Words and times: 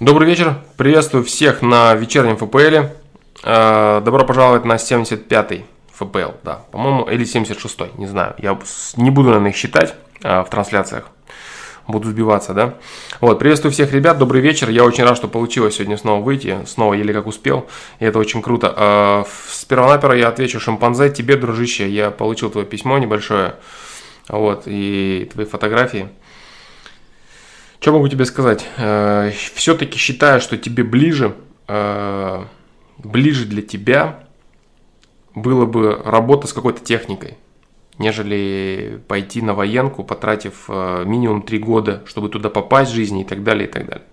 Добрый 0.00 0.26
вечер, 0.26 0.54
приветствую 0.78 1.24
всех 1.24 1.60
на 1.60 1.94
вечернем 1.94 2.38
ФПЛ. 2.38 2.88
Э, 3.44 4.00
добро 4.02 4.24
пожаловать 4.24 4.64
на 4.64 4.76
75-й 4.76 5.66
ФПЛ, 5.92 6.38
да, 6.42 6.62
по-моему, 6.72 7.04
или 7.04 7.26
76-й, 7.26 8.00
не 8.00 8.06
знаю. 8.06 8.34
Я 8.38 8.58
не 8.96 9.10
буду, 9.10 9.28
наверное, 9.28 9.50
их 9.50 9.56
считать 9.56 9.94
э, 10.22 10.40
в 10.40 10.48
трансляциях, 10.48 11.10
буду 11.86 12.08
сбиваться, 12.08 12.54
да. 12.54 12.76
Вот, 13.20 13.38
приветствую 13.38 13.72
всех 13.72 13.92
ребят, 13.92 14.16
добрый 14.16 14.40
вечер. 14.40 14.70
Я 14.70 14.84
очень 14.84 15.04
рад, 15.04 15.18
что 15.18 15.28
получилось 15.28 15.74
сегодня 15.74 15.98
снова 15.98 16.24
выйти, 16.24 16.56
снова 16.64 16.94
еле 16.94 17.12
как 17.12 17.26
успел, 17.26 17.68
и 17.98 18.06
это 18.06 18.18
очень 18.18 18.40
круто. 18.40 18.74
Э, 18.74 19.24
сперва-наперво 19.50 20.14
я 20.14 20.28
отвечу 20.28 20.60
шимпанзе, 20.60 21.10
тебе, 21.10 21.36
дружище, 21.36 21.86
я 21.90 22.10
получил 22.10 22.48
твое 22.48 22.66
письмо 22.66 22.96
небольшое, 22.96 23.56
вот, 24.30 24.62
и 24.64 25.28
твои 25.30 25.44
фотографии. 25.44 26.08
Что 27.80 27.92
могу 27.92 28.08
тебе 28.08 28.26
сказать? 28.26 28.66
Э, 28.76 29.30
Все-таки 29.54 29.98
считаю, 29.98 30.42
что 30.42 30.58
тебе 30.58 30.84
ближе, 30.84 31.34
э, 31.66 32.44
ближе 32.98 33.46
для 33.46 33.62
тебя 33.62 34.24
было 35.34 35.64
бы 35.64 35.98
работа 36.04 36.46
с 36.46 36.52
какой-то 36.52 36.84
техникой, 36.84 37.38
нежели 37.96 39.00
пойти 39.08 39.40
на 39.40 39.54
военку, 39.54 40.04
потратив 40.04 40.64
э, 40.68 41.04
минимум 41.06 41.40
три 41.40 41.58
года, 41.58 42.02
чтобы 42.06 42.28
туда 42.28 42.50
попасть 42.50 42.92
в 42.92 42.94
жизни 42.94 43.22
и 43.22 43.24
так 43.24 43.42
далее, 43.42 43.66
и 43.66 43.70
так 43.72 43.86
далее. 43.86 44.06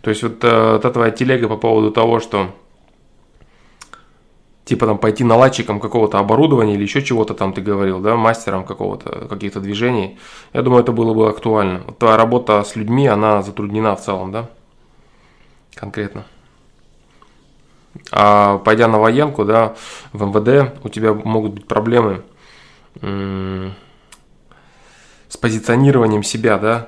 То 0.00 0.10
есть 0.10 0.24
вот 0.24 0.38
эта 0.42 0.90
твоя 0.90 1.12
телега 1.12 1.46
по 1.46 1.56
поводу 1.56 1.92
того, 1.92 2.18
что 2.18 2.56
типа 4.70 4.86
там 4.86 4.98
пойти 4.98 5.24
наладчиком 5.24 5.80
какого-то 5.80 6.20
оборудования 6.20 6.74
или 6.74 6.84
еще 6.84 7.02
чего-то 7.02 7.34
там 7.34 7.52
ты 7.52 7.60
говорил, 7.60 7.98
да, 7.98 8.14
мастером 8.14 8.64
какого-то, 8.64 9.26
каких-то 9.28 9.58
движений, 9.58 10.16
я 10.52 10.62
думаю, 10.62 10.84
это 10.84 10.92
было 10.92 11.12
бы 11.12 11.28
актуально. 11.28 11.82
Вот 11.86 11.98
твоя 11.98 12.16
работа 12.16 12.62
с 12.62 12.76
людьми, 12.76 13.08
она 13.08 13.42
затруднена 13.42 13.96
в 13.96 14.00
целом, 14.00 14.30
да, 14.30 14.48
конкретно. 15.74 16.24
А 18.12 18.58
пойдя 18.58 18.86
на 18.86 19.00
военку, 19.00 19.44
да, 19.44 19.74
в 20.12 20.24
МВД, 20.24 20.72
у 20.84 20.88
тебя 20.88 21.14
могут 21.14 21.54
быть 21.54 21.66
проблемы 21.66 22.22
с 23.00 23.72
позиционированием 25.40 26.22
себя, 26.22 26.58
да, 26.58 26.86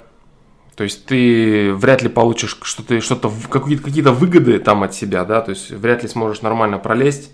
то 0.77 0.85
есть 0.85 1.05
ты 1.07 1.75
вряд 1.75 2.03
ли 2.03 2.09
получишь 2.09 2.57
что-то, 2.63 3.01
что-то 3.01 3.29
какие-то, 3.51 4.13
выгоды 4.13 4.61
там 4.61 4.85
от 4.85 4.95
себя, 4.95 5.25
да, 5.25 5.41
то 5.41 5.51
есть 5.51 5.73
вряд 5.73 6.05
ли 6.05 6.09
сможешь 6.09 6.43
нормально 6.43 6.79
пролезть 6.79 7.33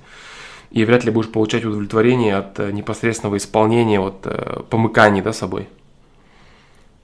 и 0.70 0.84
вряд 0.84 1.04
ли 1.04 1.10
будешь 1.10 1.30
получать 1.30 1.64
удовлетворение 1.64 2.36
от 2.36 2.60
э, 2.60 2.70
непосредственного 2.70 3.36
исполнения, 3.36 4.00
вот, 4.00 4.20
э, 4.24 4.60
помыканий, 4.68 5.22
да, 5.22 5.32
собой. 5.32 5.68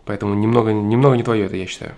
Поэтому 0.04 0.34
немного, 0.34 0.72
немного 0.72 1.16
не 1.16 1.22
твое 1.22 1.46
это, 1.46 1.56
я 1.56 1.66
считаю. 1.66 1.94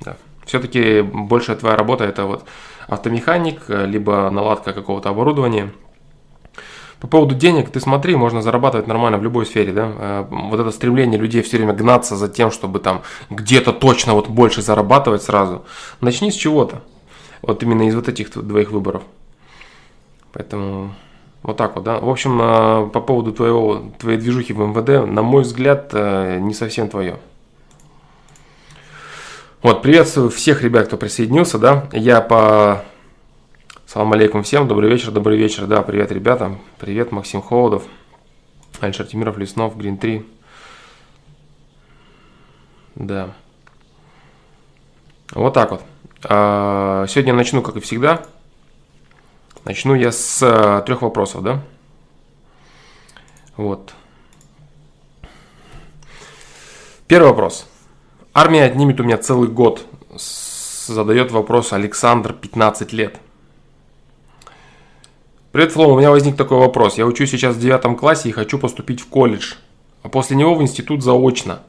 Да. 0.00 0.16
Все-таки 0.44 1.00
большая 1.02 1.56
твоя 1.56 1.76
работа 1.76 2.04
это 2.04 2.26
вот 2.26 2.44
автомеханик, 2.88 3.62
э, 3.68 3.86
либо 3.86 4.28
наладка 4.30 4.72
какого-то 4.72 5.08
оборудования. 5.08 5.72
По 7.00 7.08
поводу 7.08 7.34
денег, 7.34 7.70
ты 7.70 7.80
смотри, 7.80 8.14
можно 8.14 8.42
зарабатывать 8.42 8.86
нормально 8.86 9.18
в 9.18 9.24
любой 9.24 9.44
сфере, 9.44 9.72
да. 9.72 10.24
Вот 10.30 10.60
это 10.60 10.70
стремление 10.70 11.18
людей 11.18 11.42
все 11.42 11.56
время 11.56 11.72
гнаться 11.72 12.14
за 12.14 12.28
тем, 12.28 12.52
чтобы 12.52 12.78
там 12.78 13.02
где-то 13.28 13.72
точно 13.72 14.14
вот 14.14 14.28
больше 14.28 14.62
зарабатывать 14.62 15.22
сразу. 15.24 15.64
Начни 16.00 16.30
с 16.30 16.34
чего-то. 16.34 16.82
Вот 17.40 17.60
именно 17.64 17.88
из 17.88 17.96
вот 17.96 18.08
этих 18.08 18.30
двоих 18.30 18.70
выборов. 18.70 19.02
Поэтому 20.32 20.94
вот 21.42 21.56
так 21.56 21.74
вот, 21.74 21.84
да. 21.84 21.98
В 21.98 22.08
общем, 22.08 22.38
а, 22.40 22.86
по 22.86 23.00
поводу 23.00 23.32
твоего, 23.32 23.92
твоей 23.98 24.18
движухи 24.18 24.52
в 24.52 24.58
МВД, 24.60 25.06
на 25.06 25.22
мой 25.22 25.42
взгляд, 25.42 25.90
э, 25.92 26.38
не 26.38 26.54
совсем 26.54 26.88
твое. 26.88 27.18
Вот, 29.60 29.82
приветствую 29.82 30.30
всех 30.30 30.62
ребят, 30.62 30.86
кто 30.86 30.96
присоединился, 30.96 31.58
да. 31.58 31.88
Я 31.92 32.20
по... 32.20 32.84
Салам 33.86 34.12
алейкум 34.12 34.42
всем, 34.42 34.68
добрый 34.68 34.88
вечер, 34.88 35.10
добрый 35.10 35.36
вечер, 35.36 35.66
да, 35.66 35.82
привет, 35.82 36.10
ребята. 36.12 36.56
Привет, 36.78 37.12
Максим 37.12 37.42
Холодов, 37.42 37.82
Альшар 38.80 39.06
Тимиров, 39.06 39.36
Леснов, 39.36 39.76
Грин 39.76 39.98
3. 39.98 40.26
Да. 42.94 43.34
Вот 45.32 45.52
так 45.52 45.72
вот. 45.72 45.82
А, 46.24 47.06
сегодня 47.08 47.34
начну, 47.34 47.62
как 47.62 47.76
и 47.76 47.80
всегда, 47.80 48.24
Начну 49.64 49.94
я 49.94 50.10
с 50.10 50.42
э, 50.42 50.82
трех 50.86 51.02
вопросов, 51.02 51.42
да? 51.42 51.62
Вот. 53.56 53.94
Первый 57.06 57.28
вопрос. 57.28 57.68
Армия 58.34 58.64
отнимет 58.64 58.98
у 58.98 59.04
меня 59.04 59.18
целый 59.18 59.48
год. 59.48 59.86
Задает 60.16 61.30
вопрос 61.30 61.72
Александр, 61.72 62.32
15 62.32 62.92
лет. 62.92 63.20
Привет, 65.52 65.72
Флоу, 65.72 65.92
у 65.92 65.98
меня 65.98 66.10
возник 66.10 66.36
такой 66.36 66.58
вопрос. 66.58 66.98
Я 66.98 67.06
учусь 67.06 67.30
сейчас 67.30 67.54
в 67.54 67.60
девятом 67.60 67.94
классе 67.94 68.30
и 68.30 68.32
хочу 68.32 68.58
поступить 68.58 69.00
в 69.00 69.06
колледж, 69.06 69.54
а 70.02 70.08
после 70.08 70.34
него 70.34 70.56
в 70.56 70.62
институт 70.62 71.04
заочно. 71.04 71.60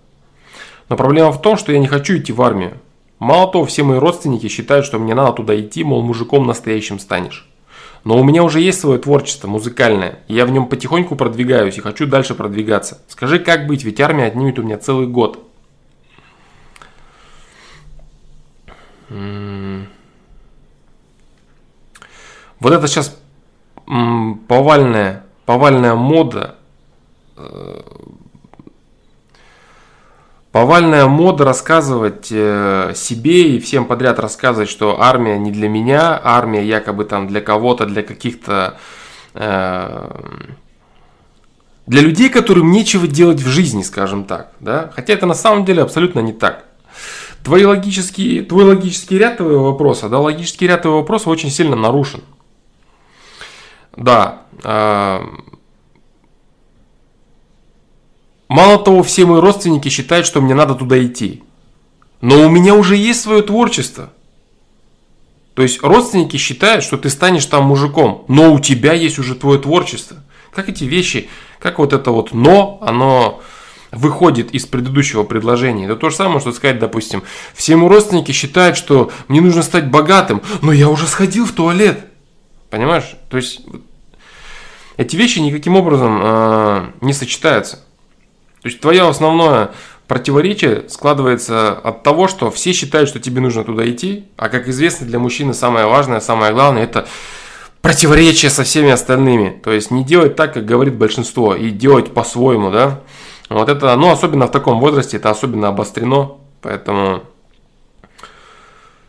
Но 0.89 0.97
проблема 0.97 1.31
в 1.31 1.41
том, 1.41 1.57
что 1.57 1.71
я 1.71 1.79
не 1.79 1.87
хочу 1.87 2.17
идти 2.17 2.33
в 2.33 2.41
армию. 2.41 2.79
Мало 3.19 3.51
того, 3.51 3.65
все 3.65 3.83
мои 3.83 3.99
родственники 3.99 4.47
считают, 4.47 4.85
что 4.85 4.97
мне 4.97 5.13
надо 5.13 5.33
туда 5.33 5.59
идти, 5.59 5.83
мол, 5.83 6.01
мужиком 6.01 6.47
настоящим 6.47 6.97
станешь. 6.97 7.47
Но 8.03 8.18
у 8.18 8.24
меня 8.24 8.44
уже 8.44 8.59
есть 8.59 8.81
свое 8.81 9.00
творчество 9.00 9.47
музыкальное, 9.47 10.19
и 10.28 10.34
я 10.34 10.46
в 10.46 10.52
нем 10.52 10.68
потихоньку 10.68 11.16
продвигаюсь 11.16 11.78
и 11.78 11.81
хочу 11.81 12.06
дальше 12.06 12.36
продвигаться. 12.36 13.02
Скажи, 13.08 13.40
как 13.40 13.66
быть, 13.66 13.84
ведь 13.84 14.02
армия 14.02 14.25
отнимет 14.25 14.59
у 14.59 14.64
меня 14.64 14.78
целый 14.78 15.08
год. 15.08 15.47
Вот 22.59 22.72
это 22.72 22.88
сейчас 22.88 23.18
повальная, 24.47 25.25
повальная 25.46 25.96
мода 25.96 26.56
э, 27.35 27.81
Повальная 30.53 31.08
мода 31.08 31.46
рассказывать 31.46 32.28
э, 32.30 32.94
себе 32.96 33.56
и 33.56 33.59
всем 33.59 33.86
подряд 33.86 34.19
рассказывать, 34.19 34.69
что 34.69 35.02
армия 35.02 35.40
не 35.40 35.50
для 35.50 35.68
меня, 35.68 36.22
армия 36.24 36.64
якобы 36.64 37.06
там 37.06 37.28
для 37.28 37.41
кого-то, 37.41 37.88
для 37.88 38.03
каких-то... 38.03 38.78
Э, 39.34 40.12
для 41.88 42.02
людей, 42.02 42.30
которым 42.30 42.69
нечего 42.69 43.08
делать 43.08 43.41
в 43.41 43.47
жизни, 43.47 43.81
скажем 43.81 44.25
так. 44.25 44.52
Да? 44.59 44.91
Хотя 44.96 45.14
это 45.14 45.25
на 45.25 45.34
самом 45.34 45.66
деле 45.66 45.81
абсолютно 45.81 46.19
не 46.19 46.34
так. 46.34 46.66
Твои 47.44 47.66
логические, 47.66 48.44
твой 48.44 48.66
логический 48.66 49.18
ряд 49.18 49.38
твоего 49.38 49.72
вопроса, 49.72 50.08
да, 50.08 50.20
логический 50.20 50.68
ряд 50.68 50.84
твоего 50.84 51.00
вопроса 51.00 51.31
очень 51.31 51.50
сильно 51.50 51.75
нарушен. 51.75 52.22
Да, 53.97 54.44
э, 54.64 55.20
Мало 58.53 58.78
того, 58.78 59.02
все 59.02 59.25
мои 59.25 59.41
родственники 59.41 59.90
считают, 59.90 60.28
что 60.28 60.40
мне 60.40 60.53
надо 60.53 60.75
туда 60.75 61.03
идти. 61.03 61.41
Но 62.22 62.46
у 62.46 62.50
меня 62.50 62.75
уже 62.75 62.96
есть 62.96 63.19
свое 63.19 63.41
творчество. 63.41 64.12
То 65.56 65.64
есть 65.64 65.81
родственники 65.81 66.38
считают, 66.38 66.84
что 66.84 67.00
ты 67.00 67.09
станешь 67.09 67.47
там 67.47 67.64
мужиком, 67.64 68.25
но 68.28 68.53
у 68.53 68.59
тебя 68.59 68.94
есть 68.94 69.18
уже 69.18 69.34
твое 69.34 69.59
творчество. 69.59 70.18
Как 70.52 70.69
эти 70.69 70.84
вещи, 70.84 71.30
как 71.58 71.80
вот 71.80 71.94
это 71.94 72.12
вот 72.12 72.31
«но», 72.31 72.78
оно 72.81 73.41
выходит 73.90 74.52
из 74.52 74.68
предыдущего 74.68 75.24
предложения. 75.24 75.85
Это 75.85 75.96
то 75.96 76.12
же 76.12 76.16
самое, 76.16 76.40
что 76.40 76.52
сказать, 76.52 76.78
допустим, 76.78 77.24
все 77.56 77.75
мои 77.75 77.90
родственники 77.90 78.31
считают, 78.34 78.78
что 78.78 79.12
мне 79.30 79.41
нужно 79.41 79.64
стать 79.64 79.90
богатым, 79.90 80.44
но 80.62 80.72
я 80.72 80.90
уже 80.90 81.08
сходил 81.08 81.47
в 81.47 81.53
туалет. 81.53 82.06
Понимаешь? 82.70 83.16
То 83.31 83.38
есть 83.38 83.62
эти 84.97 85.16
вещи 85.16 85.40
никаким 85.40 85.75
образом 85.75 86.22
э, 86.22 86.91
не 87.02 87.14
сочетаются. 87.14 87.80
То 88.63 88.69
есть 88.69 88.79
твое 88.79 89.07
основное 89.07 89.72
противоречие 90.07 90.85
складывается 90.88 91.74
от 91.74 92.01
того, 92.03 92.29
что 92.29 92.50
все 92.50 92.72
считают, 92.72 93.09
что 93.09 93.19
тебе 93.19 93.41
нужно 93.41 93.66
туда 93.66 93.90
идти, 93.90 94.26
а 94.37 94.47
как 94.47 94.70
известно, 94.70 95.05
для 95.05 95.20
мужчины 95.20 95.53
самое 95.53 95.85
важное, 95.85 96.22
самое 96.22 96.53
главное– 96.53 96.84
это 96.85 97.05
противоречие 97.82 98.49
со 98.49 98.64
всеми 98.64 98.90
остальными. 98.90 99.59
То 99.61 99.72
есть 99.72 99.91
не 99.91 100.05
делать 100.05 100.37
так, 100.37 100.53
как 100.53 100.66
говорит 100.66 100.96
большинство, 100.96 101.53
и 101.55 101.72
делать 101.72 102.14
по-своему, 102.14 102.72
да. 102.72 103.02
Вот 103.49 103.67
это, 103.67 103.93
ну, 103.97 104.11
особенно 104.11 104.47
в 104.47 104.52
таком 104.52 104.79
возрасте, 104.79 105.17
это 105.17 105.29
особенно 105.29 105.67
обострено, 105.67 106.37
поэтому 106.61 107.23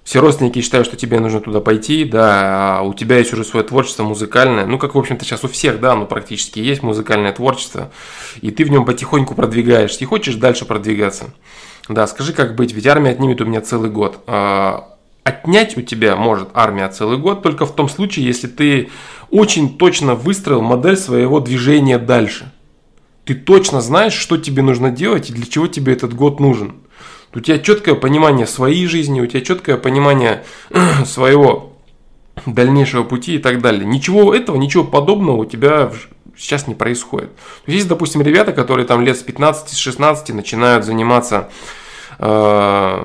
все 0.04 0.20
родственники 0.20 0.60
считают, 0.60 0.86
что 0.86 0.96
тебе 0.96 1.18
нужно 1.18 1.40
туда 1.40 1.60
пойти, 1.60 2.04
да, 2.04 2.78
а 2.78 2.82
у 2.82 2.92
тебя 2.92 3.18
есть 3.18 3.32
уже 3.32 3.42
свое 3.42 3.64
творчество 3.64 4.04
музыкальное, 4.04 4.66
ну, 4.66 4.78
как, 4.78 4.94
в 4.94 4.98
общем-то, 4.98 5.24
сейчас 5.24 5.44
у 5.44 5.48
всех, 5.48 5.80
да, 5.80 5.94
ну, 5.94 6.06
практически 6.06 6.60
есть 6.60 6.82
музыкальное 6.82 7.32
творчество, 7.32 7.90
и 8.42 8.50
ты 8.50 8.64
в 8.64 8.70
нем 8.70 8.84
потихоньку 8.84 9.34
продвигаешься, 9.34 10.00
и 10.00 10.06
хочешь 10.06 10.34
дальше 10.34 10.66
продвигаться. 10.66 11.32
Да, 11.88 12.06
скажи, 12.06 12.34
как 12.34 12.54
быть, 12.54 12.72
ведь 12.72 12.86
армия 12.86 13.10
отнимет 13.10 13.40
у 13.40 13.46
меня 13.46 13.62
целый 13.62 13.90
год. 13.90 14.20
А, 14.26 14.96
отнять 15.22 15.76
у 15.76 15.82
тебя 15.82 16.16
может 16.16 16.48
армия 16.54 16.88
целый 16.88 17.18
год 17.18 17.42
только 17.42 17.64
в 17.64 17.74
том 17.74 17.88
случае, 17.88 18.26
если 18.26 18.46
ты 18.46 18.90
очень 19.30 19.76
точно 19.76 20.14
выстроил 20.14 20.62
модель 20.62 20.96
своего 20.96 21.40
движения 21.40 21.98
дальше. 21.98 22.52
Ты 23.24 23.34
точно 23.34 23.80
знаешь, 23.80 24.12
что 24.12 24.36
тебе 24.36 24.62
нужно 24.62 24.90
делать 24.90 25.30
и 25.30 25.32
для 25.32 25.46
чего 25.46 25.66
тебе 25.66 25.94
этот 25.94 26.14
год 26.14 26.40
нужен. 26.40 26.74
У 27.34 27.40
тебя 27.40 27.58
четкое 27.58 27.96
понимание 27.96 28.46
своей 28.46 28.86
жизни, 28.86 29.20
у 29.20 29.26
тебя 29.26 29.40
четкое 29.40 29.76
понимание 29.76 30.44
своего 31.04 31.72
дальнейшего 32.46 33.02
пути 33.02 33.36
и 33.36 33.38
так 33.38 33.60
далее. 33.60 33.84
Ничего 33.84 34.34
этого, 34.34 34.56
ничего 34.56 34.84
подобного 34.84 35.36
у 35.38 35.44
тебя 35.44 35.90
сейчас 36.36 36.66
не 36.66 36.74
происходит. 36.74 37.30
есть, 37.66 37.88
допустим, 37.88 38.22
ребята, 38.22 38.52
которые 38.52 38.86
там 38.86 39.00
лет 39.02 39.16
с 39.16 39.24
15-16 39.24 40.32
начинают 40.32 40.84
заниматься, 40.84 41.48
э, 42.18 43.02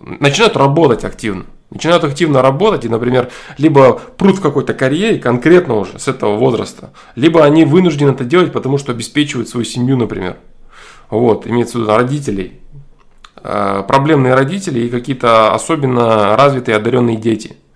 начинают 0.00 0.56
работать 0.56 1.04
активно. 1.04 1.46
Начинают 1.70 2.04
активно 2.04 2.40
работать 2.40 2.86
и, 2.86 2.88
например, 2.88 3.28
либо 3.58 4.00
прут 4.16 4.38
в 4.38 4.40
какой-то 4.40 4.72
карьере 4.72 5.18
конкретно 5.18 5.74
уже 5.74 5.98
с 5.98 6.08
этого 6.08 6.36
возраста, 6.36 6.92
либо 7.14 7.44
они 7.44 7.66
вынуждены 7.66 8.10
это 8.10 8.24
делать, 8.24 8.52
потому 8.52 8.78
что 8.78 8.92
обеспечивают 8.92 9.50
свою 9.50 9.66
семью, 9.66 9.98
например. 9.98 10.38
Вот, 11.10 11.46
имеется 11.46 11.78
в 11.78 11.82
виду 11.82 11.92
родителей. 11.94 12.60
Э, 13.42 13.82
проблемные 13.86 14.34
родители 14.34 14.80
и 14.80 14.88
какие-то 14.88 15.52
особенно 15.54 16.36
развитые 16.36 16.76
одаренные 16.76 17.16
дети– 17.16 17.56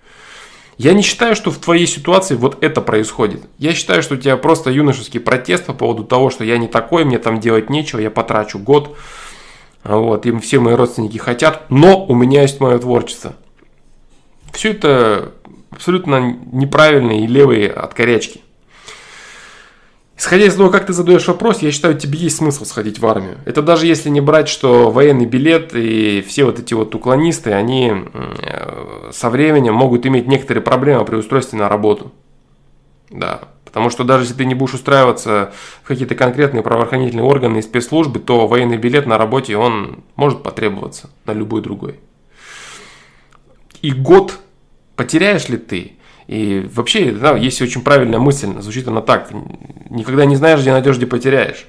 я 0.77 0.93
не 0.93 1.01
считаю, 1.03 1.35
что 1.35 1.51
в 1.51 1.59
твоей 1.59 1.85
ситуации 1.85 2.35
вот 2.35 2.63
это 2.63 2.81
происходит. 2.81 3.43
Я 3.57 3.73
считаю, 3.73 4.01
что 4.01 4.15
у 4.15 4.17
тебя 4.17 4.37
просто 4.37 4.71
юношеский 4.71 5.19
протест 5.19 5.65
по 5.65 5.73
поводу 5.73 6.03
того, 6.03 6.29
что 6.29 6.43
я 6.43 6.57
не 6.57 6.67
такой, 6.67 7.05
мне 7.05 7.19
там 7.19 7.39
делать 7.39 7.69
нечего, 7.69 7.99
я 7.99 8.09
потрачу 8.09 8.59
год. 8.59 8.97
Вот, 9.83 10.25
и 10.25 10.37
все 10.39 10.59
мои 10.59 10.73
родственники 10.75 11.17
хотят, 11.17 11.69
но 11.69 12.05
у 12.05 12.15
меня 12.15 12.41
есть 12.41 12.59
мое 12.59 12.79
творчество. 12.79 13.35
Все 14.51 14.71
это 14.71 15.33
абсолютно 15.71 16.37
неправильные 16.51 17.25
и 17.25 17.27
левые 17.27 17.69
от 17.69 17.93
корячки. 17.93 18.41
Исходя 20.15 20.45
из 20.45 20.55
того, 20.55 20.69
как 20.69 20.85
ты 20.85 20.93
задаешь 20.93 21.27
вопрос, 21.27 21.61
я 21.61 21.71
считаю, 21.71 21.97
тебе 21.97 22.19
есть 22.19 22.37
смысл 22.37 22.65
сходить 22.65 22.99
в 22.99 23.05
армию. 23.05 23.39
Это 23.45 23.61
даже 23.61 23.87
если 23.87 24.09
не 24.09 24.21
брать, 24.21 24.47
что 24.47 24.91
военный 24.91 25.25
билет 25.25 25.73
и 25.73 26.23
все 26.27 26.45
вот 26.45 26.59
эти 26.59 26.73
вот 26.75 26.93
уклонисты, 26.93 27.51
они 27.51 27.91
э, 28.13 29.09
со 29.11 29.29
временем 29.29 29.73
могут 29.73 30.05
иметь 30.05 30.27
некоторые 30.27 30.61
проблемы 30.61 31.03
при 31.03 31.15
устройстве 31.15 31.57
на 31.57 31.67
работу. 31.67 32.11
Да, 33.09 33.41
потому 33.65 33.89
что 33.89 34.03
даже 34.03 34.25
если 34.25 34.35
ты 34.35 34.45
не 34.45 34.53
будешь 34.53 34.75
устраиваться 34.75 35.51
в 35.81 35.87
какие-то 35.87 36.13
конкретные 36.13 36.61
правоохранительные 36.61 37.25
органы 37.25 37.57
и 37.57 37.63
спецслужбы, 37.63 38.19
то 38.19 38.47
военный 38.47 38.77
билет 38.77 39.07
на 39.07 39.17
работе, 39.17 39.57
он 39.57 40.03
может 40.15 40.43
потребоваться 40.43 41.09
на 41.25 41.31
любой 41.31 41.61
другой. 41.61 41.99
И 43.81 43.91
год 43.91 44.39
потеряешь 44.95 45.49
ли 45.49 45.57
ты, 45.57 45.93
и 46.33 46.67
вообще, 46.73 47.11
да, 47.11 47.37
есть 47.37 47.61
очень 47.61 47.83
правильная 47.83 48.17
мысль, 48.17 48.59
звучит 48.59 48.87
она 48.87 49.01
так, 49.01 49.29
никогда 49.91 50.25
не 50.25 50.35
знаешь, 50.35 50.61
где 50.61 50.71
найдешь, 50.71 50.97
где 50.97 51.05
потеряешь. 51.05 51.67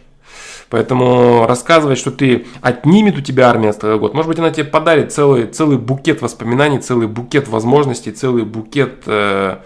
Поэтому 0.70 1.46
рассказывать, 1.46 1.98
что 1.98 2.10
ты 2.10 2.46
отнимет 2.62 3.18
у 3.18 3.20
тебя 3.20 3.50
армия 3.50 3.74
целый 3.74 3.98
год, 3.98 4.14
может 4.14 4.26
быть, 4.26 4.38
она 4.38 4.50
тебе 4.50 4.64
подарит 4.64 5.12
целый, 5.12 5.48
целый 5.48 5.76
букет 5.76 6.22
воспоминаний, 6.22 6.78
целый 6.78 7.08
букет 7.08 7.46
возможностей, 7.46 8.10
целый 8.10 8.44
букет 8.44 9.02
э, 9.04 9.58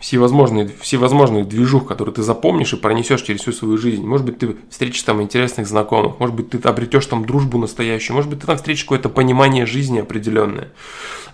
всевозможные, 0.00 0.70
всевозможных 0.80 1.46
движух, 1.46 1.86
которые 1.86 2.14
ты 2.14 2.22
запомнишь 2.22 2.72
и 2.72 2.76
пронесешь 2.76 3.22
через 3.22 3.42
всю 3.42 3.52
свою 3.52 3.76
жизнь. 3.76 4.04
Может 4.04 4.26
быть, 4.26 4.38
ты 4.38 4.56
встретишь 4.70 5.02
там 5.02 5.20
интересных 5.20 5.66
знакомых, 5.66 6.18
может 6.18 6.34
быть, 6.34 6.50
ты 6.50 6.58
обретешь 6.66 7.06
там 7.06 7.26
дружбу 7.26 7.58
настоящую, 7.58 8.16
может 8.16 8.30
быть, 8.30 8.40
ты 8.40 8.46
там 8.46 8.56
встретишь 8.56 8.84
какое-то 8.84 9.10
понимание 9.10 9.66
жизни 9.66 10.00
определенное. 10.00 10.68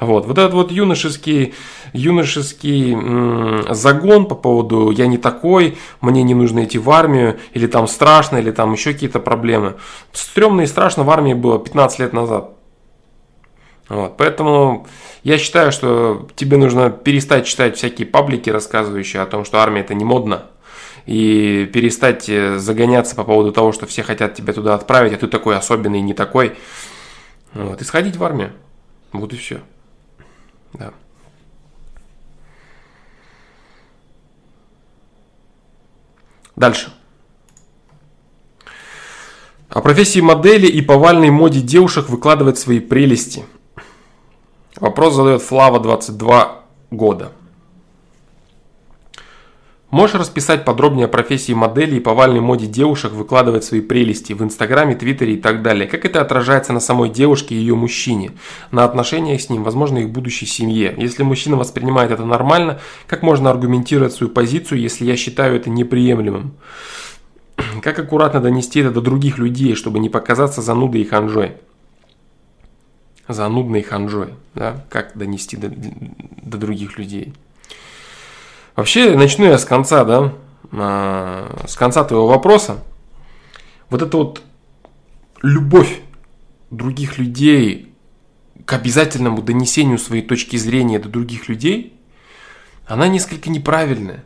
Вот, 0.01 0.27
вот 0.27 0.37
этот 0.37 0.53
вот 0.53 0.73
юношеский, 0.73 1.55
юношеский 1.93 2.93
м- 2.93 3.75
загон 3.75 4.27
по 4.27 4.35
поводу 4.35 4.91
«я 4.91 5.07
не 5.07 5.17
такой», 5.17 5.79
«мне 6.01 6.23
не 6.23 6.35
нужно 6.35 6.65
идти 6.65 6.79
в 6.79 6.91
армию», 6.91 7.39
или 7.55 7.67
там 7.67 7.87
страшно, 7.87 8.39
или 8.39 8.51
там 8.51 8.73
еще 8.73 8.93
какие-то 8.93 9.21
проблемы. 9.21 9.75
Стремно 10.13 10.63
и 10.63 10.67
страшно 10.67 11.05
в 11.05 11.11
армии 11.11 11.35
было 11.35 11.59
15 11.59 12.01
лет 12.01 12.13
назад. 12.13 12.56
Вот, 13.89 14.17
поэтому 14.17 14.87
я 15.23 15.39
считаю, 15.39 15.71
что 15.71 16.29
тебе 16.35 16.57
нужно 16.57 16.91
перестать 16.91 17.47
читать 17.47 17.77
всякие 17.77 18.07
паблики, 18.07 18.51
рассказывающие 18.51 19.23
о 19.23 19.27
том, 19.27 19.45
что 19.45 19.61
армия 19.61 19.83
это 19.83 19.95
не 19.95 20.05
модно, 20.05 20.47
и 21.07 21.71
перестать 21.73 22.29
э, 22.29 22.59
загоняться 22.59 23.15
по 23.15 23.23
поводу 23.23 23.53
того, 23.53 23.71
что 23.71 23.87
все 23.87 24.03
хотят 24.03 24.35
тебя 24.35 24.53
туда 24.53 24.75
отправить, 24.75 25.13
а 25.13 25.19
ты 25.19 25.29
такой 25.29 25.57
особенный, 25.57 26.01
не 26.01 26.15
такой. 26.15 26.57
Вот, 27.55 27.81
и 27.81 27.85
сходить 27.85 28.17
в 28.17 28.25
армию. 28.25 28.53
Вот 29.13 29.33
и 29.33 29.37
все. 29.37 29.61
Да. 30.73 30.93
Дальше. 36.57 36.93
О 39.69 39.81
профессии 39.81 40.21
модели 40.21 40.67
и 40.67 40.83
повальной 40.83 41.31
моде 41.31 41.61
девушек 41.61 42.09
выкладывать 42.09 42.59
свои 42.59 42.81
прелести– 42.81 43.45
Вопрос 44.81 45.15
задает 45.15 45.41
Флава 45.41 45.81
22 45.81 46.61
года. 46.91 47.33
Можешь 49.89 50.17
расписать 50.17 50.67
подробнее 50.67 51.07
о 51.07 51.09
профессии 51.09 51.53
модели 51.53 51.97
и 51.97 52.01
повальной 52.01 52.41
моде 52.41 52.67
девушек 52.67 53.13
выкладывать 53.13 53.65
свои 53.65 53.81
прелести 53.81 54.35
в 54.35 54.43
Инстаграме, 54.43 54.95
Твиттере 54.95 55.35
и 55.35 55.41
так 55.41 55.63
далее? 55.63 55.87
Как 55.89 56.05
это 56.05 56.21
отражается 56.21 56.75
на 56.75 56.81
самой 56.81 57.09
девушке 57.09 57.55
и 57.55 57.59
ее 57.59 57.75
мужчине? 57.75 58.33
На 58.71 58.85
отношениях 58.85 59.41
с 59.41 59.49
ним, 59.49 59.65
возможно, 59.65 59.99
их 59.99 60.11
будущей 60.11 60.45
семье? 60.45 60.95
Если 60.99 61.23
мужчина 61.23 61.57
воспринимает 61.57 62.11
это 62.11 62.27
нормально, 62.27 62.79
как 63.07 63.23
можно 63.23 63.49
аргументировать 63.49 64.13
свою 64.13 64.31
позицию, 64.31 64.81
если 64.81 65.07
я 65.07 65.17
считаю 65.17 65.57
это 65.57 65.71
неприемлемым? 65.71 66.53
Как 67.81 67.99
аккуратно 67.99 68.41
донести 68.41 68.81
это 68.81 68.91
до 68.91 69.01
других 69.01 69.39
людей, 69.39 69.75
чтобы 69.75 70.01
не 70.01 70.11
показаться 70.11 70.61
занудой 70.61 71.01
и 71.01 71.05
ханжой? 71.05 71.53
Занудной 73.29 73.83
ханжой, 73.83 74.35
да, 74.55 74.85
как 74.89 75.17
донести 75.17 75.57
до, 75.57 75.69
до 75.71 76.59
других 76.59 76.99
людей. 76.99 77.35
Вообще, 78.75 79.17
начну 79.17 79.47
я 79.47 79.59
с 79.59 79.65
конца, 79.65 80.05
да, 80.05 80.33
а, 80.73 81.65
с 81.67 81.77
конца 81.77 82.05
твоего 82.05 82.29
вопроса. 82.29 82.83
Вот 83.91 84.03
это 84.03 84.17
вот 84.17 84.43
любовь 85.43 86.01
других 86.71 87.19
людей 87.19 87.93
к 88.65 88.73
обязательному 88.73 89.43
донесению 89.43 89.99
своей 89.99 90.23
точки 90.23 90.57
зрения 90.57 90.99
до 90.99 91.09
других 91.09 91.49
людей, 91.49 91.95
она 92.87 93.09
несколько 93.09 93.51
неправильная. 93.51 94.25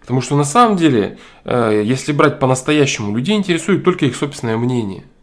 Потому 0.00 0.20
что 0.20 0.36
на 0.36 0.44
самом 0.44 0.76
деле, 0.76 1.18
э, 1.44 1.82
если 1.84 2.12
брать 2.12 2.38
по-настоящему, 2.38 3.16
людей 3.16 3.36
интересует 3.36 3.82
только 3.82 4.06
их 4.06 4.14
собственное 4.14 4.56
мнение– 4.56 5.04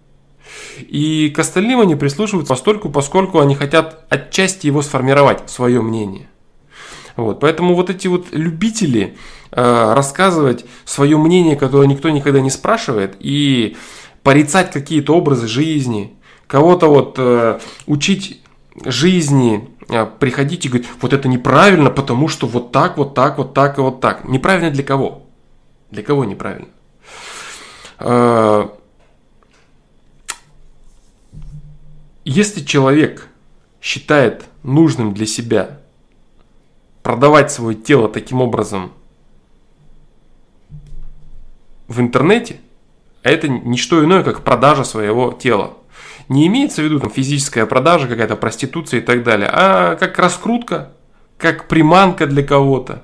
и 0.79 1.29
к 1.29 1.39
остальным 1.39 1.79
они 1.79 1.95
прислушиваются 1.95 2.53
постольку, 2.53 2.89
поскольку 2.89 3.39
они 3.39 3.55
хотят 3.55 4.05
отчасти 4.09 4.67
его 4.67 4.81
сформировать, 4.81 5.50
свое 5.50 5.81
мнение. 5.81 6.29
Вот, 7.15 7.39
поэтому 7.39 7.75
вот 7.75 7.89
эти 7.89 8.07
вот 8.07 8.27
любители 8.31 9.15
э, 9.51 9.93
рассказывать 9.93 10.65
свое 10.83 11.17
мнение, 11.17 11.55
которое 11.55 11.88
никто 11.88 12.09
никогда 12.09 12.41
не 12.41 12.50
спрашивает, 12.50 13.15
и 13.19 13.77
порицать 14.23 14.71
какие-то 14.71 15.15
образы 15.15 15.47
жизни, 15.47 16.15
кого-то 16.47 16.88
вот 16.88 17.15
э, 17.17 17.59
учить 17.85 18.41
жизни, 18.83 19.69
э, 19.89 20.07
приходить 20.19 20.65
и 20.65 20.69
говорить, 20.69 20.88
вот 21.01 21.13
это 21.13 21.27
неправильно, 21.27 21.91
потому 21.91 22.27
что 22.27 22.47
вот 22.47 22.71
так, 22.71 22.97
вот 22.97 23.13
так, 23.13 23.38
вот 23.38 23.53
так 23.53 23.77
и 23.77 23.81
вот 23.81 24.01
так. 24.01 24.27
Неправильно 24.27 24.71
для 24.71 24.83
кого? 24.83 25.23
Для 25.91 26.01
кого 26.01 26.25
неправильно? 26.25 26.69
Э, 28.00 28.69
Если 32.25 32.62
человек 32.62 33.27
считает 33.82 34.46
нужным 34.63 35.13
для 35.13 35.25
себя 35.25 35.80
продавать 37.01 37.51
свое 37.51 37.75
тело 37.75 38.08
таким 38.08 38.42
образом 38.42 38.94
в 41.89 42.00
интернете, 42.00 42.62
а 43.24 43.30
это 43.30 43.50
не 43.50 43.77
что 43.77 44.03
иное, 44.03 44.24
как 44.24 44.44
продажа 44.44 44.86
своего 44.86 45.34
тела. 45.34 45.74
Не 46.30 46.48
имеется 46.48 46.82
в 46.82 46.86
виду 46.86 47.01
там, 47.01 47.10
физическая 47.10 47.65
продажа, 47.65 48.08
какая-то 48.08 48.38
проституция 48.38 49.01
и 49.01 49.03
так 49.03 49.24
далее, 49.24 49.50
а 49.51 49.96
как 49.96 50.18
раскрутка, 50.18 50.94
как 51.38 51.68
приманка 51.68 52.25
для 52.25 52.44
кого-то, 52.44 53.03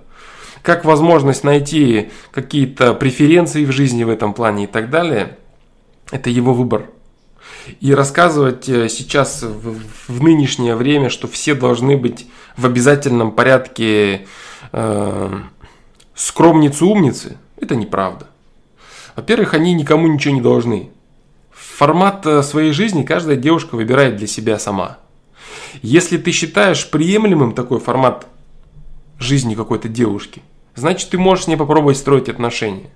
как 0.61 0.85
возможность 0.85 1.43
найти 1.43 2.11
какие-то 2.31 2.93
преференции 2.93 3.65
в 3.65 3.71
жизни 3.73 4.05
в 4.05 4.09
этом 4.09 4.33
плане 4.33 4.63
и 4.63 4.67
так 4.67 4.89
далее. 4.89 5.37
Это 6.11 6.29
его 6.29 6.53
выбор. 6.53 6.89
И 7.79 7.93
рассказывать 7.93 8.67
э, 8.69 8.89
сейчас 8.89 9.43
в, 9.43 9.79
в 10.07 10.23
нынешнее 10.23 10.75
время, 10.75 11.09
что 11.09 11.27
все 11.27 11.53
должны 11.53 11.97
быть 11.97 12.27
в 12.57 12.65
обязательном 12.65 13.31
порядке 13.31 14.27
э, 14.71 15.39
скромницы-умницы, 16.15 17.37
это 17.57 17.75
неправда. 17.75 18.27
Во-первых, 19.15 19.53
они 19.53 19.73
никому 19.73 20.07
ничего 20.07 20.33
не 20.33 20.41
должны. 20.41 20.91
Формат 21.51 22.25
э, 22.25 22.43
своей 22.43 22.71
жизни 22.71 23.03
каждая 23.03 23.35
девушка 23.35 23.75
выбирает 23.75 24.17
для 24.17 24.27
себя 24.27 24.59
сама. 24.59 24.97
Если 25.81 26.17
ты 26.17 26.31
считаешь 26.31 26.89
приемлемым 26.89 27.53
такой 27.53 27.79
формат 27.79 28.27
жизни 29.17 29.55
какой-то 29.55 29.87
девушки, 29.87 30.41
значит 30.75 31.09
ты 31.09 31.17
можешь 31.17 31.45
с 31.45 31.47
ней 31.47 31.57
попробовать 31.57 31.97
строить 31.97 32.29
отношения. 32.29 32.89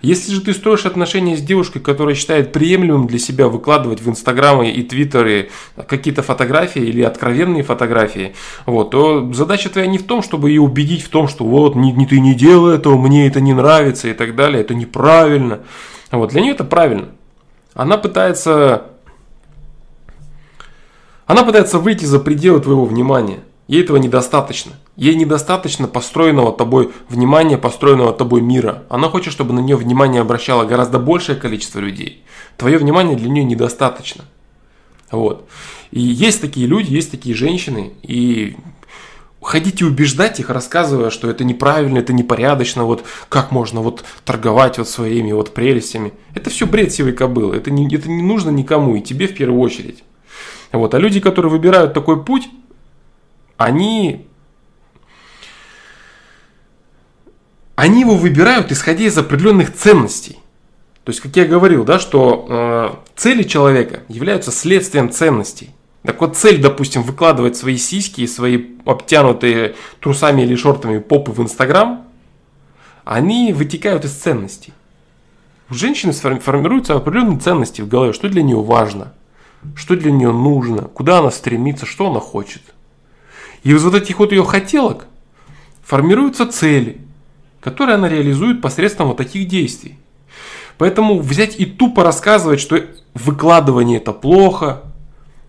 Если 0.00 0.32
же 0.32 0.40
ты 0.40 0.52
строишь 0.52 0.86
отношения 0.86 1.36
с 1.36 1.40
девушкой, 1.40 1.80
которая 1.80 2.14
считает 2.14 2.52
приемлемым 2.52 3.06
для 3.06 3.18
себя 3.18 3.48
выкладывать 3.48 4.00
в 4.00 4.08
Инстаграмы 4.08 4.70
и 4.70 4.82
Твиттеры 4.82 5.50
какие-то 5.88 6.22
фотографии 6.22 6.82
или 6.82 7.02
откровенные 7.02 7.62
фотографии, 7.62 8.34
вот, 8.66 8.90
то 8.90 9.32
задача 9.32 9.68
твоя 9.68 9.86
не 9.86 9.98
в 9.98 10.04
том, 10.04 10.22
чтобы 10.22 10.50
ее 10.50 10.60
убедить 10.60 11.02
в 11.02 11.08
том, 11.08 11.28
что 11.28 11.44
вот 11.44 11.74
не, 11.74 11.92
не 11.92 12.06
ты 12.06 12.20
не 12.20 12.34
делай 12.34 12.76
этого, 12.76 12.96
мне 12.96 13.26
это 13.26 13.40
не 13.40 13.54
нравится 13.54 14.08
и 14.08 14.12
так 14.12 14.36
далее, 14.36 14.60
это 14.60 14.74
неправильно. 14.74 15.60
Вот, 16.10 16.30
для 16.30 16.40
нее 16.40 16.52
это 16.52 16.64
правильно. 16.64 17.08
Она 17.74 17.98
пытается 17.98 18.84
она 21.28 21.44
пытается 21.44 21.78
выйти 21.78 22.06
за 22.06 22.20
пределы 22.20 22.58
твоего 22.60 22.86
внимания. 22.86 23.40
Ей 23.68 23.82
этого 23.82 23.98
недостаточно. 23.98 24.72
Ей 24.96 25.14
недостаточно 25.14 25.86
построенного 25.86 26.52
тобой 26.52 26.90
внимания, 27.10 27.58
построенного 27.58 28.14
тобой 28.14 28.40
мира. 28.40 28.84
Она 28.88 29.10
хочет, 29.10 29.32
чтобы 29.32 29.52
на 29.52 29.60
нее 29.60 29.76
внимание 29.76 30.22
обращало 30.22 30.64
гораздо 30.64 30.98
большее 30.98 31.36
количество 31.36 31.78
людей. 31.78 32.24
Твое 32.56 32.78
внимание 32.78 33.14
для 33.16 33.28
нее 33.28 33.44
недостаточно. 33.44 34.24
Вот. 35.10 35.46
И 35.90 36.00
есть 36.00 36.40
такие 36.40 36.66
люди, 36.66 36.92
есть 36.92 37.10
такие 37.10 37.34
женщины, 37.34 37.92
и 38.02 38.56
ходите 39.40 39.84
убеждать 39.84 40.40
их, 40.40 40.48
рассказывая, 40.48 41.10
что 41.10 41.28
это 41.28 41.44
неправильно, 41.44 41.98
это 41.98 42.14
непорядочно, 42.14 42.84
вот 42.84 43.04
как 43.28 43.52
можно 43.52 43.80
вот 43.80 44.02
торговать 44.24 44.78
вот 44.78 44.88
своими 44.88 45.32
вот 45.32 45.52
прелестями. 45.52 46.14
Это 46.34 46.48
все 46.48 46.66
бред 46.66 46.92
сивой 46.92 47.12
кобылы, 47.12 47.56
это 47.56 47.70
не, 47.70 47.86
это 47.94 48.08
не 48.08 48.22
нужно 48.22 48.48
никому, 48.50 48.96
и 48.96 49.02
тебе 49.02 49.28
в 49.28 49.34
первую 49.34 49.60
очередь. 49.60 50.04
Вот. 50.72 50.94
А 50.94 50.98
люди, 50.98 51.20
которые 51.20 51.50
выбирают 51.50 51.94
такой 51.94 52.22
путь, 52.22 52.48
они, 53.58 54.26
они 57.74 58.00
его 58.00 58.14
выбирают 58.14 58.72
исходя 58.72 59.04
из 59.04 59.18
определенных 59.18 59.74
ценностей. 59.74 60.38
То 61.04 61.10
есть, 61.10 61.20
как 61.20 61.36
я 61.36 61.44
говорил, 61.44 61.84
да, 61.84 61.98
что 61.98 62.46
э, 62.48 62.90
цели 63.16 63.42
человека 63.42 64.02
являются 64.08 64.52
следствием 64.52 65.10
ценностей. 65.10 65.70
Так 66.02 66.20
вот, 66.20 66.36
цель, 66.36 66.62
допустим, 66.62 67.02
выкладывать 67.02 67.56
свои 67.56 67.76
сиськи 67.76 68.22
и 68.22 68.26
свои 68.26 68.76
обтянутые 68.86 69.74
трусами 70.00 70.42
или 70.42 70.54
шортами 70.54 70.98
попы 70.98 71.32
в 71.32 71.42
Инстаграм, 71.42 72.06
они 73.04 73.52
вытекают 73.52 74.04
из 74.04 74.12
ценностей. 74.12 74.72
У 75.70 75.74
женщины 75.74 76.12
формируются 76.12 76.94
определенные 76.94 77.40
ценности 77.40 77.82
в 77.82 77.88
голове, 77.88 78.12
что 78.12 78.28
для 78.28 78.42
нее 78.42 78.62
важно, 78.62 79.12
что 79.74 79.96
для 79.96 80.12
нее 80.12 80.30
нужно, 80.30 80.82
куда 80.82 81.18
она 81.18 81.30
стремится, 81.30 81.86
что 81.86 82.10
она 82.10 82.20
хочет. 82.20 82.62
И 83.68 83.70
из 83.70 83.84
вот 83.84 83.94
этих 83.94 84.18
вот 84.18 84.32
ее 84.32 84.44
хотелок 84.44 85.08
формируются 85.84 86.46
цели, 86.46 87.02
которые 87.60 87.96
она 87.96 88.08
реализует 88.08 88.62
посредством 88.62 89.08
вот 89.08 89.18
таких 89.18 89.46
действий. 89.46 89.98
Поэтому 90.78 91.20
взять 91.20 91.60
и 91.60 91.66
тупо 91.66 92.02
рассказывать, 92.02 92.60
что 92.60 92.80
выкладывание 93.12 93.98
это 93.98 94.14
плохо, 94.14 94.84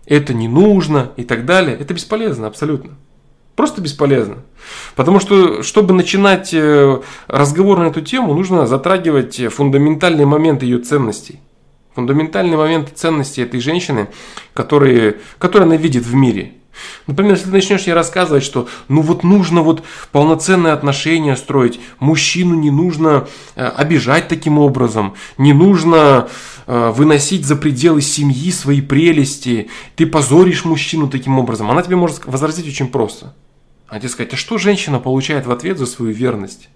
это 0.04 0.34
не 0.34 0.48
нужно 0.48 1.12
и 1.16 1.24
так 1.24 1.46
далее, 1.46 1.74
это 1.80 1.94
бесполезно 1.94 2.46
абсолютно. 2.46 2.90
Просто 3.56 3.80
бесполезно. 3.80 4.40
Потому 4.96 5.18
что, 5.18 5.62
чтобы 5.62 5.94
начинать 5.94 6.52
э, 6.52 7.00
разговор 7.26 7.78
на 7.78 7.84
эту 7.84 8.02
тему, 8.02 8.34
нужно 8.34 8.66
затрагивать 8.66 9.40
фундаментальные 9.50 10.26
моменты 10.26 10.66
ее 10.66 10.80
ценностей. 10.80 11.40
Фундаментальные 11.94 12.58
моменты 12.58 12.92
ценностей 12.94 13.40
этой 13.40 13.60
женщины, 13.60 14.08
которые, 14.52 15.16
которые 15.38 15.64
она 15.68 15.76
видит 15.76 16.04
в 16.04 16.14
мире. 16.14 16.59
Например, 17.06 17.32
если 17.32 17.46
ты 17.46 17.52
начнешь 17.52 17.82
ей 17.82 17.92
рассказывать, 17.92 18.44
что 18.44 18.68
ну 18.88 19.02
вот 19.02 19.24
нужно 19.24 19.62
вот 19.62 19.82
полноценные 20.12 20.72
отношения 20.72 21.36
строить, 21.36 21.80
мужчину 21.98 22.54
не 22.54 22.70
нужно 22.70 23.28
э, 23.56 23.66
обижать 23.66 24.28
таким 24.28 24.58
образом, 24.58 25.14
не 25.38 25.52
нужно 25.52 26.28
э, 26.66 26.90
выносить 26.90 27.46
за 27.46 27.56
пределы 27.56 28.02
семьи 28.02 28.50
свои 28.50 28.80
прелести, 28.80 29.70
ты 29.96 30.06
позоришь 30.06 30.64
мужчину 30.64 31.08
таким 31.08 31.38
образом, 31.38 31.70
она 31.70 31.82
тебе 31.82 31.96
может 31.96 32.26
возразить 32.26 32.68
очень 32.68 32.88
просто. 32.88 33.34
А 33.88 33.98
тебе 33.98 34.08
сказать, 34.08 34.32
а 34.34 34.36
что 34.36 34.56
женщина 34.56 35.00
получает 35.00 35.46
в 35.46 35.50
ответ 35.50 35.78
за 35.78 35.86
свою 35.86 36.12
верность? 36.12 36.68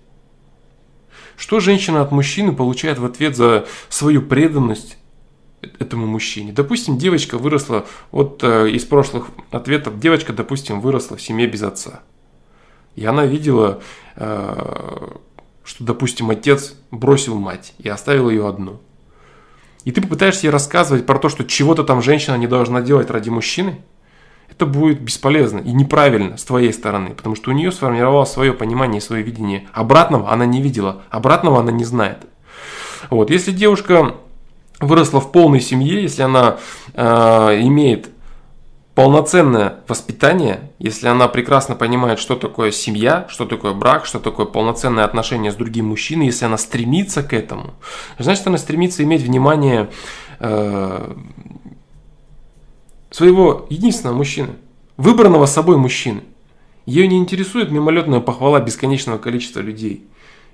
Что 1.37 1.61
женщина 1.61 2.01
от 2.03 2.11
мужчины 2.13 2.53
получает 2.53 2.99
в 2.99 3.05
ответ 3.05 3.37
за 3.37 3.67
свою 3.89 4.23
преданность 4.23 4.99
этому 5.79 6.07
мужчине. 6.07 6.53
Допустим, 6.53 6.99
девочка 6.99 7.39
выросла, 7.39 7.87
вот 8.11 8.43
э, 8.43 8.71
из 8.71 8.85
прошлых 8.85 9.29
ответов, 9.51 9.99
девочка, 9.99 10.33
допустим, 10.33 10.81
выросла 10.81 11.17
в 11.17 11.23
семье 11.23 11.47
без 11.47 11.63
отца. 11.63 12.01
И 12.97 13.05
она 13.05 13.27
видела, 13.27 13.81
э, 14.17 15.09
что, 15.65 15.85
допустим, 15.85 16.31
отец 16.31 16.75
бросил 16.91 17.39
мать 17.39 17.75
и 17.79 17.89
оставил 17.89 18.31
ее 18.31 18.49
одну. 18.49 18.81
И 19.85 19.93
ты 19.93 20.01
попытаешься 20.01 20.47
ей 20.47 20.51
рассказывать 20.51 21.07
про 21.07 21.19
то, 21.19 21.29
что 21.29 21.45
чего-то 21.45 21.85
там 21.85 22.03
женщина 22.03 22.37
не 22.37 22.47
должна 22.47 22.81
делать 22.81 23.11
ради 23.11 23.29
мужчины, 23.31 23.83
это 24.51 24.67
будет 24.67 25.01
бесполезно 25.01 25.59
и 25.59 25.73
неправильно 25.73 26.37
с 26.37 26.45
твоей 26.45 26.73
стороны, 26.73 27.11
потому 27.11 27.35
что 27.35 27.51
у 27.51 27.55
нее 27.55 27.73
сформировалось 27.73 28.31
свое 28.31 28.53
понимание 28.53 28.99
и 28.99 29.03
свое 29.03 29.23
видение. 29.23 29.69
Обратного 29.73 30.31
она 30.31 30.47
не 30.47 30.63
видела, 30.63 31.03
обратного 31.11 31.61
она 31.61 31.73
не 31.73 31.85
знает. 31.85 32.19
Вот. 33.11 33.31
Если 33.31 33.53
девушка 33.53 34.15
выросла 34.81 35.21
в 35.21 35.33
полной 35.33 35.61
семье, 35.61 36.03
если 36.03 36.23
она 36.23 36.59
э, 36.95 37.03
имеет 37.63 38.11
полноценное 38.95 39.81
воспитание, 39.89 40.71
если 40.79 41.09
она 41.09 41.27
прекрасно 41.27 41.75
понимает, 41.75 42.21
что 42.21 42.37
такое 42.37 42.71
семья, 42.71 43.27
что 43.29 43.45
такое 43.45 43.73
брак, 43.73 44.07
что 44.07 44.21
такое 44.21 44.47
полноценное 44.47 45.05
отношение 45.05 45.51
с 45.51 45.57
другим 45.57 45.87
мужчиной, 45.87 46.27
если 46.27 46.45
она 46.45 46.59
стремится 46.59 47.23
к 47.23 47.33
этому, 47.33 47.75
значит 48.19 48.47
она 48.47 48.57
стремится 48.57 49.03
иметь 49.03 49.23
внимание 49.23 49.91
э, 50.39 51.15
своего 53.11 53.67
единственного 53.69 54.17
мужчины, 54.17 54.51
выбранного 54.97 55.47
собой 55.47 55.77
мужчины. 55.77 56.23
Ее 56.87 57.09
не 57.09 57.19
интересует 57.19 57.71
мимолетная 57.71 58.21
похвала 58.21 58.61
бесконечного 58.61 59.19
количества 59.19 59.61
людей. 59.61 60.07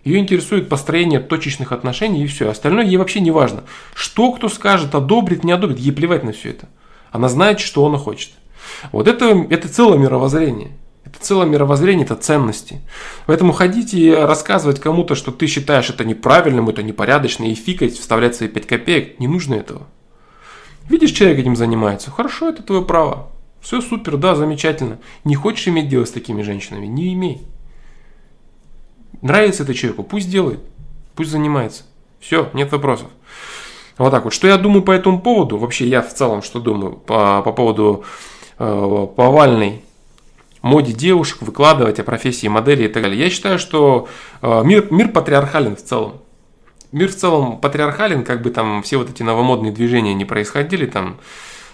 Ее 0.05 0.19
интересует 0.19 0.69
построение 0.69 1.21
точечных 1.21 1.73
отношений 1.73 2.25
и 2.25 2.27
все. 2.27 2.49
Остальное 2.49 2.85
ей 2.85 2.97
вообще 2.97 3.21
не 3.21 3.31
важно. 3.31 3.65
Что 3.95 4.33
кто 4.33 4.49
скажет, 4.49 4.95
одобрит, 4.95 5.45
не 5.45 5.53
одобрит, 5.53 5.79
ей 5.79 5.93
плевать 5.93 6.25
на 6.25 6.33
все 6.33 6.51
это. 6.51 6.69
Она 7.11 7.29
знает, 7.29 7.61
что 7.61 7.85
она 7.87 7.99
хочет. 7.99 8.31
Вот 8.93 9.09
это, 9.09 9.47
это 9.51 9.69
целое 9.69 9.99
мировоззрение. 9.99 10.73
Это 11.05 11.19
целое 11.21 11.47
мировоззрение, 11.47 12.05
это 12.05 12.15
ценности. 12.15 12.81
Поэтому 13.27 13.53
ходить 13.53 13.95
и 13.95 14.13
рассказывать 14.13 14.81
кому-то, 14.81 15.15
что 15.15 15.33
ты 15.33 15.47
считаешь 15.47 15.91
это 15.91 16.05
неправильным, 16.05 16.69
это 16.69 16.83
непорядочно, 16.83 17.45
и 17.45 17.55
фикать, 17.55 17.95
вставлять 17.95 18.37
свои 18.37 18.49
5 18.49 18.67
копеек, 18.67 19.19
не 19.19 19.27
нужно 19.27 19.55
этого. 19.55 19.87
Видишь, 20.89 21.13
человек 21.13 21.41
этим 21.41 21.57
занимается, 21.57 22.11
хорошо, 22.11 22.51
это 22.51 22.63
твое 22.63 22.83
право. 22.83 23.29
Все 23.61 23.81
супер, 23.81 24.17
да, 24.17 24.35
замечательно. 24.35 24.99
Не 25.25 25.35
хочешь 25.35 25.69
иметь 25.69 25.89
дело 25.89 26.05
с 26.05 26.11
такими 26.11 26.43
женщинами, 26.43 26.87
не 26.87 27.13
имей. 27.13 27.43
Нравится 29.23 29.63
это 29.65 29.75
человеку, 29.75 30.03
пусть 30.03 30.31
делает, 30.31 30.61
пусть 31.15 31.31
занимается. 31.31 31.85
Все, 32.21 32.51
нет 32.53 32.71
вопросов. 32.73 33.09
Вот 33.99 34.11
так 34.11 34.25
вот. 34.25 34.33
Что 34.33 34.49
я 34.49 34.57
думаю 34.57 34.83
по 34.83 34.93
этому 34.93 35.21
поводу? 35.21 35.59
Вообще 35.59 35.87
я 35.87 36.01
в 36.01 36.13
целом 36.15 36.43
что 36.43 36.59
думаю 36.59 36.93
по, 36.93 37.43
по 37.43 37.53
поводу 37.53 38.05
э, 38.59 39.07
повальной 39.15 39.83
моде 40.63 40.93
девушек, 40.93 41.43
выкладывать 41.43 41.99
о 42.01 42.05
профессии 42.05 42.47
модели 42.47 42.85
и 42.85 42.89
так 42.89 43.03
далее. 43.03 43.19
Я 43.19 43.31
считаю, 43.31 43.59
что 43.59 44.09
э, 44.43 44.63
мир, 44.65 44.87
мир 44.91 45.09
патриархален 45.09 45.77
в 45.77 45.83
целом. 45.83 46.15
Мир 46.93 47.11
в 47.11 47.17
целом 47.17 47.59
патриархален, 47.59 48.25
как 48.25 48.43
бы 48.43 48.51
там 48.51 48.83
все 48.83 48.97
вот 48.97 49.11
эти 49.11 49.23
новомодные 49.23 49.73
движения 49.73 50.15
не 50.15 50.25
происходили, 50.25 50.87
там 50.87 51.19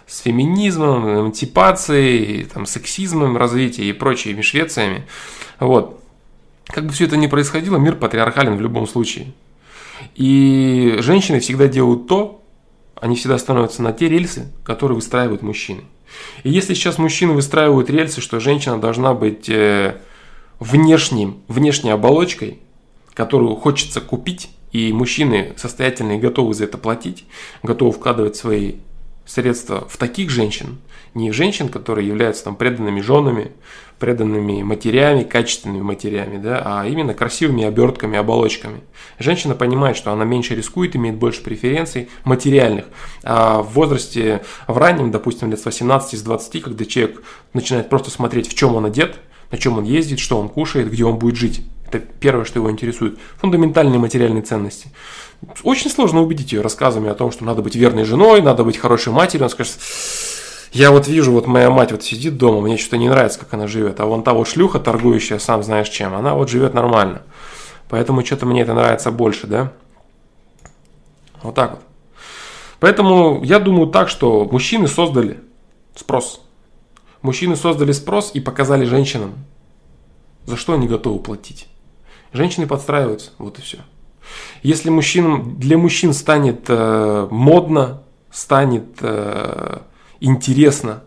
с 0.07 0.21
феминизмом, 0.21 1.21
эмансипацией, 1.21 2.45
там, 2.45 2.67
сексизмом, 2.67 3.37
развитием 3.37 3.89
и 3.89 3.93
прочими 3.93 4.41
швециями. 4.43 5.07
Вот. 5.59 6.01
Как 6.77 6.85
бы 6.85 6.93
все 6.93 7.07
это 7.07 7.17
ни 7.17 7.27
происходило, 7.27 7.79
мир 7.79 7.97
патриархален 7.97 8.59
в 8.59 8.61
любом 8.61 8.87
случае. 8.87 9.33
И 10.15 10.97
женщины 10.99 11.41
всегда 11.41 11.69
делают 11.69 12.07
то, 12.07 12.45
они 13.01 13.17
всегда 13.17 13.39
становятся 13.39 13.81
на 13.83 13.95
те 13.95 14.11
рельсы, 14.11 14.53
которые 14.63 14.97
выстраивают 14.97 15.41
мужчины. 15.41 15.85
И 16.43 16.51
если 16.51 16.75
сейчас 16.75 16.99
мужчины 16.99 17.33
выстраивают 17.33 17.89
рельсы, 17.89 18.21
что 18.21 18.41
женщина 18.41 18.79
должна 18.79 19.15
быть 19.15 19.49
э, 19.49 20.03
внешним, 20.61 21.39
внешней 21.49 21.93
оболочкой, 21.93 22.61
которую 23.15 23.57
хочется 23.57 24.03
купить, 24.03 24.51
и 24.71 24.93
мужчины 24.93 25.55
состоятельные 25.57 26.19
готовы 26.19 26.53
за 26.53 26.65
это 26.65 26.77
платить, 26.77 27.25
готовы 27.63 27.93
вкладывать 27.93 28.37
свои 28.37 28.75
средства 29.27 29.87
в 29.89 29.97
таких 29.97 30.31
женщин, 30.31 30.79
не 31.15 31.33
женщин, 31.33 31.69
которые 31.69 32.07
являются 32.07 32.45
там 32.45 32.57
преданными 32.57 33.01
женами, 33.01 33.53
преданными 33.99 34.63
матерями, 34.63 35.23
качественными 35.23 35.83
матерями, 35.83 36.37
да, 36.37 36.63
а 36.65 36.87
именно 36.87 37.15
красивыми 37.15 37.65
обертками, 37.65 38.19
оболочками. 38.19 38.81
Женщина 39.19 39.55
понимает, 39.55 39.97
что 39.97 40.13
она 40.13 40.25
меньше 40.25 40.55
рискует, 40.55 40.95
имеет 40.95 41.17
больше 41.17 41.43
преференций 41.43 42.09
материальных. 42.25 42.85
А 43.23 43.63
в 43.63 43.73
возрасте, 43.73 44.43
в 44.69 44.77
раннем, 44.77 45.11
допустим, 45.11 45.51
лет 45.51 45.59
с 45.59 45.65
18, 45.65 46.19
с 46.19 46.23
20, 46.23 46.63
когда 46.63 46.85
человек 46.85 47.23
начинает 47.55 47.89
просто 47.89 48.11
смотреть, 48.11 48.49
в 48.49 48.55
чем 48.55 48.75
он 48.75 48.85
одет, 48.85 49.17
на 49.51 49.59
чем 49.59 49.79
он 49.79 49.85
ездит, 49.85 50.19
что 50.19 50.39
он 50.39 50.49
кушает, 50.49 50.91
где 50.91 51.05
он 51.05 51.19
будет 51.19 51.37
жить. 51.37 51.63
Это 51.87 52.01
первое, 52.01 52.45
что 52.45 52.59
его 52.59 52.71
интересует. 52.71 53.19
Фундаментальные 53.39 53.99
материальные 53.99 54.43
ценности. 54.43 54.89
Очень 55.63 55.91
сложно 55.91 56.23
убедить 56.23 56.53
ее 56.53 56.61
рассказами 56.61 57.09
о 57.09 57.15
том, 57.15 57.31
что 57.31 57.45
надо 57.45 57.63
быть 57.63 57.77
верной 57.77 58.05
женой, 58.05 58.43
надо 58.43 58.65
быть 58.65 58.79
хорошей 58.79 59.13
матерью. 59.13 59.45
Он 59.45 59.51
скажет, 59.51 59.79
я 60.73 60.91
вот 60.91 61.07
вижу, 61.09 61.33
вот 61.33 61.47
моя 61.47 61.71
мать 61.71 61.93
вот 61.93 62.03
сидит 62.03 62.37
дома, 62.37 62.61
мне 62.61 62.77
что-то 62.77 62.97
не 62.97 63.09
нравится, 63.09 63.39
как 63.39 63.53
она 63.55 63.67
живет. 63.67 64.01
А 64.01 64.07
вон 64.07 64.23
та 64.23 64.33
вот 64.35 64.49
шлюха, 64.49 64.79
торгующая, 64.79 65.39
сам 65.39 65.63
знаешь 65.63 65.89
чем, 65.89 66.15
она 66.15 66.35
вот 66.35 66.49
живет 66.49 66.75
нормально. 66.75 67.23
Поэтому 67.89 68.25
что-то 68.25 68.47
мне 68.47 68.63
это 68.63 68.75
нравится 68.75 69.11
больше, 69.11 69.47
да? 69.47 69.73
Вот 71.43 71.55
так 71.55 71.73
вот. 71.73 71.81
Поэтому 72.81 73.43
я 73.45 73.59
думаю 73.59 73.89
так, 73.89 74.09
что 74.09 74.45
мужчины 74.45 74.89
создали 74.89 75.41
спрос. 75.95 76.41
Мужчины 77.23 77.57
создали 77.57 77.93
спрос 77.93 78.31
и 78.35 78.41
показали 78.41 78.85
женщинам, 78.85 79.35
за 80.45 80.57
что 80.57 80.75
они 80.75 80.87
готовы 80.87 81.19
платить. 81.21 81.69
Женщины 82.33 82.67
подстраиваются, 82.67 83.31
вот 83.39 83.59
и 83.59 83.63
все. 83.63 83.79
Если 84.63 84.91
мужчин, 84.91 85.57
для 85.59 85.79
мужчин 85.79 86.13
станет 86.13 86.67
э, 86.69 87.29
модно, 87.31 88.03
станет 88.31 88.99
э, 89.01 89.79
интересно 90.21 91.03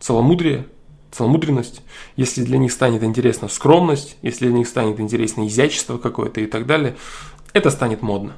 целомудрие, 0.00 0.66
целомудренность, 1.12 1.82
если 2.16 2.42
для 2.42 2.58
них 2.58 2.72
станет 2.72 3.02
интересна 3.04 3.48
скромность, 3.48 4.16
если 4.22 4.46
для 4.46 4.58
них 4.58 4.66
станет 4.66 4.98
интересно 4.98 5.46
изящество 5.46 5.98
какое-то 5.98 6.40
и 6.40 6.46
так 6.46 6.66
далее, 6.66 6.96
это 7.52 7.70
станет 7.70 8.02
модно. 8.02 8.32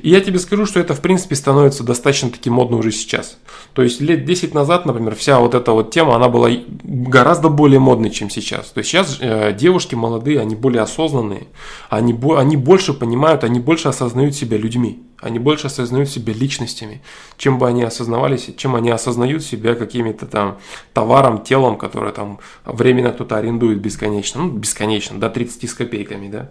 И 0.00 0.10
я 0.10 0.20
тебе 0.20 0.38
скажу, 0.38 0.64
что 0.64 0.78
это 0.78 0.94
в 0.94 1.00
принципе 1.00 1.34
становится 1.34 1.82
достаточно 1.82 2.30
таки 2.30 2.50
модно 2.50 2.76
уже 2.76 2.92
сейчас. 2.92 3.38
То 3.72 3.82
есть 3.82 4.00
лет 4.00 4.24
10 4.24 4.54
назад, 4.54 4.86
например, 4.86 5.16
вся 5.16 5.40
вот 5.40 5.54
эта 5.54 5.72
вот 5.72 5.90
тема, 5.90 6.14
она 6.14 6.28
была 6.28 6.50
гораздо 6.84 7.48
более 7.48 7.80
модной, 7.80 8.10
чем 8.10 8.30
сейчас. 8.30 8.70
То 8.70 8.78
есть 8.78 8.90
сейчас 8.90 9.18
э, 9.20 9.52
девушки 9.52 9.96
молодые, 9.96 10.40
они 10.40 10.54
более 10.54 10.82
осознанные, 10.82 11.48
они, 11.88 12.16
они 12.36 12.56
больше 12.56 12.94
понимают, 12.94 13.42
они 13.42 13.58
больше 13.58 13.88
осознают 13.88 14.36
себя 14.36 14.56
людьми, 14.56 15.02
они 15.20 15.40
больше 15.40 15.66
осознают 15.66 16.08
себя 16.08 16.32
личностями, 16.32 17.02
чем 17.36 17.58
бы 17.58 17.66
они 17.66 17.82
осознавались, 17.82 18.50
чем 18.56 18.76
они 18.76 18.90
осознают 18.90 19.42
себя 19.42 19.74
какими-то 19.74 20.26
там 20.26 20.58
товаром, 20.92 21.42
телом, 21.42 21.76
которое 21.76 22.12
там 22.12 22.38
временно 22.64 23.10
кто-то 23.10 23.36
арендует 23.36 23.80
бесконечно, 23.80 24.42
ну 24.42 24.50
бесконечно, 24.50 25.18
до 25.18 25.28
30 25.28 25.68
с 25.68 25.74
копейками, 25.74 26.28
да. 26.28 26.50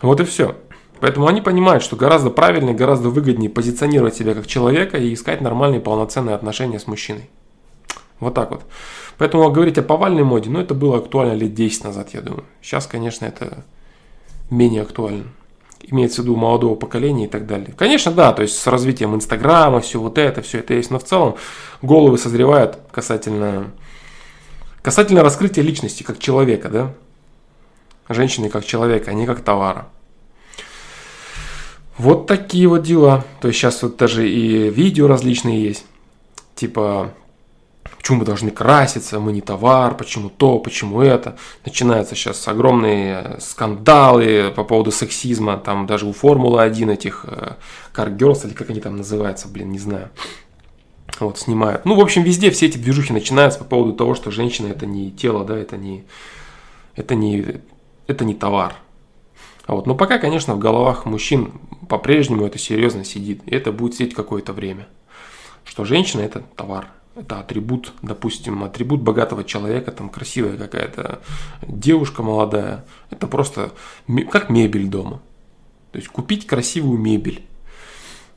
Вот 0.00 0.20
и 0.20 0.24
все. 0.24 0.54
Поэтому 1.00 1.26
они 1.26 1.40
понимают, 1.40 1.82
что 1.82 1.96
гораздо 1.96 2.30
правильнее, 2.30 2.74
гораздо 2.74 3.08
выгоднее 3.08 3.50
позиционировать 3.50 4.16
себя 4.16 4.34
как 4.34 4.46
человека 4.46 4.98
и 4.98 5.14
искать 5.14 5.40
нормальные 5.40 5.80
полноценные 5.80 6.34
отношения 6.34 6.78
с 6.78 6.86
мужчиной. 6.86 7.30
Вот 8.20 8.34
так 8.34 8.50
вот. 8.50 8.62
Поэтому 9.16 9.50
говорить 9.50 9.78
о 9.78 9.82
повальной 9.82 10.24
моде, 10.24 10.50
ну 10.50 10.60
это 10.60 10.74
было 10.74 10.98
актуально 10.98 11.34
лет 11.34 11.54
10 11.54 11.84
назад, 11.84 12.14
я 12.14 12.20
думаю. 12.20 12.44
Сейчас, 12.60 12.86
конечно, 12.86 13.24
это 13.24 13.64
менее 14.50 14.82
актуально. 14.82 15.24
Имеется 15.80 16.22
в 16.22 16.24
виду 16.24 16.36
молодого 16.36 16.74
поколения 16.74 17.26
и 17.26 17.28
так 17.28 17.46
далее. 17.46 17.72
Конечно, 17.76 18.10
да, 18.10 18.32
то 18.32 18.42
есть 18.42 18.58
с 18.58 18.66
развитием 18.66 19.14
Инстаграма, 19.14 19.80
все 19.80 20.00
вот 20.00 20.18
это, 20.18 20.42
все 20.42 20.58
это 20.58 20.74
есть. 20.74 20.90
Но 20.90 20.98
в 20.98 21.04
целом 21.04 21.36
головы 21.82 22.18
созревают 22.18 22.78
касательно, 22.90 23.70
касательно 24.82 25.22
раскрытия 25.22 25.62
личности 25.62 26.02
как 26.02 26.18
человека, 26.18 26.68
да? 26.68 26.94
Женщины 28.08 28.48
как 28.48 28.64
человека, 28.64 29.12
а 29.12 29.14
не 29.14 29.26
как 29.26 29.40
товара. 29.40 29.88
Вот 31.98 32.28
такие 32.28 32.68
вот 32.68 32.82
дела. 32.82 33.24
То 33.40 33.48
есть 33.48 33.58
сейчас 33.58 33.82
вот 33.82 33.96
даже 33.96 34.28
и 34.28 34.70
видео 34.70 35.08
различные 35.08 35.62
есть. 35.62 35.84
Типа, 36.54 37.12
почему 37.96 38.18
мы 38.18 38.24
должны 38.24 38.50
краситься, 38.50 39.18
мы 39.18 39.32
не 39.32 39.40
товар, 39.40 39.96
почему 39.96 40.30
то, 40.30 40.60
почему 40.60 41.02
это. 41.02 41.36
Начинаются 41.64 42.14
сейчас 42.14 42.46
огромные 42.46 43.36
скандалы 43.40 44.52
по 44.54 44.62
поводу 44.62 44.92
сексизма. 44.92 45.56
Там 45.56 45.86
даже 45.86 46.06
у 46.06 46.12
Формулы-1 46.12 46.92
этих 46.92 47.26
Car 47.92 48.16
э, 48.16 48.46
или 48.46 48.54
как 48.54 48.70
они 48.70 48.80
там 48.80 48.96
называются, 48.96 49.48
блин, 49.48 49.72
не 49.72 49.78
знаю. 49.80 50.10
Вот, 51.18 51.38
снимают. 51.38 51.84
Ну, 51.84 51.96
в 51.96 52.00
общем, 52.00 52.22
везде 52.22 52.50
все 52.50 52.66
эти 52.66 52.78
движухи 52.78 53.12
начинаются 53.12 53.58
по 53.58 53.64
поводу 53.64 53.92
того, 53.92 54.14
что 54.14 54.30
женщина 54.30 54.68
это 54.68 54.86
не 54.86 55.10
тело, 55.10 55.44
да, 55.44 55.56
это 55.56 55.76
не, 55.76 56.04
это 56.94 57.16
не, 57.16 57.60
это 58.06 58.24
не 58.24 58.34
товар. 58.34 58.74
А 59.68 59.74
вот, 59.74 59.86
но 59.86 59.94
пока, 59.94 60.16
конечно, 60.18 60.54
в 60.54 60.58
головах 60.58 61.04
мужчин 61.04 61.52
по-прежнему 61.90 62.46
это 62.46 62.58
серьезно 62.58 63.04
сидит, 63.04 63.42
и 63.44 63.54
это 63.54 63.70
будет 63.70 63.94
сидеть 63.94 64.14
какое-то 64.14 64.54
время. 64.54 64.88
Что 65.62 65.84
женщина 65.84 66.22
это 66.22 66.40
товар, 66.56 66.88
это 67.14 67.40
атрибут, 67.40 67.92
допустим, 68.00 68.64
атрибут 68.64 69.02
богатого 69.02 69.44
человека, 69.44 69.92
там 69.92 70.08
красивая 70.08 70.56
какая-то 70.56 71.20
девушка 71.66 72.22
молодая, 72.22 72.86
это 73.10 73.26
просто 73.26 73.72
как 74.30 74.48
мебель 74.48 74.86
дома. 74.88 75.20
То 75.92 75.98
есть 75.98 76.08
купить 76.08 76.46
красивую 76.46 76.98
мебель. 76.98 77.44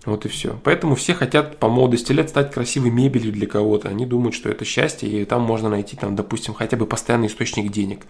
Вот 0.03 0.25
и 0.25 0.27
все. 0.27 0.59
Поэтому 0.65 0.95
все 0.95 1.13
хотят 1.13 1.59
по 1.59 1.69
молодости 1.69 2.11
лет 2.11 2.27
стать 2.27 2.51
красивой 2.51 2.89
мебелью 2.89 3.31
для 3.31 3.47
кого-то. 3.47 3.87
Они 3.87 4.05
думают, 4.05 4.35
что 4.35 4.49
это 4.49 4.65
счастье, 4.65 5.07
и 5.07 5.23
там 5.23 5.43
можно 5.43 5.69
найти, 5.69 5.95
там, 5.95 6.17
допустим, 6.17 6.53
хотя 6.53 6.75
бы 6.75 6.85
постоянный 6.85 7.27
источник 7.27 7.71
денег. 7.71 8.01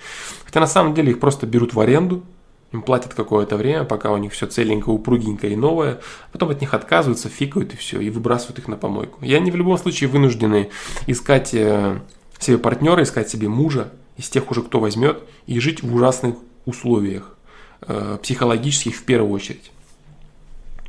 Хотя 0.43 0.60
на 0.60 0.67
самом 0.67 0.95
деле 0.95 1.12
их 1.12 1.19
просто 1.19 1.45
берут 1.45 1.75
в 1.75 1.79
аренду, 1.79 2.23
им 2.71 2.81
платят 2.81 3.13
какое-то 3.13 3.57
время, 3.57 3.84
пока 3.84 4.12
у 4.12 4.17
них 4.17 4.31
все 4.31 4.47
целенькое, 4.47 4.95
упругенькое 4.95 5.53
и 5.53 5.55
новое. 5.55 5.99
Потом 6.31 6.49
от 6.49 6.62
них 6.62 6.73
отказываются, 6.73 7.29
фикают 7.29 7.73
и 7.73 7.77
все, 7.77 7.99
и 7.99 8.10
выбрасывают 8.10 8.60
их 8.60 8.67
на 8.67 8.77
помойку. 8.77 9.23
И 9.23 9.34
они 9.34 9.51
в 9.51 9.55
любом 9.55 9.77
случае 9.77 10.10
вынуждены 10.10 10.69
искать 11.05 11.53
э, 11.53 11.99
себе 12.39 12.57
партнера, 12.57 13.03
искать 13.03 13.29
себе 13.29 13.49
мужа 13.49 13.91
из 14.17 14.29
тех 14.29 14.49
уже, 14.51 14.62
кто 14.62 14.79
возьмет, 14.79 15.21
и 15.47 15.60
жить 15.60 15.84
в 15.84 15.93
ужасных 15.93 16.36
условиях, 16.65 17.36
э, 17.81 18.17
психологических 18.21 18.95
в 18.95 19.03
первую 19.03 19.31
очередь. 19.31 19.71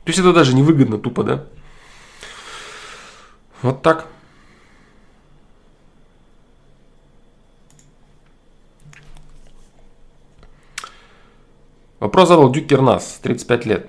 То 0.05 0.09
есть 0.09 0.19
это 0.19 0.33
даже 0.33 0.55
невыгодно 0.55 0.99
тупо, 0.99 1.25
да? 1.25 1.45
Вот 3.63 3.83
так. 3.83 4.07
Вопрос 12.03 12.31
задал 12.31 12.51
Дюкер 12.51 12.81
Нас, 12.81 13.21
35 13.23 13.65
лет. 13.65 13.89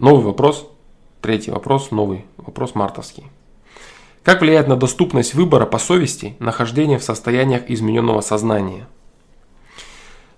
Новый 0.00 0.24
вопрос, 0.24 0.68
третий 1.20 1.52
вопрос, 1.52 1.92
новый 1.92 2.24
вопрос 2.36 2.74
мартовский. 2.74 3.30
Как 4.24 4.40
влияет 4.40 4.66
на 4.66 4.74
доступность 4.74 5.34
выбора 5.34 5.64
по 5.64 5.78
совести 5.78 6.34
нахождение 6.40 6.98
в 6.98 7.04
состояниях 7.04 7.70
измененного 7.70 8.22
сознания? 8.22 8.88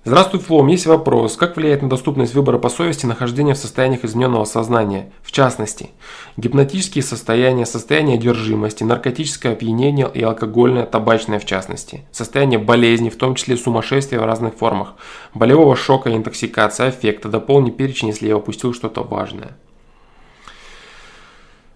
Здравствуй, 0.06 0.38
Флом. 0.38 0.68
Есть 0.68 0.86
вопрос. 0.86 1.36
Как 1.36 1.56
влияет 1.56 1.82
на 1.82 1.88
доступность 1.88 2.32
выбора 2.32 2.58
по 2.58 2.68
совести 2.68 3.06
нахождение 3.06 3.56
в 3.56 3.58
состояниях 3.58 4.04
измененного 4.04 4.44
сознания? 4.44 5.10
В 5.20 5.32
частности, 5.32 5.90
гипнотические 6.36 7.02
состояния, 7.02 7.66
состояние 7.66 8.14
одержимости, 8.16 8.84
наркотическое 8.84 9.54
опьянение 9.54 10.08
и 10.14 10.22
алкогольное, 10.22 10.86
табачное 10.86 11.40
в 11.40 11.44
частности. 11.44 12.04
Состояние 12.12 12.60
болезни, 12.60 13.10
в 13.10 13.16
том 13.16 13.34
числе 13.34 13.56
сумасшествия 13.56 14.20
в 14.20 14.24
разных 14.24 14.54
формах. 14.54 14.94
Болевого 15.34 15.74
шока, 15.74 16.14
интоксикация, 16.14 16.86
аффекта. 16.86 17.28
Дополни 17.28 17.70
перечень, 17.70 18.06
если 18.06 18.28
я 18.28 18.36
упустил 18.36 18.74
что-то 18.74 19.02
важное. 19.02 19.56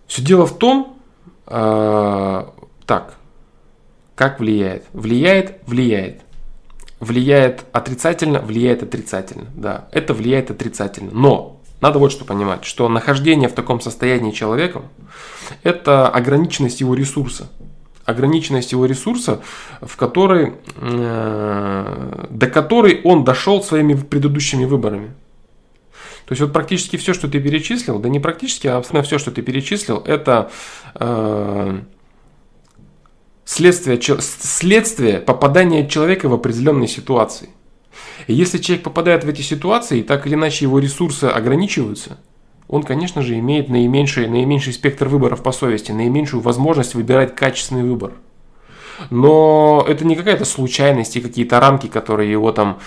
Все 0.06 0.22
дело 0.22 0.46
в 0.46 0.56
том, 0.56 0.98
э, 1.48 2.44
так, 2.86 3.16
как 4.14 4.38
влияет? 4.38 4.84
Влияет, 4.92 5.58
влияет 5.66 6.22
влияет 7.00 7.64
отрицательно, 7.72 8.40
влияет 8.40 8.82
отрицательно. 8.82 9.46
Да, 9.54 9.88
это 9.90 10.14
влияет 10.14 10.50
отрицательно. 10.50 11.10
Но 11.12 11.60
надо 11.80 11.98
вот 11.98 12.12
что 12.12 12.24
понимать, 12.24 12.64
что 12.64 12.88
нахождение 12.88 13.48
в 13.48 13.54
таком 13.54 13.80
состоянии 13.80 14.30
человеком– 14.30 14.84
это 15.62 16.08
ограниченность 16.08 16.80
его 16.80 16.94
ресурса. 16.94 17.48
Ограниченность 18.04 18.72
его 18.72 18.86
ресурса, 18.86 19.40
в 19.80 19.96
которой, 19.96 20.54
э, 20.76 22.26
до 22.30 22.46
которой 22.48 23.00
он 23.02 23.24
дошел 23.24 23.62
своими 23.62 23.94
предыдущими 23.94 24.64
выборами. 24.64 25.08
То 26.26 26.32
есть 26.32 26.42
вот 26.42 26.52
практически 26.52 26.96
все, 26.96 27.14
что 27.14 27.28
ты 27.28 27.40
перечислил, 27.40 27.98
да 27.98 28.08
не 28.08 28.20
практически, 28.20 28.66
а 28.66 28.76
абсолютно 28.76 29.02
все, 29.02 29.18
что 29.18 29.30
ты 29.30 29.42
перечислил, 29.42 29.98
это 30.06 30.50
э, 30.94 31.80
следствие, 33.50 34.00
следствие 34.00 35.18
попадания 35.18 35.88
человека 35.88 36.28
в 36.28 36.34
определенные 36.34 36.86
ситуации. 36.86 37.50
И 38.28 38.34
если 38.34 38.58
человек 38.58 38.84
попадает 38.84 39.24
в 39.24 39.28
эти 39.28 39.42
ситуации, 39.42 39.98
и 39.98 40.02
так 40.02 40.26
или 40.26 40.34
иначе 40.34 40.66
его 40.66 40.78
ресурсы 40.78 41.24
ограничиваются, 41.24 42.18
он, 42.68 42.84
конечно 42.84 43.22
же, 43.22 43.36
имеет 43.40 43.68
наименьший, 43.68 44.28
наименьший 44.28 44.72
спектр 44.72 45.08
выборов 45.08 45.42
по 45.42 45.50
совести, 45.50 45.90
наименьшую 45.90 46.40
возможность 46.40 46.94
выбирать 46.94 47.34
качественный 47.34 47.82
выбор. 47.82 48.12
Но 49.08 49.84
это 49.88 50.04
не 50.06 50.14
какая-то 50.14 50.44
случайность 50.44 51.16
и 51.16 51.20
какие-то 51.20 51.58
рамки, 51.58 51.88
которые 51.88 52.30
его 52.30 52.52
там, 52.52 52.78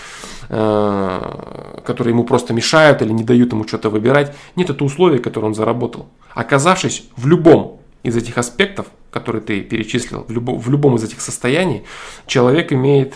э, 0.47 1.81
которые 1.85 2.13
ему 2.13 2.23
просто 2.23 2.53
мешают 2.53 3.01
или 3.01 3.11
не 3.11 3.25
дают 3.25 3.51
ему 3.51 3.67
что-то 3.67 3.89
выбирать. 3.89 4.33
Нет, 4.55 4.69
это 4.69 4.85
условия, 4.85 5.19
которые 5.19 5.49
он 5.49 5.55
заработал. 5.55 6.07
Оказавшись 6.33 7.09
в 7.17 7.27
любом 7.27 7.82
из 8.03 8.15
этих 8.15 8.37
аспектов, 8.37 8.87
которые 9.11 9.41
ты 9.41 9.61
перечислил, 9.61 10.25
в, 10.27 10.31
любо, 10.31 10.51
в 10.51 10.69
любом 10.69 10.95
из 10.95 11.03
этих 11.03 11.21
состояний, 11.21 11.83
человек 12.27 12.71
имеет 12.73 13.15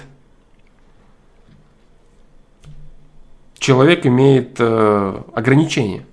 человек 3.59 4.05
имеет 4.05 4.55
э, 4.59 5.21
ограничения. 5.33 6.05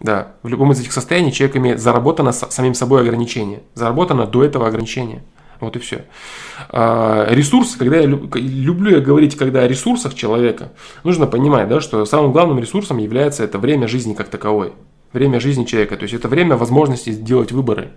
Да, 0.00 0.34
в 0.42 0.48
любом 0.48 0.72
из 0.72 0.80
этих 0.80 0.92
состояний 0.92 1.32
человек 1.32 1.56
имеет 1.56 1.80
заработано 1.80 2.32
самим 2.32 2.74
собой 2.74 3.02
ограничение. 3.02 3.62
Заработано 3.74 4.26
до 4.26 4.44
этого 4.44 4.66
ограничения. 4.66 5.22
Вот 5.60 5.76
и 5.76 5.78
все. 5.78 6.04
А, 6.68 7.26
ресурсы, 7.30 7.78
когда 7.78 7.98
я 7.98 8.06
люблю 8.06 8.90
я 8.90 9.00
говорить, 9.00 9.36
когда 9.36 9.62
о 9.62 9.68
ресурсах 9.68 10.14
человека, 10.14 10.72
нужно 11.04 11.26
понимать, 11.26 11.68
да, 11.68 11.80
что 11.80 12.04
самым 12.04 12.32
главным 12.32 12.58
ресурсом 12.58 12.98
является 12.98 13.44
это 13.44 13.58
время 13.58 13.88
жизни 13.88 14.14
как 14.14 14.28
таковой. 14.28 14.72
Время 15.14 15.38
жизни 15.38 15.64
человека, 15.64 15.96
то 15.96 16.02
есть 16.02 16.14
это 16.14 16.26
время 16.26 16.56
возможности 16.56 17.10
сделать 17.10 17.52
выборы. 17.52 17.92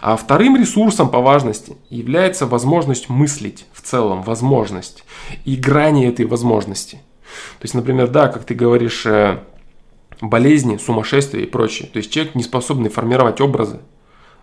А 0.00 0.16
вторым 0.16 0.56
ресурсом 0.56 1.10
по 1.10 1.20
важности 1.20 1.76
является 1.90 2.46
возможность 2.46 3.10
мыслить 3.10 3.66
в 3.74 3.82
целом, 3.82 4.22
возможность 4.22 5.04
и 5.44 5.54
грани 5.54 6.06
этой 6.06 6.24
возможности. 6.24 6.96
То 7.58 7.64
есть, 7.64 7.74
например, 7.74 8.08
да, 8.08 8.28
как 8.28 8.44
ты 8.44 8.54
говоришь, 8.54 9.04
э, 9.04 9.40
болезни, 10.22 10.78
сумасшествие 10.78 11.44
и 11.44 11.46
прочее. 11.46 11.90
То 11.92 11.98
есть 11.98 12.10
человек 12.10 12.34
не 12.34 12.42
способный 12.42 12.88
формировать 12.88 13.42
образы 13.42 13.80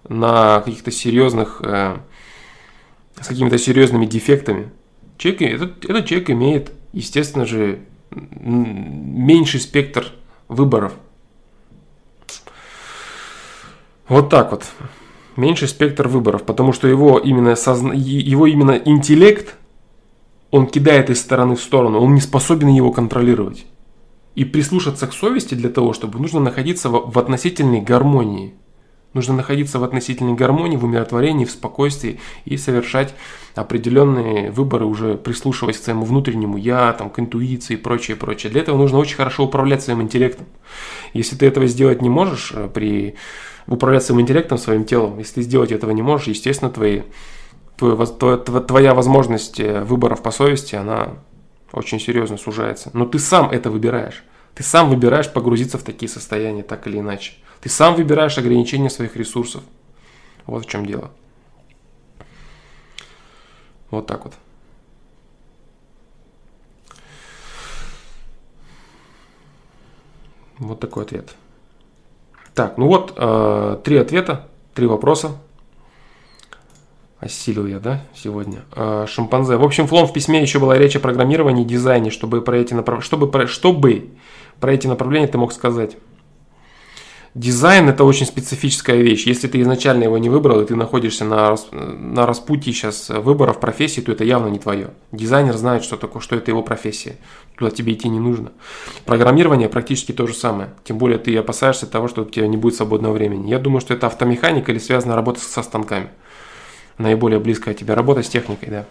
на 0.08 0.62
каких-то 0.62 0.92
серьезных 0.92 1.62
э, 1.64 1.98
с 3.20 3.28
какими-то 3.28 3.58
серьезными 3.58 4.06
дефектами, 4.06 4.70
человек, 5.18 5.42
этот, 5.42 5.86
этот 5.86 6.06
человек 6.06 6.30
имеет, 6.30 6.72
естественно 6.94 7.48
же, 7.48 7.80
меньший 8.12 9.60
спектр 9.60 10.12
выборов. 10.48 10.94
Вот 14.10 14.30
так 14.30 14.52
вот. 14.52 14.66
Меньший 15.36 15.70
спектр 15.70 16.08
выборов, 16.08 16.44
потому 16.44 16.74
что 16.74 16.88
его 16.88 17.18
именно, 17.18 17.56
созна... 17.56 17.94
его 17.94 18.46
именно 18.48 18.72
интеллект, 18.72 19.56
он 20.52 20.68
кидает 20.68 21.10
из 21.10 21.22
стороны 21.22 21.56
в 21.56 21.62
сторону, 21.62 22.00
он 22.00 22.16
не 22.16 22.22
способен 22.22 22.68
его 22.68 22.92
контролировать. 22.92 23.66
И 24.36 24.44
прислушаться 24.44 25.08
к 25.08 25.14
совести 25.14 25.56
для 25.56 25.70
того, 25.70 25.94
чтобы 25.94 26.20
нужно 26.20 26.40
находиться 26.40 26.90
в, 26.90 27.12
в 27.12 27.18
относительной 27.20 27.82
гармонии– 27.82 28.54
Нужно 29.14 29.34
находиться 29.34 29.80
в 29.80 29.84
относительной 29.84 30.36
гармонии, 30.36 30.78
в 30.78 30.86
умиротворении, 30.86 31.46
в 31.46 31.52
спокойствии 31.52 32.20
и 32.46 32.58
совершать 32.58 33.16
определенные 33.56 34.52
выборы, 34.52 34.86
уже 34.86 35.16
прислушиваясь 35.16 35.80
к 35.80 35.84
своему 35.84 36.06
внутреннему 36.06 36.58
я, 36.58 36.94
там, 36.94 37.10
к 37.10 37.18
интуиции 37.18 37.74
и 37.74 37.78
прочее, 37.78 38.16
прочее. 38.16 38.52
Для 38.52 38.62
этого 38.62 38.78
нужно 38.78 39.00
очень 39.00 39.16
хорошо 39.16 39.46
управлять 39.46 39.82
своим 39.82 40.04
интеллектом. 40.04 40.46
Если 41.14 41.36
ты 41.36 41.48
этого 41.48 41.66
сделать 41.66 42.04
не 42.04 42.10
можешь 42.10 42.52
э, 42.54 42.70
при 42.72 43.16
управлять 43.70 44.04
своим 44.04 44.22
интеллектом, 44.22 44.58
своим 44.58 44.84
телом, 44.84 45.20
если 45.20 45.36
ты 45.36 45.42
сделать 45.44 45.72
этого 45.72 45.92
не 45.92 46.02
можешь, 46.02 46.28
естественно, 46.28 46.72
твои, 46.72 47.04
твоя, 47.78 48.38
твоя 48.38 48.94
возможность 48.94 49.60
э, 49.60 49.84
выборов 49.84 50.22
по 50.22 50.32
совести, 50.32 50.76
она 50.76 51.20
очень 51.72 52.00
серьезно 52.00 52.38
сужается. 52.38 52.90
Но 52.94 53.06
ты 53.06 53.20
сам 53.20 53.50
это 53.52 53.70
выбираешь. 53.70 54.24
Ты 54.56 54.64
сам 54.64 54.90
выбираешь 54.90 55.32
погрузиться 55.32 55.78
в 55.78 55.84
такие 55.84 56.10
состояния, 56.10 56.64
так 56.64 56.88
или 56.88 57.00
иначе. 57.00 57.34
Ты 57.62 57.70
сам 57.70 57.96
выбираешь 57.96 58.38
ограничение 58.38 58.90
своих 58.90 59.16
ресурсов. 59.16 59.64
Вот 60.46 60.66
в 60.66 60.70
чем 60.70 60.86
дело. 60.86 61.12
Вот 63.92 64.08
так 64.08 64.26
вот. 64.26 64.34
Вот 70.58 70.80
такой 70.80 71.04
ответ. 71.04 71.36
Так, 72.60 72.78
ну 72.78 72.88
вот 72.88 73.14
э, 73.16 73.78
три 73.86 73.96
ответа, 73.96 74.50
три 74.74 74.86
вопроса. 74.86 75.38
Осилил 77.22 77.66
я, 77.66 77.80
да, 77.80 78.02
сегодня. 78.14 78.66
Э, 78.76 79.06
шимпанзе. 79.08 79.56
В 79.56 79.64
общем, 79.64 79.88
флом 79.88 80.08
в 80.08 80.12
письме 80.12 80.42
еще 80.42 80.60
была 80.60 80.78
речь 80.78 80.94
о 80.98 81.00
программировании 81.00 81.64
дизайне, 81.64 82.10
чтобы 82.12 82.42
про 82.42 82.58
эти, 82.58 82.74
направ... 82.74 83.02
чтобы, 83.02 83.48
чтобы 83.48 84.10
про 84.60 84.74
эти 84.74 84.88
направления 84.88 85.28
ты 85.28 85.38
мог 85.38 85.54
сказать. 85.54 85.96
Дизайн 87.34 87.88
это 87.88 88.04
очень 88.04 88.26
специфическая 88.26 88.98
вещь. 88.98 89.26
Если 89.26 89.48
ты 89.48 89.62
изначально 89.62 90.04
его 90.04 90.18
не 90.18 90.28
выбрал, 90.28 90.60
и 90.60 90.66
ты 90.66 90.76
находишься 90.76 91.24
на, 91.24 91.56
на 91.72 92.26
распутье 92.26 92.74
сейчас 92.74 93.08
выборов 93.08 93.62
профессии, 93.62 94.02
то 94.02 94.12
это 94.12 94.26
явно 94.26 94.48
не 94.50 94.60
твое. 94.60 94.90
Дизайнер 95.14 95.56
знает, 95.56 95.86
что 95.86 95.96
такое, 95.96 96.22
что 96.22 96.36
это 96.36 96.52
его 96.52 96.62
профессия. 96.62 97.16
Туда 97.60 97.72
тебе 97.72 97.92
идти 97.92 98.08
не 98.08 98.22
нужно. 98.22 98.54
Программирование 99.06 99.68
практически 99.68 100.14
то 100.14 100.26
же 100.26 100.34
самое. 100.34 100.70
Тем 100.86 100.98
более 100.98 101.20
ты 101.20 101.36
опасаешься 101.36 101.88
того, 101.88 102.08
что 102.08 102.22
у 102.22 102.26
тебя 102.26 102.48
не 102.48 102.56
будет 102.56 102.76
свободного 102.76 103.12
времени. 103.12 103.50
Я 103.50 103.60
думаю, 103.60 103.82
что 103.82 103.94
это 103.94 104.08
автомеханика 104.08 104.72
или 104.72 104.80
связана 104.80 105.14
работа 105.14 105.42
со 105.42 105.62
станками. 105.62 106.08
Наиболее 106.98 107.38
близкая 107.42 107.74
тебе 107.74 107.96
работа 107.96 108.24
с 108.24 108.30
техникой, 108.30 108.70
да. 108.70 108.86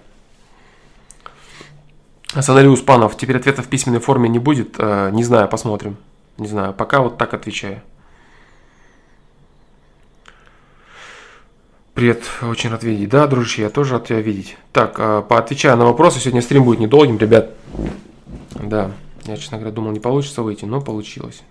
Санари 2.43 2.67
Успанов, 2.67 3.17
теперь 3.17 3.39
ответа 3.39 3.63
в 3.63 3.69
письменной 3.69 4.01
форме 4.01 4.29
не 4.29 4.39
будет. 4.39 4.75
Э, 4.79 5.09
не 5.15 5.25
знаю, 5.25 5.49
посмотрим. 5.49 5.97
Не 6.37 6.47
знаю, 6.47 6.75
пока 6.75 7.01
вот 7.01 7.17
так 7.17 7.33
отвечаю. 7.33 7.81
Привет, 11.95 12.23
очень 12.43 12.69
рад 12.69 12.83
видеть. 12.83 13.09
Да, 13.09 13.27
дружище, 13.27 13.63
я 13.63 13.71
тоже 13.71 13.95
рад 13.95 14.09
тебя 14.09 14.21
видеть. 14.21 14.59
Так, 14.73 14.97
а, 14.99 15.23
поотвечаю 15.23 15.79
на 15.79 15.87
вопросы. 15.87 16.21
Сегодня 16.21 16.43
стрим 16.43 16.65
будет 16.65 16.81
недолгим, 16.81 17.17
ребят. 17.17 17.55
Да, 18.55 18.93
я, 19.25 19.37
честно 19.37 19.59
говоря, 19.59 19.75
думал, 19.75 19.93
не 19.93 20.01
получится 20.01 20.43
выйти, 20.43 20.65
но 20.65 20.81
получилось. 20.81 21.43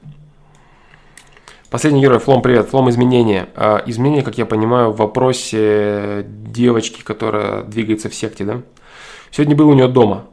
Последний 1.70 2.02
герой, 2.02 2.20
Флом, 2.20 2.42
привет. 2.42 2.70
Флом 2.70 2.90
изменения. 2.90 3.50
А, 3.56 3.84
изменения, 3.86 4.24
как 4.24 4.38
я 4.38 4.46
понимаю, 4.46 4.92
в 4.92 4.98
вопросе 4.98 6.26
девочки, 6.28 7.02
которая 7.02 7.64
двигается 7.64 8.10
в 8.10 8.16
секте, 8.16 8.46
да? 8.46 8.62
Сегодня 9.32 9.56
был 9.56 9.70
у 9.70 9.74
нее 9.74 9.88
дома. 9.88 10.26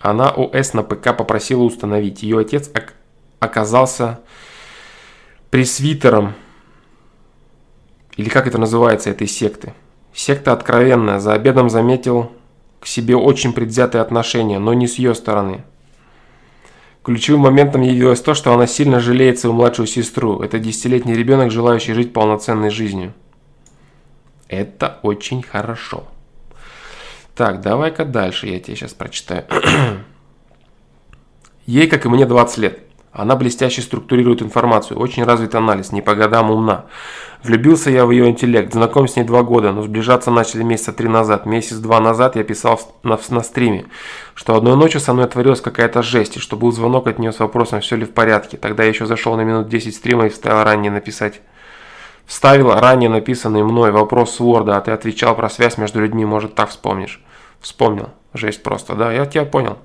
Она 0.00 0.30
ОС 0.30 0.72
на 0.72 0.82
ПК 0.82 1.16
попросила 1.16 1.62
установить. 1.62 2.22
Ее 2.22 2.38
отец 2.38 2.70
оказался 3.40 4.20
пресвитером 5.50 6.34
или 8.16 8.28
как 8.28 8.46
это 8.46 8.58
называется, 8.58 9.10
этой 9.10 9.26
секты. 9.26 9.74
Секта 10.12 10.52
откровенная, 10.52 11.18
за 11.18 11.32
обедом 11.32 11.68
заметил 11.68 12.30
к 12.84 12.86
себе 12.86 13.16
очень 13.16 13.54
предвзятые 13.54 14.02
отношения, 14.02 14.58
но 14.58 14.74
не 14.74 14.86
с 14.86 14.96
ее 14.96 15.14
стороны. 15.14 15.64
Ключевым 17.02 17.40
моментом 17.40 17.80
явилось 17.80 18.20
то, 18.20 18.34
что 18.34 18.52
она 18.52 18.66
сильно 18.66 19.00
жалеет 19.00 19.38
свою 19.38 19.54
младшую 19.54 19.86
сестру. 19.86 20.40
Это 20.40 20.58
десятилетний 20.58 21.14
ребенок, 21.14 21.50
желающий 21.50 21.94
жить 21.94 22.12
полноценной 22.12 22.68
жизнью. 22.68 23.14
Это 24.48 24.98
очень 25.02 25.42
хорошо. 25.42 26.04
Так, 27.34 27.62
давай-ка 27.62 28.04
дальше, 28.04 28.48
я 28.48 28.60
тебе 28.60 28.76
сейчас 28.76 28.92
прочитаю. 28.92 29.46
Ей, 31.64 31.86
как 31.86 32.04
и 32.04 32.10
мне, 32.10 32.26
20 32.26 32.58
лет. 32.58 32.80
Она 33.14 33.36
блестяще 33.36 33.80
структурирует 33.80 34.42
информацию, 34.42 34.98
очень 34.98 35.22
развит 35.22 35.54
анализ, 35.54 35.92
не 35.92 36.02
по 36.02 36.16
годам 36.16 36.50
умна. 36.50 36.86
Влюбился 37.44 37.88
я 37.88 38.06
в 38.06 38.10
ее 38.10 38.28
интеллект, 38.28 38.72
знаком 38.72 39.06
с 39.06 39.14
ней 39.14 39.22
два 39.22 39.44
года, 39.44 39.70
но 39.70 39.82
сближаться 39.82 40.32
начали 40.32 40.64
месяца 40.64 40.92
три 40.92 41.06
назад. 41.06 41.46
Месяц-два 41.46 42.00
назад 42.00 42.34
я 42.34 42.42
писал 42.42 42.80
на, 43.04 43.16
на 43.28 43.42
стриме, 43.44 43.86
что 44.34 44.56
одной 44.56 44.76
ночью 44.76 45.00
со 45.00 45.14
мной 45.14 45.28
творилась 45.28 45.60
какая-то 45.60 46.02
жесть, 46.02 46.38
и 46.38 46.40
что 46.40 46.56
был 46.56 46.72
звонок 46.72 47.06
от 47.06 47.20
нее 47.20 47.32
с 47.32 47.38
вопросом, 47.38 47.80
все 47.82 47.94
ли 47.94 48.04
в 48.04 48.10
порядке. 48.10 48.56
Тогда 48.56 48.82
я 48.82 48.88
еще 48.88 49.06
зашел 49.06 49.36
на 49.36 49.42
минут 49.42 49.68
10 49.68 49.94
стрима 49.94 50.26
и 50.26 50.30
вставил 50.30 50.64
ранее 50.64 50.90
написать. 50.90 51.40
Вставил 52.26 52.72
ранее 52.72 53.10
написанный 53.10 53.62
мной 53.62 53.92
вопрос 53.92 54.34
с 54.34 54.40
Word, 54.40 54.72
а 54.72 54.80
ты 54.80 54.90
отвечал 54.90 55.36
про 55.36 55.48
связь 55.48 55.78
между 55.78 56.00
людьми, 56.00 56.24
может 56.24 56.56
так 56.56 56.70
вспомнишь. 56.70 57.22
Вспомнил. 57.60 58.08
Жесть 58.32 58.64
просто, 58.64 58.96
да, 58.96 59.12
я 59.12 59.24
тебя 59.24 59.44
понял. 59.44 59.78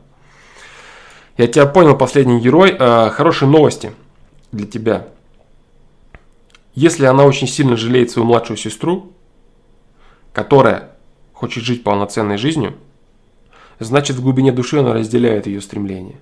Я 1.39 1.47
тебя 1.47 1.65
понял, 1.65 1.95
последний 1.95 2.41
герой. 2.41 2.75
Э, 2.77 3.09
хорошие 3.11 3.47
новости 3.47 3.93
для 4.51 4.67
тебя. 4.67 5.07
Если 6.75 7.05
она 7.05 7.23
очень 7.23 7.47
сильно 7.47 7.77
жалеет 7.77 8.11
свою 8.11 8.27
младшую 8.27 8.57
сестру, 8.57 9.13
которая 10.33 10.91
хочет 11.31 11.63
жить 11.63 11.81
полноценной 11.81 12.37
жизнью, 12.37 12.73
значит 13.79 14.17
в 14.17 14.21
глубине 14.21 14.51
души 14.51 14.79
она 14.79 14.91
разделяет 14.91 15.47
ее 15.47 15.61
стремление. 15.61 16.17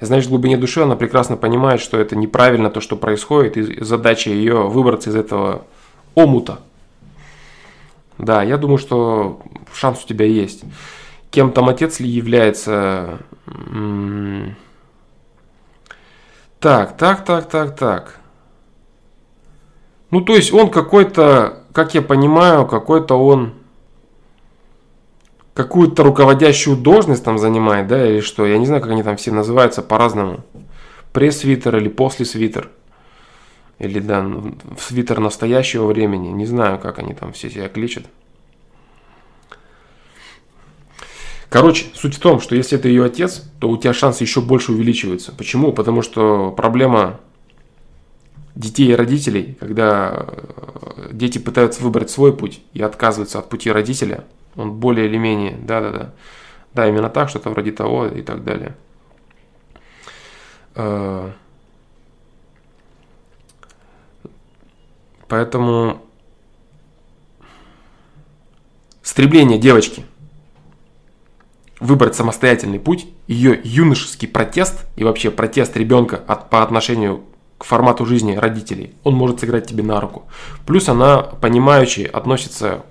Значит, 0.00 0.28
в 0.28 0.30
глубине 0.30 0.56
души 0.56 0.80
она 0.80 0.96
прекрасно 0.96 1.36
понимает, 1.36 1.82
что 1.82 1.98
это 1.98 2.16
неправильно 2.16 2.70
то, 2.70 2.80
что 2.80 2.96
происходит, 2.96 3.58
и 3.58 3.84
задача 3.84 4.30
ее 4.30 4.66
выбраться 4.66 5.10
из 5.10 5.16
этого 5.16 5.66
омута. 6.14 6.60
Да, 8.16 8.42
я 8.42 8.56
думаю, 8.56 8.78
что 8.78 9.42
шанс 9.74 10.02
у 10.02 10.08
тебя 10.08 10.24
есть 10.24 10.64
кем 11.30 11.52
там 11.52 11.68
отец 11.68 12.00
ли 12.00 12.08
является. 12.08 13.20
Так, 16.58 16.96
так, 16.96 17.24
так, 17.24 17.48
так, 17.48 17.76
так. 17.76 18.20
Ну, 20.10 20.20
то 20.20 20.34
есть 20.34 20.52
он 20.52 20.70
какой-то, 20.70 21.64
как 21.72 21.94
я 21.94 22.02
понимаю, 22.02 22.66
какой-то 22.66 23.14
он 23.14 23.54
какую-то 25.54 26.02
руководящую 26.02 26.76
должность 26.76 27.24
там 27.24 27.38
занимает, 27.38 27.86
да, 27.86 28.06
или 28.06 28.20
что. 28.20 28.46
Я 28.46 28.58
не 28.58 28.66
знаю, 28.66 28.82
как 28.82 28.90
они 28.90 29.02
там 29.02 29.16
все 29.16 29.30
называются 29.30 29.82
по-разному. 29.82 30.40
Пресс-свитер 31.12 31.76
или 31.76 31.88
после-свитер. 31.88 32.70
Или, 33.78 34.00
да, 34.00 34.26
свитер 34.78 35.20
настоящего 35.20 35.86
времени. 35.86 36.28
Не 36.28 36.46
знаю, 36.46 36.78
как 36.78 36.98
они 36.98 37.14
там 37.14 37.32
все 37.32 37.50
себя 37.50 37.68
кличат. 37.68 38.04
Короче, 41.50 41.86
суть 41.94 42.14
в 42.14 42.20
том, 42.20 42.40
что 42.40 42.54
если 42.54 42.78
это 42.78 42.86
ее 42.86 43.04
отец, 43.04 43.42
то 43.58 43.68
у 43.68 43.76
тебя 43.76 43.92
шансы 43.92 44.22
еще 44.22 44.40
больше 44.40 44.70
увеличиваются. 44.70 45.32
Почему? 45.32 45.72
Потому 45.72 46.00
что 46.00 46.52
проблема 46.52 47.18
детей 48.54 48.92
и 48.92 48.94
родителей, 48.94 49.56
когда 49.58 50.26
э, 50.28 51.08
дети 51.10 51.38
пытаются 51.38 51.82
выбрать 51.82 52.08
свой 52.08 52.36
путь 52.36 52.60
и 52.72 52.80
отказываются 52.80 53.40
от 53.40 53.48
пути 53.48 53.68
родителя, 53.68 54.24
он 54.54 54.74
более 54.74 55.06
или 55.08 55.16
менее, 55.16 55.58
да-да-да, 55.60 56.12
да, 56.72 56.88
именно 56.88 57.10
так, 57.10 57.28
что-то 57.28 57.50
вроде 57.50 57.72
того 57.72 58.06
и 58.06 58.22
так 58.22 58.44
далее. 58.44 58.76
Э, 60.76 61.32
поэтому 65.26 66.00
стремление 69.02 69.58
девочки 69.58 70.04
выбрать 71.80 72.14
самостоятельный 72.14 72.78
путь, 72.78 73.06
ее 73.26 73.58
юношеский 73.64 74.28
протест 74.28 74.86
и 74.96 75.04
вообще 75.04 75.30
протест 75.30 75.76
ребенка 75.76 76.22
от, 76.26 76.50
по 76.50 76.62
отношению 76.62 77.24
к 77.58 77.64
формату 77.64 78.06
жизни 78.06 78.36
родителей, 78.36 78.94
он 79.02 79.14
может 79.14 79.40
сыграть 79.40 79.66
тебе 79.66 79.82
на 79.82 80.00
руку. 80.00 80.24
Плюс 80.66 80.88
она, 80.88 81.18
понимающая, 81.18 82.06
относится 82.06 82.84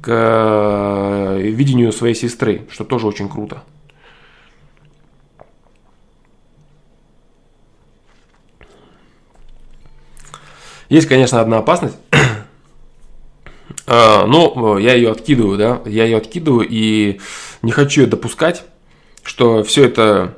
к 0.00 0.08
э, 0.08 1.40
видению 1.40 1.92
своей 1.92 2.14
сестры, 2.14 2.66
что 2.70 2.84
тоже 2.84 3.06
очень 3.06 3.28
круто. 3.28 3.62
Есть, 10.88 11.08
конечно, 11.08 11.40
одна 11.40 11.58
опасность. 11.58 11.96
А, 13.86 14.26
но 14.26 14.78
я 14.78 14.94
ее 14.94 15.10
откидываю, 15.10 15.58
да, 15.58 15.82
я 15.84 16.04
ее 16.04 16.16
откидываю 16.16 16.66
и 16.68 17.20
не 17.62 17.72
хочу 17.72 18.02
ее 18.02 18.06
допускать, 18.06 18.64
что 19.22 19.62
все 19.62 19.84
это 19.84 20.36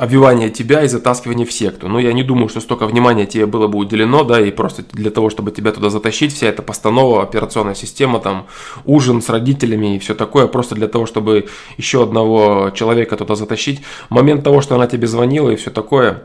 обвивание 0.00 0.48
тебя 0.48 0.82
и 0.82 0.88
затаскивание 0.88 1.46
в 1.46 1.52
секту. 1.52 1.86
Но 1.86 1.98
я 1.98 2.14
не 2.14 2.22
думаю, 2.22 2.48
что 2.48 2.60
столько 2.60 2.86
внимания 2.86 3.26
тебе 3.26 3.44
было 3.44 3.66
бы 3.66 3.78
уделено, 3.78 4.24
да, 4.24 4.40
и 4.40 4.50
просто 4.50 4.82
для 4.92 5.10
того, 5.10 5.28
чтобы 5.28 5.50
тебя 5.50 5.72
туда 5.72 5.90
затащить, 5.90 6.32
вся 6.32 6.46
эта 6.46 6.62
постанова, 6.62 7.22
операционная 7.22 7.74
система, 7.74 8.18
там, 8.18 8.46
ужин 8.86 9.20
с 9.20 9.28
родителями 9.28 9.96
и 9.96 9.98
все 9.98 10.14
такое, 10.14 10.46
просто 10.46 10.74
для 10.74 10.88
того, 10.88 11.04
чтобы 11.04 11.48
еще 11.76 12.02
одного 12.02 12.70
человека 12.74 13.18
туда 13.18 13.34
затащить. 13.34 13.82
Момент 14.08 14.42
того, 14.42 14.62
что 14.62 14.74
она 14.74 14.86
тебе 14.86 15.06
звонила 15.06 15.50
и 15.50 15.56
все 15.56 15.70
такое, 15.70 16.24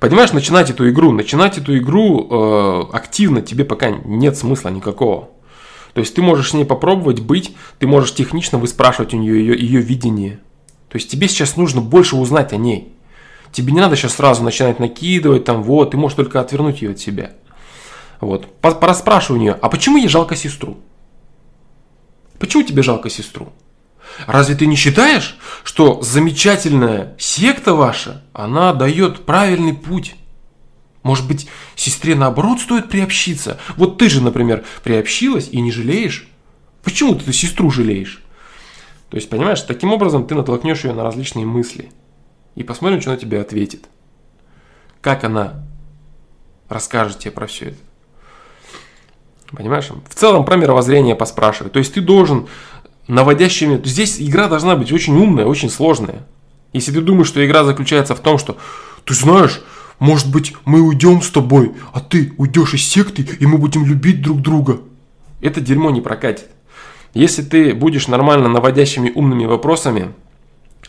Понимаешь, 0.00 0.32
начинать 0.32 0.70
эту 0.70 0.88
игру, 0.90 1.12
начинать 1.12 1.58
эту 1.58 1.76
игру 1.76 2.28
э, 2.30 2.84
активно 2.92 3.42
тебе 3.42 3.64
пока 3.64 3.90
нет 3.90 4.36
смысла 4.36 4.68
никакого. 4.68 5.30
То 5.94 6.00
есть 6.00 6.14
ты 6.14 6.22
можешь 6.22 6.50
с 6.50 6.54
ней 6.54 6.64
попробовать 6.64 7.20
быть, 7.20 7.56
ты 7.78 7.86
можешь 7.86 8.14
технично 8.14 8.58
выспрашивать 8.58 9.14
у 9.14 9.16
нее 9.16 9.38
ее, 9.38 9.58
ее 9.58 9.80
видение, 9.80 10.40
то 10.88 10.96
есть 10.96 11.10
тебе 11.10 11.28
сейчас 11.28 11.56
нужно 11.56 11.80
больше 11.80 12.16
узнать 12.16 12.52
о 12.52 12.56
ней. 12.56 12.92
Тебе 13.52 13.72
не 13.72 13.80
надо 13.80 13.96
сейчас 13.96 14.14
сразу 14.14 14.42
начинать 14.42 14.78
накидывать, 14.78 15.44
там, 15.44 15.62
вот, 15.62 15.90
ты 15.90 15.96
можешь 15.96 16.16
только 16.16 16.40
отвернуть 16.40 16.82
ее 16.82 16.90
от 16.92 16.98
себя. 16.98 17.32
Вот. 18.20 18.46
Пораспрашивай 18.60 19.38
у 19.38 19.40
нее, 19.40 19.58
а 19.60 19.68
почему 19.68 19.96
ей 19.96 20.08
жалко 20.08 20.36
сестру? 20.36 20.78
Почему 22.38 22.62
тебе 22.62 22.82
жалко 22.82 23.08
сестру? 23.10 23.48
Разве 24.26 24.54
ты 24.54 24.66
не 24.66 24.76
считаешь, 24.76 25.36
что 25.64 26.02
замечательная 26.02 27.14
секта 27.18 27.74
ваша, 27.74 28.22
она 28.32 28.72
дает 28.72 29.24
правильный 29.24 29.74
путь? 29.74 30.16
Может 31.02 31.26
быть, 31.26 31.48
сестре 31.76 32.14
наоборот 32.14 32.60
стоит 32.60 32.88
приобщиться? 32.88 33.58
Вот 33.76 33.98
ты 33.98 34.08
же, 34.08 34.22
например, 34.22 34.64
приобщилась 34.82 35.48
и 35.50 35.60
не 35.60 35.70
жалеешь? 35.70 36.28
Почему 36.82 37.14
ты 37.14 37.32
сестру 37.32 37.70
жалеешь? 37.70 38.22
То 39.10 39.16
есть, 39.16 39.30
понимаешь, 39.30 39.62
таким 39.62 39.92
образом 39.92 40.26
ты 40.26 40.34
натолкнешь 40.34 40.84
ее 40.84 40.92
на 40.92 41.02
различные 41.02 41.46
мысли. 41.46 41.90
И 42.56 42.62
посмотрим, 42.62 43.00
что 43.00 43.10
она 43.10 43.18
тебе 43.18 43.40
ответит. 43.40 43.86
Как 45.00 45.24
она 45.24 45.64
расскажет 46.68 47.20
тебе 47.20 47.30
про 47.30 47.46
все 47.46 47.66
это. 47.66 47.78
Понимаешь? 49.52 49.88
В 49.88 50.14
целом 50.14 50.44
про 50.44 50.56
мировоззрение 50.56 51.14
поспрашивать. 51.14 51.72
То 51.72 51.78
есть 51.78 51.94
ты 51.94 52.00
должен 52.00 52.48
наводящими... 53.08 53.80
Здесь 53.84 54.20
игра 54.20 54.48
должна 54.48 54.76
быть 54.76 54.92
очень 54.92 55.16
умная, 55.16 55.46
очень 55.46 55.70
сложная. 55.70 56.26
Если 56.72 56.92
ты 56.92 57.00
думаешь, 57.00 57.28
что 57.28 57.44
игра 57.44 57.64
заключается 57.64 58.14
в 58.14 58.20
том, 58.20 58.38
что 58.38 58.56
ты 59.04 59.14
знаешь, 59.14 59.60
может 59.98 60.30
быть, 60.30 60.54
мы 60.64 60.80
уйдем 60.80 61.22
с 61.22 61.30
тобой, 61.30 61.72
а 61.92 62.00
ты 62.00 62.32
уйдешь 62.36 62.74
из 62.74 62.84
секты, 62.84 63.26
и 63.40 63.46
мы 63.46 63.58
будем 63.58 63.84
любить 63.84 64.22
друг 64.22 64.40
друга. 64.40 64.80
Это 65.40 65.60
дерьмо 65.60 65.90
не 65.90 66.00
прокатит. 66.00 66.48
Если 67.14 67.42
ты 67.42 67.74
будешь 67.74 68.06
нормально 68.06 68.48
наводящими 68.48 69.10
умными 69.10 69.46
вопросами 69.46 70.12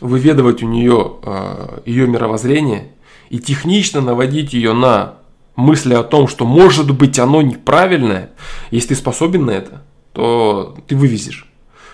выведывать 0.00 0.62
у 0.62 0.66
нее 0.66 1.16
э, 1.22 1.80
ее 1.86 2.06
мировоззрение 2.06 2.88
и 3.30 3.38
технично 3.38 4.00
наводить 4.00 4.52
ее 4.52 4.72
на 4.72 5.14
мысли 5.56 5.94
о 5.94 6.02
том, 6.02 6.28
что 6.28 6.46
может 6.46 6.90
быть 6.90 7.18
оно 7.18 7.42
неправильное, 7.42 8.30
если 8.70 8.88
ты 8.88 8.94
способен 8.96 9.46
на 9.46 9.50
это, 9.50 9.82
то 10.12 10.76
ты 10.86 10.96
вывезешь. 10.96 11.49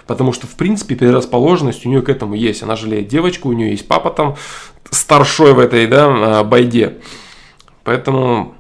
Потому 0.07 0.33
что, 0.33 0.47
в 0.47 0.55
принципе, 0.55 0.95
предрасположенность 0.97 1.85
у 1.85 1.89
нее 1.89 2.03
к 2.03 2.09
этому 2.09 2.35
есть. 2.35 2.63
Она 2.63 2.77
жалеет 2.77 3.09
девочку, 3.09 3.49
у 3.49 3.53
нее 3.53 3.71
есть 3.71 3.89
папа 3.89 4.11
там 4.11 4.37
старшой 4.91 5.53
в 5.53 5.59
этой 5.59 5.87
да, 5.87 6.45
байде. 6.45 6.99
Поэтому, 7.85 8.55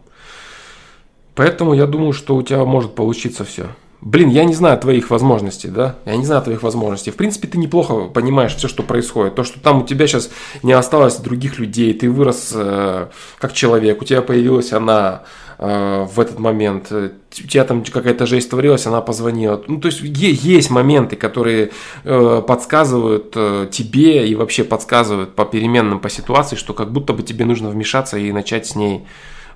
поэтому 1.34 1.74
я 1.74 1.86
думаю, 1.86 2.12
что 2.12 2.36
у 2.36 2.42
тебя 2.42 2.64
может 2.64 2.94
получиться 2.94 3.44
все. 3.44 3.68
Блин, 4.00 4.28
я 4.28 4.44
не 4.44 4.54
знаю 4.54 4.78
твоих 4.78 5.10
возможностей, 5.10 5.68
да? 5.68 5.96
Я 6.04 6.16
не 6.16 6.24
знаю 6.24 6.42
твоих 6.42 6.62
возможностей. 6.62 7.10
В 7.10 7.16
принципе, 7.16 7.48
ты 7.48 7.58
неплохо 7.58 8.04
понимаешь 8.04 8.54
все, 8.54 8.68
что 8.68 8.82
происходит. 8.82 9.34
То, 9.34 9.42
что 9.42 9.58
там 9.58 9.82
у 9.82 9.86
тебя 9.86 10.06
сейчас 10.06 10.30
не 10.62 10.72
осталось 10.72 11.16
других 11.16 11.58
людей, 11.58 11.94
ты 11.94 12.10
вырос 12.10 12.52
э, 12.54 13.08
как 13.38 13.52
человек, 13.52 14.02
у 14.02 14.04
тебя 14.04 14.22
появилась 14.22 14.72
она 14.72 15.22
в 15.58 16.20
этот 16.20 16.38
момент, 16.38 16.92
у 16.92 17.10
тебя 17.30 17.64
там 17.64 17.82
какая-то 17.82 18.26
жесть 18.26 18.50
творилась, 18.50 18.86
она 18.86 19.00
позвонила. 19.00 19.62
Ну, 19.66 19.80
то 19.80 19.86
есть 19.86 20.00
есть 20.02 20.70
моменты, 20.70 21.16
которые 21.16 21.70
э, 22.04 22.42
подсказывают 22.46 23.32
э, 23.34 23.68
тебе 23.72 24.28
и 24.28 24.34
вообще 24.34 24.64
подсказывают 24.64 25.34
по 25.34 25.46
переменным, 25.46 26.00
по 26.00 26.10
ситуации, 26.10 26.56
что 26.56 26.74
как 26.74 26.92
будто 26.92 27.14
бы 27.14 27.22
тебе 27.22 27.46
нужно 27.46 27.70
вмешаться 27.70 28.18
и 28.18 28.32
начать 28.32 28.66
с 28.66 28.76
ней 28.76 29.06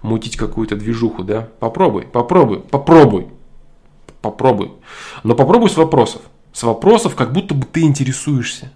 мутить 0.00 0.36
какую-то 0.38 0.76
движуху, 0.76 1.22
да? 1.22 1.48
Попробуй, 1.58 2.04
попробуй, 2.10 2.60
попробуй 2.60 3.28
попробуй. 4.20 4.72
Но 5.22 5.34
попробуй 5.34 5.70
с 5.70 5.76
вопросов. 5.76 6.22
С 6.52 6.62
вопросов, 6.62 7.14
как 7.14 7.32
будто 7.32 7.54
бы 7.54 7.66
ты 7.66 7.82
интересуешься. 7.82 8.72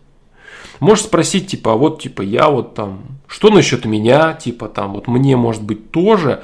Можешь 0.81 1.05
спросить, 1.05 1.49
типа, 1.49 1.73
а 1.73 1.77
вот, 1.77 2.03
типа, 2.03 2.23
я 2.23 2.49
вот 2.49 2.75
там, 2.75 3.05
что 3.27 3.51
насчет 3.51 3.85
меня, 3.85 4.33
типа, 4.35 4.69
там, 4.69 4.95
вот 4.95 5.07
мне, 5.07 5.37
может 5.37 5.63
быть, 5.63 5.91
тоже 5.91 6.43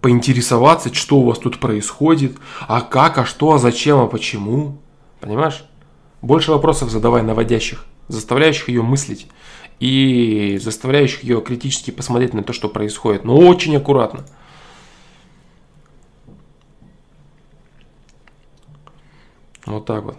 поинтересоваться, 0.00 0.92
что 0.94 1.18
у 1.18 1.24
вас 1.24 1.38
тут 1.38 1.58
происходит, 1.60 2.36
а 2.66 2.80
как, 2.80 3.18
а 3.18 3.24
что, 3.24 3.52
а 3.52 3.58
зачем, 3.58 3.98
а 3.98 4.06
почему. 4.06 4.78
Понимаешь? 5.20 5.64
Больше 6.22 6.52
вопросов 6.52 6.90
задавай 6.90 7.22
наводящих, 7.22 7.84
заставляющих 8.08 8.68
ее 8.68 8.82
мыслить 8.82 9.28
и 9.80 10.58
заставляющих 10.60 11.22
ее 11.22 11.40
критически 11.40 11.90
посмотреть 11.90 12.34
на 12.34 12.42
то, 12.42 12.52
что 12.52 12.68
происходит. 12.68 13.24
Но 13.24 13.36
очень 13.36 13.76
аккуратно. 13.76 14.24
Вот 19.66 19.84
так 19.84 20.02
вот. 20.02 20.16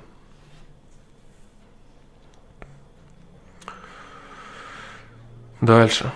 Дальше. 5.61 6.11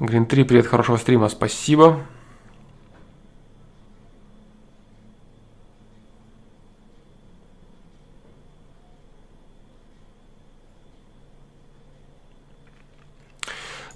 Green 0.00 0.26
3, 0.26 0.44
привет, 0.44 0.66
хорошего 0.66 0.96
стрима, 0.96 1.28
спасибо. 1.28 2.04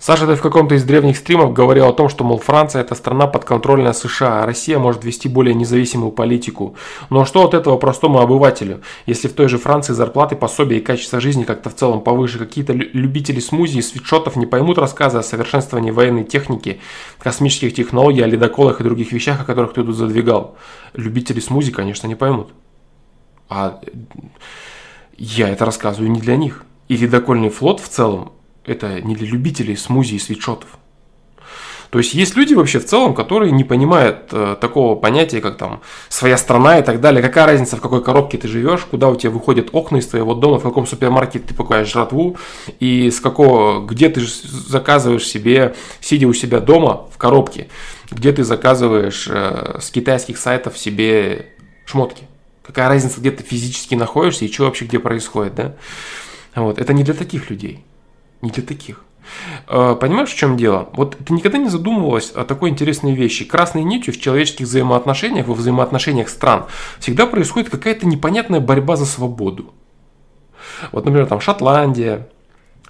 Саша, 0.08 0.26
ты 0.26 0.36
в 0.36 0.40
каком-то 0.40 0.74
из 0.74 0.84
древних 0.84 1.18
стримов 1.18 1.52
говорил 1.52 1.86
о 1.86 1.92
том, 1.92 2.08
что, 2.08 2.24
мол, 2.24 2.38
Франция 2.38 2.80
это 2.80 2.94
страна 2.94 3.26
подконтрольная 3.26 3.92
США, 3.92 4.42
а 4.42 4.46
Россия 4.46 4.78
может 4.78 5.04
вести 5.04 5.28
более 5.28 5.54
независимую 5.54 6.12
политику. 6.12 6.76
Но 7.10 7.26
что 7.26 7.44
от 7.44 7.52
этого 7.52 7.76
простому 7.76 8.20
обывателю, 8.20 8.80
если 9.04 9.28
в 9.28 9.34
той 9.34 9.50
же 9.50 9.58
Франции 9.58 9.92
зарплаты, 9.92 10.34
пособия 10.34 10.78
и 10.78 10.80
качество 10.80 11.20
жизни 11.20 11.44
как-то 11.44 11.68
в 11.68 11.74
целом 11.74 12.00
повыше? 12.00 12.38
Какие-то 12.38 12.72
любители 12.72 13.38
смузи 13.38 13.80
и 13.80 13.82
свитшотов 13.82 14.36
не 14.36 14.46
поймут 14.46 14.78
рассказы 14.78 15.18
о 15.18 15.22
совершенствовании 15.22 15.90
военной 15.90 16.24
техники, 16.24 16.80
космических 17.18 17.74
технологий, 17.74 18.22
о 18.22 18.26
ледоколах 18.26 18.80
и 18.80 18.84
других 18.84 19.12
вещах, 19.12 19.42
о 19.42 19.44
которых 19.44 19.74
ты 19.74 19.84
тут 19.84 19.94
задвигал. 19.94 20.56
Любители 20.94 21.40
смузи, 21.40 21.70
конечно, 21.70 22.06
не 22.06 22.14
поймут. 22.14 22.48
А 23.50 23.78
я 25.18 25.50
это 25.50 25.66
рассказываю 25.66 26.10
не 26.10 26.20
для 26.20 26.38
них. 26.38 26.64
И 26.88 26.96
ледокольный 26.96 27.50
флот 27.50 27.80
в 27.80 27.88
целом 27.88 28.32
это 28.70 29.00
не 29.00 29.14
для 29.14 29.26
любителей 29.26 29.76
смузи 29.76 30.14
и 30.14 30.18
свитшотов. 30.18 30.78
То 31.90 31.98
есть 31.98 32.12
есть 32.12 32.36
люди 32.36 32.52
вообще 32.52 32.80
в 32.80 32.84
целом, 32.84 33.14
которые 33.14 33.50
не 33.50 33.64
понимают 33.64 34.28
э, 34.32 34.56
такого 34.60 34.94
понятия, 34.94 35.40
как 35.40 35.56
там 35.56 35.80
своя 36.10 36.36
страна 36.36 36.78
и 36.78 36.82
так 36.82 37.00
далее. 37.00 37.22
Какая 37.22 37.46
разница, 37.46 37.76
в 37.76 37.80
какой 37.80 38.04
коробке 38.04 38.36
ты 38.36 38.46
живешь, 38.46 38.82
куда 38.82 39.08
у 39.08 39.16
тебя 39.16 39.30
выходят 39.30 39.70
окна 39.72 39.96
из 39.96 40.06
твоего 40.06 40.34
дома, 40.34 40.58
в 40.58 40.62
каком 40.62 40.86
супермаркете 40.86 41.46
ты 41.46 41.54
покупаешь 41.54 41.88
жратву 41.88 42.36
и 42.78 43.10
с 43.10 43.20
какого, 43.20 43.86
где 43.86 44.10
ты 44.10 44.20
заказываешь 44.22 45.26
себе, 45.26 45.74
сидя 46.00 46.26
у 46.26 46.34
себя 46.34 46.60
дома 46.60 47.06
в 47.10 47.16
коробке, 47.16 47.68
где 48.10 48.32
ты 48.32 48.44
заказываешь 48.44 49.26
э, 49.30 49.78
с 49.80 49.90
китайских 49.90 50.36
сайтов 50.36 50.76
себе 50.76 51.46
шмотки. 51.86 52.24
Какая 52.66 52.88
разница, 52.88 53.18
где 53.18 53.30
ты 53.30 53.42
физически 53.42 53.94
находишься 53.94 54.44
и 54.44 54.52
что 54.52 54.64
вообще 54.64 54.84
где 54.84 54.98
происходит, 54.98 55.54
да? 55.54 55.74
Вот. 56.54 56.78
Это 56.78 56.92
не 56.92 57.02
для 57.02 57.14
таких 57.14 57.48
людей. 57.48 57.82
Не 58.42 58.50
для 58.50 58.62
таких. 58.62 59.04
Э, 59.66 59.96
понимаешь, 60.00 60.30
в 60.30 60.36
чем 60.36 60.56
дело? 60.56 60.88
Вот 60.92 61.16
ты 61.16 61.32
никогда 61.32 61.58
не 61.58 61.68
задумывалась 61.68 62.30
о 62.30 62.44
такой 62.44 62.70
интересной 62.70 63.14
вещи. 63.14 63.44
Красной 63.44 63.82
нитью 63.82 64.14
в 64.14 64.20
человеческих 64.20 64.66
взаимоотношениях, 64.66 65.46
во 65.46 65.54
взаимоотношениях 65.54 66.28
стран 66.28 66.66
всегда 66.98 67.26
происходит 67.26 67.70
какая-то 67.70 68.06
непонятная 68.06 68.60
борьба 68.60 68.96
за 68.96 69.06
свободу. 69.06 69.72
Вот, 70.92 71.04
например, 71.04 71.26
там 71.26 71.40
Шотландия 71.40 72.28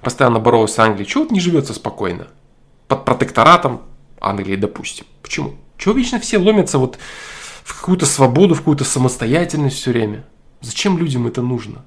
постоянно 0.02 0.38
боролась 0.38 0.74
с 0.74 0.78
Англией. 0.78 1.06
Чего 1.06 1.24
вот 1.24 1.32
не 1.32 1.40
живется 1.40 1.74
спокойно? 1.74 2.28
Под 2.86 3.04
протекторатом 3.04 3.82
Англии, 4.20 4.56
допустим. 4.56 5.06
Почему? 5.22 5.54
Чего 5.76 5.94
вечно 5.94 6.18
все 6.20 6.38
ломятся 6.38 6.78
вот 6.78 6.98
в 7.64 7.78
какую-то 7.78 8.06
свободу, 8.06 8.54
в 8.54 8.58
какую-то 8.58 8.84
самостоятельность 8.84 9.76
все 9.76 9.92
время? 9.92 10.24
Зачем 10.60 10.98
людям 10.98 11.26
это 11.26 11.42
нужно? 11.42 11.84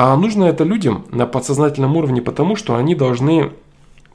А 0.00 0.16
нужно 0.16 0.44
это 0.44 0.62
людям 0.62 1.06
на 1.10 1.26
подсознательном 1.26 1.96
уровне 1.96 2.22
потому, 2.22 2.54
что 2.54 2.76
они 2.76 2.94
должны 2.94 3.50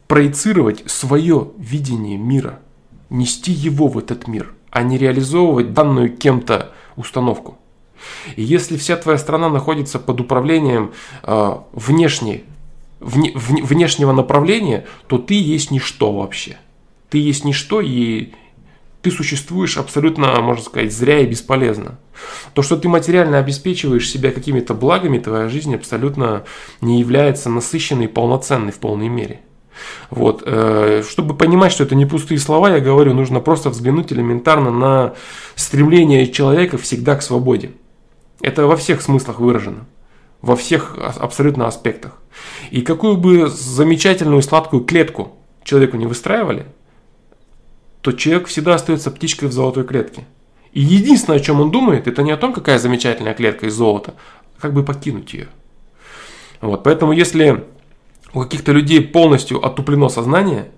проецировать 0.08 0.90
свое 0.90 1.50
видение 1.58 2.16
мира, 2.16 2.60
нести 3.10 3.52
его 3.52 3.90
в 3.90 3.98
этот 3.98 4.30
мир, 4.30 4.54
а 4.70 4.82
не 4.82 4.98
реализовывать 4.98 5.74
данную 5.74 6.16
кем-то 6.16 6.72
установку. 6.96 7.58
И 8.38 8.44
если 8.44 8.78
вся 8.78 8.96
твоя 8.96 9.18
страна 9.18 9.50
находится 9.50 10.00
под 10.00 10.22
управлением 10.22 10.94
э, 11.24 11.58
внешней, 11.74 12.46
вне, 13.02 13.34
вне, 13.36 13.62
внешнего 13.62 14.14
направления, 14.14 14.86
то 15.08 15.18
ты 15.18 15.34
есть 15.34 15.70
ничто 15.70 16.14
вообще. 16.14 16.56
Ты 17.10 17.18
есть 17.18 17.44
ничто, 17.44 17.82
и 17.82 18.32
ты 19.04 19.12
существуешь 19.12 19.78
абсолютно, 19.78 20.40
можно 20.42 20.64
сказать, 20.64 20.94
зря 20.94 21.20
и 21.20 21.26
бесполезно. 21.26 22.00
То, 22.54 22.62
что 22.62 22.78
ты 22.78 22.88
материально 22.88 23.38
обеспечиваешь 23.38 24.10
себя 24.10 24.32
какими-то 24.32 24.74
благами, 24.74 25.20
твоя 25.20 25.50
жизнь 25.50 25.76
абсолютно 25.76 26.46
не 26.80 27.02
является 27.02 27.50
насыщенной 27.50 28.06
и 28.06 28.08
полноценной 28.08 28.72
в 28.72 28.80
полной 28.80 29.10
мере. 29.10 29.42
Вот. 30.10 30.44
Э, 30.46 31.04
чтобы 31.08 31.36
понимать, 31.36 31.74
что 31.74 31.84
это 31.84 31.96
не 31.96 32.06
пустые 32.06 32.40
слова, 32.40 32.70
я 32.70 32.80
говорю, 32.80 33.14
нужно 33.14 33.42
просто 33.42 33.70
взглянуть 33.70 34.14
элементарно 34.14 34.72
на 34.72 35.16
стремление 35.56 36.32
человека 36.32 36.78
всегда 36.78 37.18
к 37.18 37.24
свободе. 37.24 37.72
Это 38.40 38.68
во 38.68 38.78
всех 38.78 39.02
смыслах 39.02 39.40
выражено. 39.40 39.86
Во 40.42 40.56
всех 40.56 40.98
абсолютно 40.98 41.68
аспектах. 41.68 42.22
И 42.72 42.82
какую 42.82 43.18
бы 43.18 43.50
замечательную 43.50 44.42
сладкую 44.42 44.86
клетку 44.86 45.34
человеку 45.66 45.98
не 45.98 46.06
выстраивали– 46.06 46.68
то 48.04 48.12
человек 48.12 48.48
всегда 48.48 48.76
остается 48.76 49.10
птичкой 49.12 49.48
в 49.48 49.54
золотой 49.54 49.86
клетке. 49.86 50.28
И 50.74 50.82
единственное, 50.82 51.40
о 51.40 51.42
чем 51.42 51.62
он 51.62 51.72
думает, 51.72 52.06
это 52.06 52.22
не 52.22 52.32
о 52.32 52.38
том, 52.38 52.52
какая 52.52 52.78
замечательная 52.78 53.34
клетка 53.34 53.68
из 53.68 53.74
золота, 53.74 54.16
а 54.58 54.62
как 54.62 54.74
бы 54.74 54.84
покинуть 54.84 55.34
ее. 55.34 55.48
Вот, 56.60 56.84
поэтому 56.84 57.14
если 57.14 57.64
у 58.34 58.42
каких-то 58.42 58.74
людей 58.74 59.00
полностью 59.00 59.66
отуплено 59.66 60.10
сознание, 60.10 60.70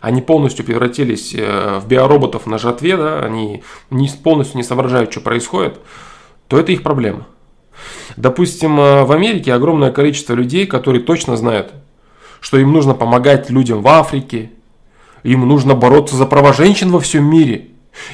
они 0.00 0.22
полностью 0.22 0.64
превратились 0.64 1.34
э, 1.34 1.80
в 1.80 1.86
биороботов 1.86 2.46
на 2.46 2.56
жатве, 2.56 2.96
да, 2.96 3.20
они 3.20 3.62
не, 3.90 4.08
полностью 4.08 4.56
не 4.56 4.62
соображают, 4.62 5.12
что 5.12 5.20
происходит, 5.20 5.80
то 6.48 6.58
это 6.58 6.72
их 6.72 6.82
проблема. 6.82 7.26
Допустим, 8.16 8.80
э, 8.80 9.04
в 9.04 9.12
Америке 9.12 9.52
огромное 9.52 9.92
количество 9.92 10.32
людей, 10.32 10.66
которые 10.66 11.02
точно 11.02 11.36
знают, 11.36 11.74
что 12.40 12.56
им 12.56 12.72
нужно 12.72 12.94
помогать 12.94 13.50
людям 13.50 13.82
в 13.82 13.88
Африке, 13.88 14.50
им 15.22 15.46
нужно 15.46 15.74
бороться 15.74 16.16
за 16.16 16.26
права 16.26 16.52
женщин 16.52 16.90
во 16.90 17.00
всем 17.00 17.24
мире. 17.24 17.68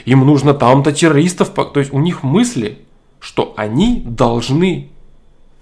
Им 0.05 0.27
нужно 0.27 0.55
там-то 0.55 0.93
террористов. 0.93 1.51
То 1.51 1.81
есть 1.81 1.93
у 1.93 2.01
них 2.01 2.23
мысли, 2.23 2.79
что 3.21 3.55
они 3.57 4.03
должны 4.05 4.91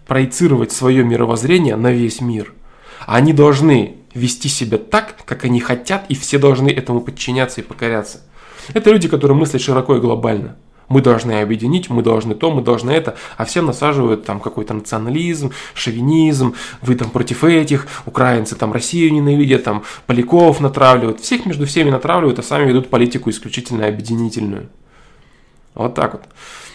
проецировать 0.07 0.73
свое 0.73 1.05
мировоззрение 1.05 1.77
на 1.77 1.93
весь 1.93 2.21
мир. 2.21 2.53
Они 3.07 3.33
должны 3.33 3.97
вести 4.15 4.49
себя 4.49 4.79
так, 4.79 5.17
как 5.25 5.45
они 5.45 5.61
хотят, 5.61 6.07
и 6.09 6.15
все 6.15 6.39
должны 6.39 6.69
этому 6.69 7.01
подчиняться 7.01 7.61
и 7.61 7.65
покоряться. 7.65 8.21
Это 8.73 8.91
люди, 8.91 9.09
которые 9.09 9.37
мыслят 9.37 9.63
широко 9.63 9.97
и 9.97 10.01
глобально. 10.01 10.57
Мы 10.89 11.01
должны 11.01 11.41
объединить, 11.41 11.91
мы 11.91 12.03
должны 12.03 12.35
то, 12.35 12.51
мы 12.51 12.63
должны 12.63 12.91
это, 12.91 13.17
а 13.37 13.45
всем 13.45 13.67
насаживают 13.67 14.25
там 14.25 14.41
какой-то 14.41 14.75
национализм, 14.75 15.53
шовинизм, 15.75 16.55
вы 16.83 16.95
там 16.95 17.11
против 17.11 17.45
этих, 17.45 17.87
украинцы 18.07 18.57
там 18.57 18.73
Россию 18.73 19.13
ненавидят, 19.13 19.65
там 19.65 19.85
поляков 20.07 20.61
натравливают, 20.61 21.21
всех 21.21 21.47
между 21.47 21.67
всеми 21.67 21.91
натравливают, 21.91 22.39
а 22.39 22.43
сами 22.43 22.69
ведут 22.69 22.91
политику 22.91 23.31
исключительно 23.31 23.87
объединительную. 23.87 24.69
Вот 25.75 25.95
так 25.95 26.13
вот. 26.13 26.23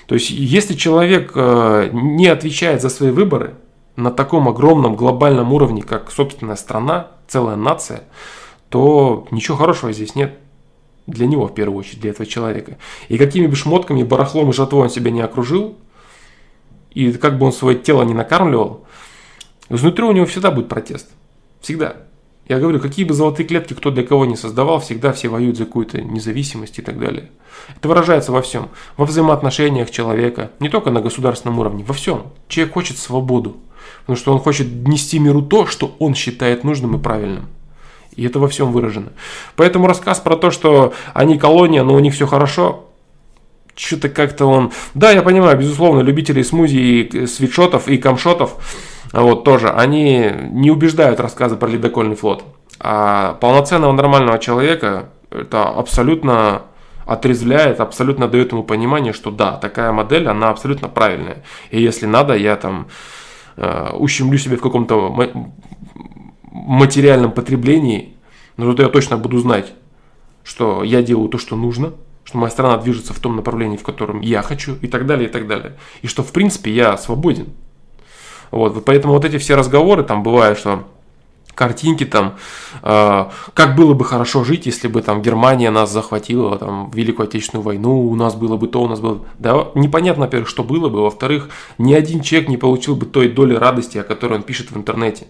То 0.07 0.15
есть, 0.15 0.31
если 0.31 0.73
человек 0.73 1.31
э, 1.35 1.89
не 1.93 2.27
отвечает 2.27 2.81
за 2.81 2.89
свои 2.89 3.11
выборы 3.11 3.53
на 3.95 4.11
таком 4.11 4.49
огромном 4.49 4.95
глобальном 4.95 5.53
уровне, 5.53 5.83
как 5.83 6.11
собственная 6.11 6.55
страна, 6.55 7.07
целая 7.27 7.55
нация, 7.55 8.03
то 8.69 9.27
ничего 9.31 9.57
хорошего 9.57 9.93
здесь 9.93 10.15
нет 10.15 10.39
для 11.09 11.27
него 11.27 11.47
в 11.47 11.53
первую 11.53 11.79
очередь, 11.79 12.01
для 12.01 12.11
этого 12.11 12.25
человека. 12.25 12.77
И 13.07 13.17
какими 13.17 13.47
бы 13.47 13.55
шмотками, 13.55 14.03
барахлом 14.03 14.49
и 14.49 14.53
жатвой 14.53 14.83
он 14.83 14.89
себя 14.89 15.11
не 15.11 15.21
окружил, 15.21 15.77
и 16.91 17.11
как 17.13 17.37
бы 17.37 17.45
он 17.45 17.53
свое 17.53 17.77
тело 17.77 18.03
не 18.03 18.13
накармливал, 18.13 18.85
внутри 19.69 20.03
у 20.05 20.11
него 20.11 20.25
всегда 20.25 20.51
будет 20.51 20.69
протест. 20.69 21.09
Всегда. 21.61 21.97
Я 22.47 22.57
говорю, 22.57 22.79
какие 22.79 23.05
бы 23.05 23.13
золотые 23.13 23.45
клетки 23.45 23.73
кто 23.73 23.91
для 23.91 24.03
кого 24.03 24.25
не 24.25 24.35
создавал, 24.35 24.79
всегда 24.79 25.13
все 25.13 25.27
воюют 25.29 25.57
за 25.57 25.65
какую-то 25.65 26.01
независимость 26.01 26.79
и 26.79 26.81
так 26.81 26.99
далее. 26.99 27.29
Это 27.75 27.87
выражается 27.87 28.31
во 28.31 28.41
всем. 28.41 28.69
Во 28.97 29.05
взаимоотношениях 29.05 29.91
человека, 29.91 30.51
не 30.59 30.69
только 30.69 30.89
на 30.89 30.99
государственном 30.99 31.59
уровне, 31.59 31.83
во 31.83 31.93
всем. 31.93 32.23
Человек 32.47 32.73
хочет 32.73 32.97
свободу, 32.97 33.57
потому 34.01 34.17
что 34.17 34.33
он 34.33 34.39
хочет 34.39 34.87
нести 34.87 35.19
миру 35.19 35.43
то, 35.43 35.67
что 35.67 35.95
он 35.99 36.15
считает 36.15 36.63
нужным 36.63 36.95
и 36.95 36.99
правильным. 36.99 37.49
И 38.15 38.25
это 38.25 38.39
во 38.39 38.47
всем 38.47 38.71
выражено. 38.71 39.11
Поэтому 39.55 39.87
рассказ 39.87 40.19
про 40.19 40.35
то, 40.35 40.51
что 40.51 40.93
они 41.13 41.37
колония, 41.37 41.83
но 41.83 41.93
у 41.93 41.99
них 41.99 42.13
все 42.13 42.27
хорошо, 42.27 42.85
что-то 43.75 44.09
как-то 44.09 44.45
он... 44.45 44.71
Да, 44.93 45.11
я 45.11 45.21
понимаю, 45.21 45.57
безусловно, 45.57 46.01
любители 46.01 46.41
смузи 46.41 46.77
и 46.77 47.27
свитшотов 47.27 47.87
и 47.87 47.97
камшотов, 47.97 48.57
вот 49.13 49.43
тоже, 49.43 49.69
они 49.69 50.31
не 50.51 50.69
убеждают 50.69 51.19
рассказы 51.19 51.55
про 51.55 51.67
ледокольный 51.67 52.15
флот. 52.15 52.43
А 52.79 53.33
полноценного 53.35 53.91
нормального 53.91 54.37
человека 54.37 55.09
это 55.31 55.63
абсолютно 55.63 56.63
отрезвляет, 57.05 57.79
абсолютно 57.79 58.27
дает 58.27 58.51
ему 58.51 58.63
понимание, 58.63 59.13
что 59.13 59.31
да, 59.31 59.53
такая 59.53 59.91
модель, 59.91 60.27
она 60.27 60.49
абсолютно 60.49 60.89
правильная. 60.89 61.43
И 61.71 61.81
если 61.81 62.05
надо, 62.05 62.35
я 62.35 62.55
там 62.55 62.87
э, 63.57 63.89
ущемлю 63.93 64.37
себе 64.37 64.57
в 64.57 64.61
каком-то 64.61 65.09
материальном 66.51 67.31
потреблении, 67.31 68.15
но 68.57 68.65
зато 68.65 68.83
я 68.83 68.89
точно 68.89 69.17
буду 69.17 69.37
знать, 69.39 69.73
что 70.43 70.83
я 70.83 71.01
делаю 71.01 71.29
то, 71.29 71.37
что 71.37 71.55
нужно, 71.55 71.93
что 72.23 72.37
моя 72.37 72.51
страна 72.51 72.77
движется 72.77 73.13
в 73.13 73.19
том 73.19 73.35
направлении, 73.35 73.77
в 73.77 73.83
котором 73.83 74.21
я 74.21 74.41
хочу, 74.41 74.75
и 74.81 74.87
так 74.87 75.05
далее, 75.05 75.29
и 75.29 75.31
так 75.31 75.47
далее. 75.47 75.77
И 76.01 76.07
что, 76.07 76.23
в 76.23 76.31
принципе, 76.31 76.71
я 76.71 76.97
свободен. 76.97 77.47
Вот, 78.51 78.83
поэтому 78.85 79.13
вот 79.13 79.25
эти 79.25 79.37
все 79.37 79.55
разговоры, 79.55 80.03
там 80.03 80.23
бывает, 80.23 80.57
что 80.57 80.85
картинки 81.59 82.05
там, 82.05 82.35
э, 82.83 83.25
как 83.53 83.75
было 83.75 83.93
бы 83.93 84.05
хорошо 84.05 84.45
жить, 84.45 84.65
если 84.65 84.87
бы 84.87 85.01
там 85.01 85.21
Германия 85.21 85.69
нас 85.71 85.91
захватила, 85.91 86.57
там, 86.57 86.89
Великую 86.91 87.27
Отечественную 87.27 87.63
войну, 87.63 88.07
у 88.09 88.15
нас 88.15 88.35
было 88.35 88.55
бы 88.55 88.67
то, 88.67 88.81
у 88.81 88.87
нас 88.87 89.01
было... 89.01 89.25
Да, 89.39 89.67
непонятно, 89.75 90.23
во-первых, 90.23 90.47
что 90.47 90.63
было 90.63 90.87
бы, 90.87 91.01
во-вторых, 91.01 91.49
ни 91.77 91.93
один 91.93 92.21
человек 92.21 92.49
не 92.49 92.57
получил 92.57 92.95
бы 92.95 93.05
той 93.05 93.27
доли 93.27 93.55
радости, 93.55 93.97
о 93.97 94.03
которой 94.03 94.35
он 94.35 94.43
пишет 94.43 94.71
в 94.71 94.77
интернете. 94.77 95.27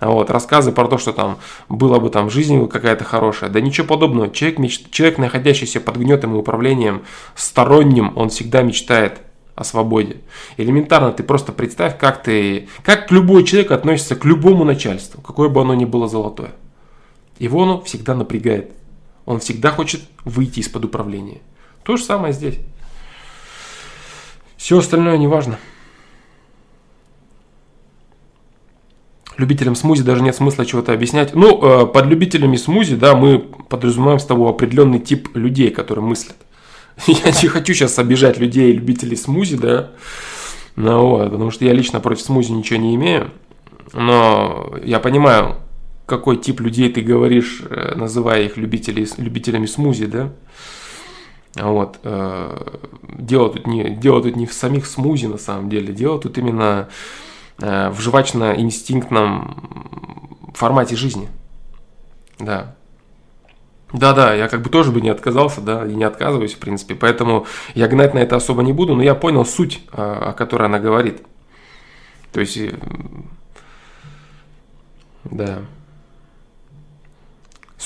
Вот, 0.00 0.30
рассказы 0.30 0.70
про 0.70 0.86
то, 0.86 0.96
что 0.98 1.12
там 1.12 1.38
было 1.68 1.98
бы 1.98 2.08
там 2.10 2.30
жизнь 2.30 2.68
какая-то 2.68 3.04
хорошая. 3.04 3.50
Да 3.50 3.60
ничего 3.60 3.86
подобного. 3.86 4.30
Человек, 4.30 4.58
меч... 4.58 4.84
человек, 4.90 5.18
находящийся 5.18 5.80
под 5.80 5.96
гнетом 5.96 6.34
и 6.34 6.38
управлением 6.38 7.02
сторонним, 7.34 8.12
он 8.16 8.28
всегда 8.28 8.62
мечтает 8.62 9.20
о 9.56 9.64
свободе. 9.64 10.18
Элементарно, 10.56 11.10
ты 11.10 11.24
просто 11.24 11.50
представь, 11.52 11.98
как 11.98 12.22
ты, 12.22 12.68
как 12.84 13.10
любой 13.10 13.42
человек 13.42 13.72
относится 13.72 14.14
к 14.14 14.24
любому 14.24 14.64
начальству, 14.64 15.20
какое 15.20 15.48
бы 15.48 15.60
оно 15.60 15.74
ни 15.74 15.84
было 15.84 16.06
золотое. 16.06 16.52
Его 17.40 17.64
оно 17.64 17.80
всегда 17.82 18.14
напрягает. 18.14 18.72
Он 19.24 19.40
всегда 19.40 19.72
хочет 19.72 20.02
выйти 20.24 20.60
из-под 20.60 20.84
управления. 20.84 21.40
То 21.82 21.96
же 21.96 22.04
самое 22.04 22.32
здесь. 22.32 22.58
Все 24.56 24.78
остальное 24.78 25.18
не 25.18 25.26
важно. 25.26 25.58
Любителям 29.38 29.74
смузи 29.74 30.02
даже 30.02 30.22
нет 30.22 30.34
смысла 30.36 30.66
чего-то 30.66 30.92
объяснять. 30.92 31.34
Ну, 31.34 31.62
э, 31.62 31.86
под 31.86 32.06
любителями 32.06 32.56
смузи, 32.56 32.96
да, 32.96 33.14
мы 33.14 33.38
подразумеваем 33.38 34.18
с 34.18 34.24
тобой 34.24 34.50
определенный 34.50 34.98
тип 34.98 35.34
людей, 35.34 35.70
которые 35.70 36.04
мыслят. 36.04 36.36
Я 37.06 37.30
не 37.42 37.48
хочу 37.48 37.72
сейчас 37.72 37.98
обижать 37.98 38.38
людей, 38.38 38.72
любителей 38.72 39.16
смузи, 39.16 39.56
да, 39.56 39.90
ну, 40.74 41.08
вот, 41.08 41.30
потому 41.30 41.50
что 41.50 41.64
я 41.64 41.72
лично 41.72 41.98
против 41.98 42.22
смузи 42.22 42.52
ничего 42.52 42.78
не 42.78 42.94
имею. 42.94 43.32
Но 43.94 44.74
я 44.84 45.00
понимаю, 45.00 45.56
какой 46.06 46.36
тип 46.36 46.60
людей 46.60 46.88
ты 46.88 47.00
говоришь, 47.00 47.62
э, 47.68 47.94
называя 47.96 48.44
их 48.44 48.56
любителей, 48.56 49.08
любителями 49.16 49.66
смузи, 49.66 50.06
да? 50.06 50.32
Вот. 51.56 51.98
Э, 52.04 52.76
дело 53.18 53.50
тут, 53.50 53.66
не, 53.66 53.90
дело 53.90 54.22
тут 54.22 54.36
не 54.36 54.46
в 54.46 54.52
самих 54.52 54.86
смузи 54.86 55.26
на 55.26 55.38
самом 55.38 55.68
деле, 55.68 55.92
дело 55.92 56.20
тут 56.20 56.38
именно 56.38 56.88
в 57.58 57.96
жвачно-инстинктном 57.98 60.52
формате 60.54 60.96
жизни. 60.96 61.28
Да. 62.38 62.74
Да-да, 63.92 64.34
я 64.34 64.48
как 64.48 64.62
бы 64.62 64.70
тоже 64.70 64.92
бы 64.92 65.00
не 65.00 65.08
отказался, 65.08 65.60
да, 65.60 65.86
и 65.86 65.94
не 65.94 66.04
отказываюсь, 66.04 66.54
в 66.54 66.58
принципе. 66.58 66.94
Поэтому 66.94 67.46
я 67.74 67.88
гнать 67.88 68.14
на 68.14 68.18
это 68.18 68.36
особо 68.36 68.62
не 68.62 68.72
буду, 68.72 68.94
но 68.94 69.02
я 69.02 69.14
понял 69.14 69.44
суть, 69.44 69.82
о 69.90 70.32
которой 70.34 70.66
она 70.66 70.78
говорит. 70.78 71.22
То 72.32 72.40
есть, 72.40 72.58
да 75.24 75.62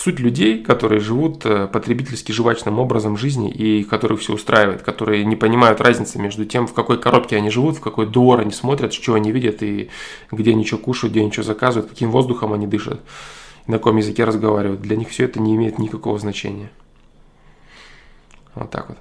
суть 0.03 0.19
людей, 0.19 0.61
которые 0.65 1.01
живут 1.01 1.47
э, 1.47 1.69
потребительски 1.69 2.33
жвачным 2.33 2.81
образом 2.81 3.17
жизни 3.17 3.53
и 3.53 3.85
которых 3.85 4.19
все 4.19 4.33
устраивает, 4.33 4.83
которые 4.83 5.25
не 5.25 5.37
понимают 5.37 5.81
разницы 5.81 6.19
между 6.19 6.45
тем, 6.45 6.67
в 6.67 6.75
какой 6.75 7.01
коробке 7.01 7.37
они 7.37 7.51
живут, 7.51 7.77
в 7.77 7.81
какой 7.81 8.07
двор 8.07 8.41
они 8.41 8.51
смотрят, 8.51 8.93
что 8.93 9.15
они 9.15 9.31
видят 9.31 9.63
и 9.63 9.91
где 10.33 10.51
они 10.51 10.67
что 10.67 10.79
кушают, 10.79 11.13
где 11.13 11.21
они 11.21 11.31
что 11.31 11.45
заказывают, 11.45 11.89
каким 11.89 12.11
воздухом 12.11 12.53
они 12.53 12.67
дышат, 12.67 13.01
на 13.69 13.79
каком 13.79 13.97
языке 13.97 14.25
разговаривают. 14.25 14.81
Для 14.81 14.97
них 14.97 15.09
все 15.09 15.25
это 15.25 15.39
не 15.41 15.55
имеет 15.55 15.79
никакого 15.79 16.19
значения. 16.19 16.73
Вот 18.57 18.71
так 18.71 18.89
вот. 18.89 18.99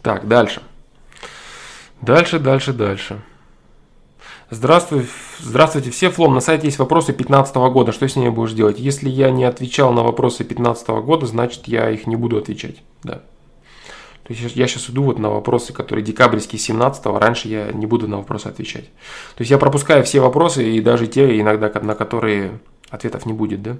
Так, 0.00 0.26
дальше. 0.26 0.62
Дальше, 2.06 2.38
дальше, 2.38 2.72
дальше. 2.72 3.20
Здравствуй, 4.48 5.08
здравствуйте 5.40 5.90
все, 5.90 6.08
Флом. 6.08 6.34
На 6.34 6.40
сайте 6.40 6.68
есть 6.68 6.78
вопросы 6.78 7.08
2015 7.08 7.56
года. 7.56 7.90
Что 7.90 8.08
с 8.08 8.14
ними 8.14 8.28
будешь 8.28 8.52
делать? 8.52 8.78
Если 8.78 9.08
я 9.08 9.32
не 9.32 9.42
отвечал 9.42 9.92
на 9.92 10.04
вопросы 10.04 10.44
2015 10.44 10.88
года, 11.04 11.26
значит 11.26 11.66
я 11.66 11.90
их 11.90 12.06
не 12.06 12.14
буду 12.14 12.36
отвечать. 12.36 12.76
Да. 13.02 13.22
То 14.22 14.32
есть 14.32 14.54
я 14.54 14.68
сейчас 14.68 14.88
иду 14.88 15.02
вот 15.02 15.18
на 15.18 15.30
вопросы, 15.30 15.72
которые 15.72 16.04
декабрьские 16.04 16.60
17 16.60 17.06
раньше 17.06 17.48
я 17.48 17.72
не 17.72 17.86
буду 17.86 18.06
на 18.06 18.18
вопросы 18.18 18.46
отвечать. 18.46 18.84
То 19.34 19.40
есть 19.40 19.50
я 19.50 19.58
пропускаю 19.58 20.04
все 20.04 20.20
вопросы 20.20 20.64
и 20.64 20.80
даже 20.80 21.08
те, 21.08 21.40
иногда 21.40 21.72
на 21.80 21.96
которые 21.96 22.60
ответов 22.88 23.26
не 23.26 23.32
будет, 23.32 23.64
да? 23.64 23.78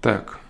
Так. 0.00 0.43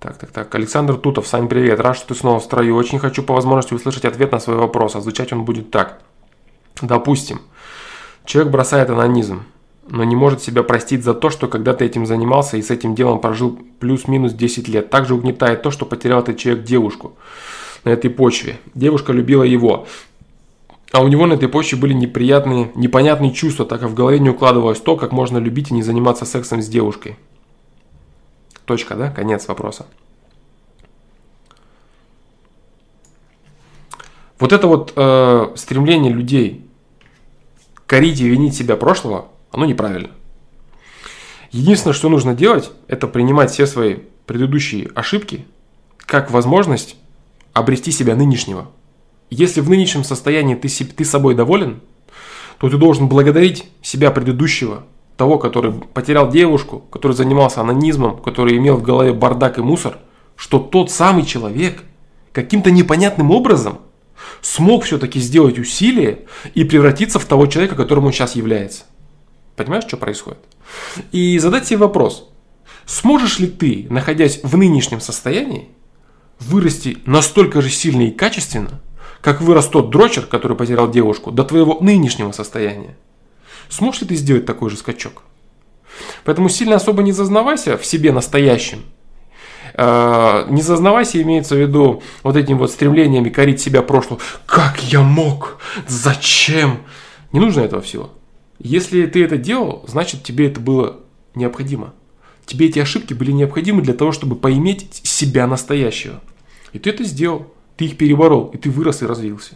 Так, 0.00 0.16
так, 0.16 0.30
так. 0.30 0.54
Александр 0.54 0.96
Тутов, 0.96 1.26
Сань, 1.26 1.46
привет. 1.46 1.78
Рад, 1.78 1.94
что 1.94 2.08
ты 2.08 2.14
снова 2.14 2.40
в 2.40 2.42
строю. 2.42 2.74
Очень 2.74 2.98
хочу 2.98 3.22
по 3.22 3.34
возможности 3.34 3.74
услышать 3.74 4.06
ответ 4.06 4.32
на 4.32 4.40
свой 4.40 4.56
вопрос. 4.56 4.96
А 4.96 5.02
звучать 5.02 5.30
он 5.34 5.44
будет 5.44 5.70
так. 5.70 6.00
Допустим, 6.80 7.42
человек 8.24 8.50
бросает 8.50 8.88
анонизм, 8.88 9.42
но 9.86 10.02
не 10.04 10.16
может 10.16 10.42
себя 10.42 10.62
простить 10.62 11.04
за 11.04 11.12
то, 11.12 11.28
что 11.28 11.48
когда-то 11.48 11.84
этим 11.84 12.06
занимался 12.06 12.56
и 12.56 12.62
с 12.62 12.70
этим 12.70 12.94
делом 12.94 13.20
прожил 13.20 13.58
плюс-минус 13.78 14.32
10 14.32 14.68
лет. 14.68 14.88
Также 14.88 15.14
угнетает 15.14 15.60
то, 15.60 15.70
что 15.70 15.84
потерял 15.84 16.20
этот 16.20 16.38
человек 16.38 16.64
девушку 16.64 17.12
на 17.84 17.90
этой 17.90 18.08
почве. 18.08 18.58
Девушка 18.74 19.12
любила 19.12 19.42
его. 19.42 19.86
А 20.92 21.02
у 21.02 21.08
него 21.08 21.26
на 21.26 21.34
этой 21.34 21.50
почве 21.50 21.76
были 21.76 21.92
неприятные, 21.92 22.72
непонятные 22.74 23.32
чувства, 23.32 23.66
так 23.66 23.80
как 23.80 23.90
в 23.90 23.94
голове 23.94 24.18
не 24.18 24.30
укладывалось 24.30 24.80
то, 24.80 24.96
как 24.96 25.12
можно 25.12 25.36
любить 25.36 25.70
и 25.70 25.74
не 25.74 25.82
заниматься 25.82 26.24
сексом 26.24 26.62
с 26.62 26.68
девушкой. 26.68 27.18
Точка, 28.70 28.94
да? 28.94 29.10
Конец 29.10 29.48
вопроса. 29.48 29.84
Вот 34.38 34.52
это 34.52 34.68
вот 34.68 34.92
э, 34.94 35.52
стремление 35.56 36.12
людей 36.12 36.64
корить 37.86 38.20
и 38.20 38.28
винить 38.28 38.54
себя 38.54 38.76
прошлого, 38.76 39.26
оно 39.50 39.64
неправильно. 39.64 40.10
Единственное, 41.50 41.94
что 41.94 42.08
нужно 42.08 42.32
делать, 42.32 42.70
это 42.86 43.08
принимать 43.08 43.50
все 43.50 43.66
свои 43.66 43.96
предыдущие 44.26 44.88
ошибки 44.94 45.44
как 45.98 46.30
возможность 46.30 46.94
обрести 47.52 47.90
себя 47.90 48.14
нынешнего. 48.14 48.70
Если 49.30 49.60
в 49.62 49.68
нынешнем 49.68 50.04
состоянии 50.04 50.54
ты, 50.54 50.68
ты 50.68 51.04
собой 51.04 51.34
доволен, 51.34 51.80
то 52.58 52.70
ты 52.70 52.76
должен 52.76 53.08
благодарить 53.08 53.68
себя 53.82 54.12
предыдущего 54.12 54.84
того, 55.20 55.36
который 55.36 55.70
потерял 55.70 56.30
девушку, 56.30 56.78
который 56.90 57.12
занимался 57.12 57.60
анонизмом, 57.60 58.16
который 58.16 58.56
имел 58.56 58.76
в 58.78 58.82
голове 58.82 59.12
бардак 59.12 59.58
и 59.58 59.60
мусор, 59.60 59.98
что 60.34 60.58
тот 60.58 60.90
самый 60.90 61.26
человек 61.26 61.82
каким-то 62.32 62.70
непонятным 62.70 63.30
образом 63.30 63.80
смог 64.40 64.84
все-таки 64.84 65.20
сделать 65.20 65.58
усилие 65.58 66.20
и 66.54 66.64
превратиться 66.64 67.18
в 67.18 67.26
того 67.26 67.48
человека, 67.48 67.76
которым 67.76 68.06
он 68.06 68.12
сейчас 68.14 68.34
является. 68.34 68.84
Понимаешь, 69.56 69.84
что 69.84 69.98
происходит? 69.98 70.40
И 71.12 71.38
задать 71.38 71.66
себе 71.66 71.76
вопрос. 71.76 72.26
Сможешь 72.86 73.38
ли 73.40 73.46
ты, 73.46 73.88
находясь 73.90 74.40
в 74.42 74.56
нынешнем 74.56 75.02
состоянии, 75.02 75.68
вырасти 76.38 76.96
настолько 77.04 77.60
же 77.60 77.68
сильно 77.68 78.08
и 78.08 78.10
качественно, 78.10 78.80
как 79.20 79.42
вырос 79.42 79.66
тот 79.66 79.90
дрочер, 79.90 80.24
который 80.24 80.56
потерял 80.56 80.90
девушку, 80.90 81.30
до 81.30 81.44
твоего 81.44 81.76
нынешнего 81.82 82.32
состояния? 82.32 82.96
Сможешь 83.70 84.02
ли 84.02 84.08
ты 84.08 84.14
сделать 84.16 84.44
такой 84.44 84.68
же 84.68 84.76
скачок? 84.76 85.22
Поэтому 86.24 86.48
сильно 86.48 86.76
особо 86.76 87.02
не 87.02 87.12
зазнавайся 87.12 87.78
в 87.78 87.86
себе 87.86 88.12
настоящем. 88.12 88.82
А, 89.74 90.46
не 90.50 90.62
зазнавайся, 90.62 91.22
имеется 91.22 91.54
в 91.54 91.58
виду 91.58 92.02
вот 92.22 92.36
этим 92.36 92.58
вот 92.58 92.70
стремлениями 92.70 93.30
корить 93.30 93.60
себя 93.60 93.82
прошлого. 93.82 94.20
Как 94.46 94.82
я 94.82 95.00
мог? 95.00 95.58
Зачем? 95.86 96.80
Не 97.32 97.40
нужно 97.40 97.60
этого 97.60 97.80
всего. 97.80 98.10
Если 98.58 99.06
ты 99.06 99.24
это 99.24 99.36
делал, 99.36 99.84
значит 99.86 100.22
тебе 100.22 100.48
это 100.48 100.60
было 100.60 101.00
необходимо. 101.34 101.94
Тебе 102.44 102.66
эти 102.66 102.80
ошибки 102.80 103.14
были 103.14 103.30
необходимы 103.30 103.80
для 103.80 103.94
того, 103.94 104.12
чтобы 104.12 104.36
поиметь 104.36 105.00
себя 105.04 105.46
настоящего. 105.46 106.20
И 106.72 106.78
ты 106.78 106.90
это 106.90 107.04
сделал. 107.04 107.46
Ты 107.76 107.86
их 107.86 107.96
переборол, 107.96 108.48
и 108.48 108.58
ты 108.58 108.68
вырос 108.68 109.02
и 109.02 109.06
развился. 109.06 109.54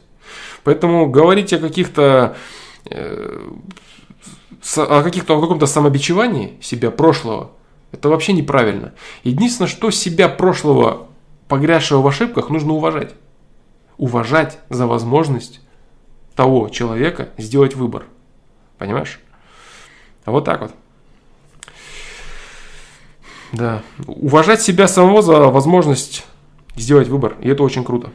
Поэтому 0.62 1.10
говорить 1.10 1.52
о 1.52 1.58
каких-то 1.58 2.36
э, 2.86 3.50
о 4.76 5.02
каких-то 5.02 5.36
о 5.36 5.40
каком-то 5.40 5.66
самобичевании 5.66 6.58
себя 6.60 6.90
прошлого, 6.90 7.50
это 7.92 8.08
вообще 8.08 8.32
неправильно. 8.32 8.92
Единственное, 9.22 9.68
что 9.68 9.90
себя 9.90 10.28
прошлого, 10.28 11.06
погрязшего 11.48 12.02
в 12.02 12.06
ошибках, 12.06 12.50
нужно 12.50 12.72
уважать. 12.72 13.14
Уважать 13.98 14.58
за 14.70 14.86
возможность 14.86 15.60
того 16.34 16.68
человека 16.68 17.28
сделать 17.38 17.76
выбор. 17.76 18.06
Понимаешь? 18.78 19.20
Вот 20.26 20.44
так 20.44 20.62
вот. 20.62 20.72
Да. 23.52 23.82
Уважать 24.06 24.62
себя 24.62 24.88
самого 24.88 25.22
за 25.22 25.38
возможность 25.48 26.26
сделать 26.74 27.08
выбор. 27.08 27.36
И 27.40 27.48
это 27.48 27.62
очень 27.62 27.84
круто. 27.84 28.10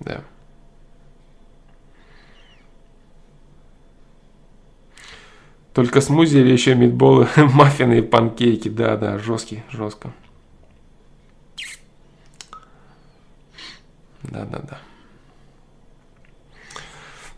Да. 0.00 0.22
Только 5.76 6.00
смузи 6.00 6.38
или 6.38 6.52
еще 6.52 6.74
митболы, 6.74 7.28
маффины 7.36 7.98
и 7.98 8.00
панкейки. 8.00 8.70
Да, 8.70 8.96
да, 8.96 9.18
жесткий, 9.18 9.62
жестко. 9.70 10.10
Да, 14.22 14.46
да, 14.46 14.60
да. 14.60 14.78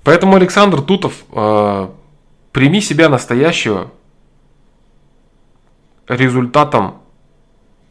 Поэтому, 0.04 0.36
Александр 0.36 0.82
Тутов, 0.82 1.24
э, 1.32 1.88
прими 2.52 2.80
себя 2.80 3.08
настоящего 3.08 3.90
результатом 6.06 7.02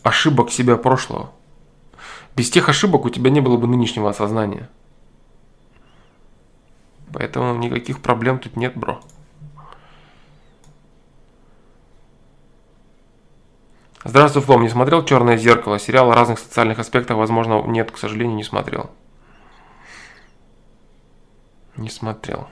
ошибок 0.02 0.50
себя 0.50 0.78
прошлого. 0.78 1.34
Без 2.38 2.50
тех 2.50 2.70
ошибок 2.70 3.04
у 3.04 3.10
тебя 3.10 3.32
не 3.32 3.41
было 3.41 3.58
бы 3.58 3.68
нынешнего 3.68 4.10
осознания. 4.10 4.70
Поэтому 7.12 7.54
никаких 7.58 8.00
проблем 8.00 8.39
тут 8.39 8.56
нет, 8.56 8.78
бро. 8.78 9.02
Здравствуй, 14.08 14.41
Флом, 14.43 14.62
не 14.62 14.70
смотрел 14.70 15.03
«Черное 15.03 15.36
зеркало»? 15.36 15.80
Сериал 15.80 16.10
о 16.10 16.16
разных 16.16 16.39
социальных 16.39 16.80
аспектах, 16.80 17.18
возможно, 17.18 17.62
нет, 17.68 17.91
к 17.91 17.97
сожалению, 17.97 18.38
не 18.38 18.43
смотрел. 18.45 18.89
Не 21.76 21.89
смотрел. 21.89 22.47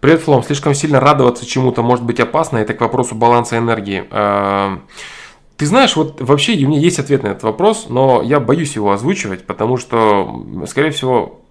Привет, 0.00 0.22
Флом. 0.22 0.42
Слишком 0.42 0.74
сильно 0.74 0.98
радоваться 0.98 1.46
чему-то 1.46 1.84
может 1.84 2.04
быть 2.04 2.18
опасно. 2.18 2.58
Это 2.58 2.74
к 2.74 2.80
вопросу 2.80 3.14
баланса 3.14 3.58
энергии. 3.58 4.08
А, 4.10 4.80
ты 5.56 5.64
знаешь, 5.64 5.94
вот 5.94 6.20
вообще 6.20 6.54
у 6.64 6.68
меня 6.68 6.80
есть 6.80 6.98
ответ 6.98 7.22
на 7.22 7.28
этот 7.28 7.44
вопрос, 7.44 7.86
но 7.88 8.22
я 8.22 8.40
боюсь 8.40 8.74
его 8.74 8.90
озвучивать, 8.90 9.46
потому 9.46 9.76
что, 9.76 10.44
скорее 10.66 10.90
всего, 10.90 11.43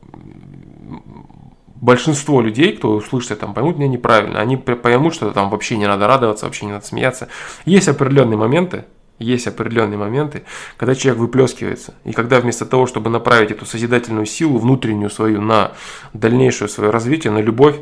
большинство 1.83 2.41
людей, 2.41 2.77
кто 2.77 2.95
услышит 2.95 3.31
это, 3.31 3.47
поймут 3.47 3.77
меня 3.77 3.89
неправильно. 3.89 4.39
Они 4.39 4.55
поймут, 4.55 5.13
что 5.13 5.31
там 5.31 5.49
вообще 5.49 5.75
не 5.77 5.85
надо 5.85 6.07
радоваться, 6.07 6.45
вообще 6.45 6.65
не 6.65 6.71
надо 6.71 6.85
смеяться. 6.85 7.27
Есть 7.65 7.89
определенные 7.89 8.37
моменты, 8.37 8.85
есть 9.19 9.47
определенные 9.47 9.97
моменты, 9.97 10.43
когда 10.77 10.95
человек 10.95 11.19
выплескивается. 11.19 11.93
И 12.05 12.13
когда 12.13 12.39
вместо 12.39 12.65
того, 12.65 12.87
чтобы 12.87 13.09
направить 13.09 13.51
эту 13.51 13.65
созидательную 13.65 14.25
силу 14.25 14.59
внутреннюю 14.59 15.09
свою 15.09 15.41
на 15.41 15.73
дальнейшее 16.13 16.69
свое 16.69 16.89
развитие, 16.89 17.33
на 17.33 17.39
любовь, 17.39 17.75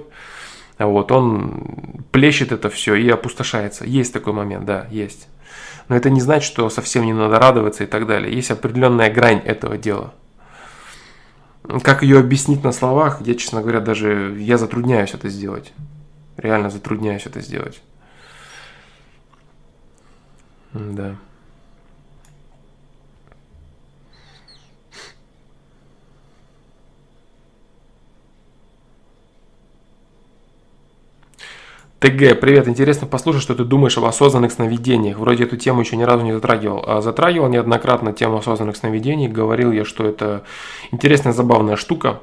вот, 0.80 1.12
он 1.12 2.04
плещет 2.12 2.52
это 2.52 2.72
все 2.72 2.96
и 2.96 3.08
опустошается. 3.08 3.86
Есть 3.86 4.14
такой 4.14 4.34
момент, 4.34 4.66
да, 4.66 4.88
есть. 4.90 5.28
Но 5.90 5.96
это 5.96 6.10
не 6.10 6.22
значит, 6.22 6.48
что 6.48 6.68
совсем 6.72 7.06
не 7.06 7.14
надо 7.14 7.38
радоваться 7.38 7.84
и 7.84 7.88
так 7.88 8.08
далее. 8.08 8.34
Есть 8.34 8.50
определенная 8.50 9.14
грань 9.14 9.42
этого 9.46 9.78
дела. 9.78 10.16
Как 11.84 12.02
ее 12.04 12.20
объяснить 12.20 12.64
на 12.64 12.72
словах, 12.72 13.22
я, 13.22 13.36
честно 13.36 13.62
говоря, 13.62 13.80
даже 13.80 14.36
я 14.40 14.58
затрудняюсь 14.58 15.14
это 15.14 15.30
сделать. 15.30 15.74
Реально 16.38 16.70
затрудняюсь 16.70 17.26
это 17.26 17.42
сделать. 17.42 17.82
Да. 20.74 21.16
ТГ, 32.02 32.40
привет, 32.40 32.68
интересно 32.68 33.06
послушать, 33.06 33.44
что 33.44 33.54
ты 33.54 33.64
думаешь 33.64 33.96
об 33.96 34.06
осознанных 34.06 34.52
сновидениях. 34.52 35.20
Вроде 35.20 35.44
эту 35.44 35.56
тему 35.56 35.82
еще 35.82 35.96
ни 35.98 36.02
разу 36.02 36.24
не 36.24 36.34
затрагивал. 36.34 36.84
А 36.88 37.00
затрагивал 37.00 37.48
неоднократно 37.48 38.12
тему 38.12 38.38
осознанных 38.38 38.76
сновидений. 38.76 39.28
Говорил 39.28 39.72
я, 39.72 39.86
что 39.86 40.08
это 40.08 40.44
интересная, 40.92 41.32
забавная 41.32 41.76
штука, 41.76 42.22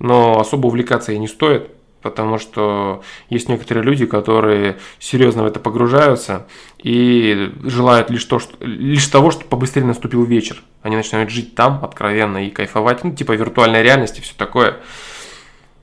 но 0.00 0.40
особо 0.40 0.66
увлекаться 0.66 1.12
ей 1.12 1.18
не 1.18 1.28
стоит, 1.28 1.70
потому 2.02 2.38
что 2.38 3.04
есть 3.28 3.48
некоторые 3.48 3.84
люди, 3.84 4.04
которые 4.04 4.78
серьезно 4.98 5.44
в 5.44 5.46
это 5.46 5.60
погружаются 5.60 6.48
и 6.82 7.52
желают 7.62 8.10
лишь, 8.10 8.24
то, 8.24 8.40
что, 8.40 8.56
лишь 8.64 9.06
того, 9.06 9.30
чтобы 9.30 9.46
побыстрее 9.46 9.84
наступил 9.84 10.24
вечер. 10.24 10.60
Они 10.82 10.96
начинают 10.96 11.30
жить 11.30 11.54
там 11.54 11.84
откровенно 11.84 12.44
и 12.44 12.50
кайфовать, 12.50 13.04
ну, 13.04 13.14
типа 13.14 13.36
виртуальной 13.36 13.84
реальности, 13.84 14.20
все 14.20 14.34
такое. 14.36 14.78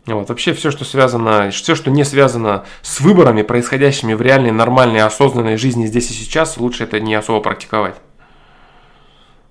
Вот, 0.08 0.30
вообще 0.30 0.54
все, 0.54 0.72
что 0.72 0.86
связано, 0.86 1.52
все, 1.52 1.76
что 1.76 1.92
не 1.92 2.06
связано 2.06 2.64
с 2.82 3.02
выборами, 3.02 3.42
происходящими 3.42 4.14
в 4.14 4.22
реальной, 4.22 4.52
нормальной, 4.52 5.02
осознанной 5.02 5.58
жизни 5.58 5.86
здесь 5.86 6.10
и 6.10 6.14
сейчас, 6.14 6.56
лучше 6.58 6.86
это 6.86 7.02
не 7.02 7.14
особо 7.14 7.42
практиковать. 7.42 7.96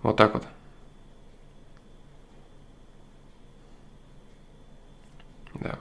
Вот 0.02 0.16
так 0.16 0.32
вот. 0.32 0.44
Да. 5.60 5.78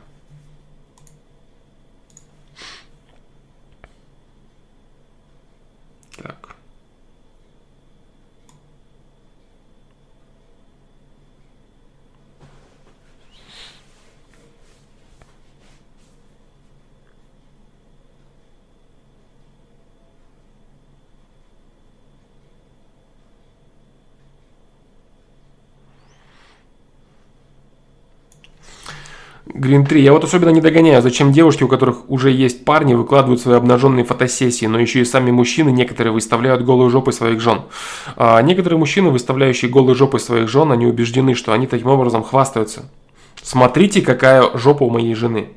Green 29.56 29.86
3. 29.86 30.03
Я 30.03 30.12
вот 30.12 30.26
особенно 30.26 30.49
не 30.49 30.60
догоняю, 30.60 31.01
зачем 31.01 31.32
девушки, 31.32 31.64
у 31.64 31.70
которых 31.70 32.10
уже 32.10 32.30
есть 32.30 32.66
парни, 32.66 32.93
выкладывают 32.93 33.39
свои 33.39 33.56
обнаженные 33.56 34.03
фотосессии, 34.03 34.66
но 34.66 34.78
еще 34.78 34.99
и 34.99 35.06
сами 35.06 35.32
мужчины 35.32 35.70
некоторые 35.70 36.12
выставляют 36.12 36.66
голые 36.66 36.89
жопы 36.89 37.14
своих 37.14 37.39
жен. 37.39 37.62
А 38.18 38.41
некоторые 38.41 38.78
мужчины, 38.78 39.12
выставляющие 39.12 39.72
голые 39.72 39.95
жопы 39.95 40.20
своих 40.20 40.49
жен, 40.49 40.74
они 40.74 40.86
убеждены, 40.86 41.36
что 41.36 41.53
они 41.53 41.68
таким 41.68 41.88
образом 41.88 42.22
хвастаются. 42.22 42.91
Смотрите, 43.41 44.01
какая 44.01 44.58
жопа 44.58 44.84
у 44.84 44.89
моей 44.89 45.16
жены. 45.16 45.47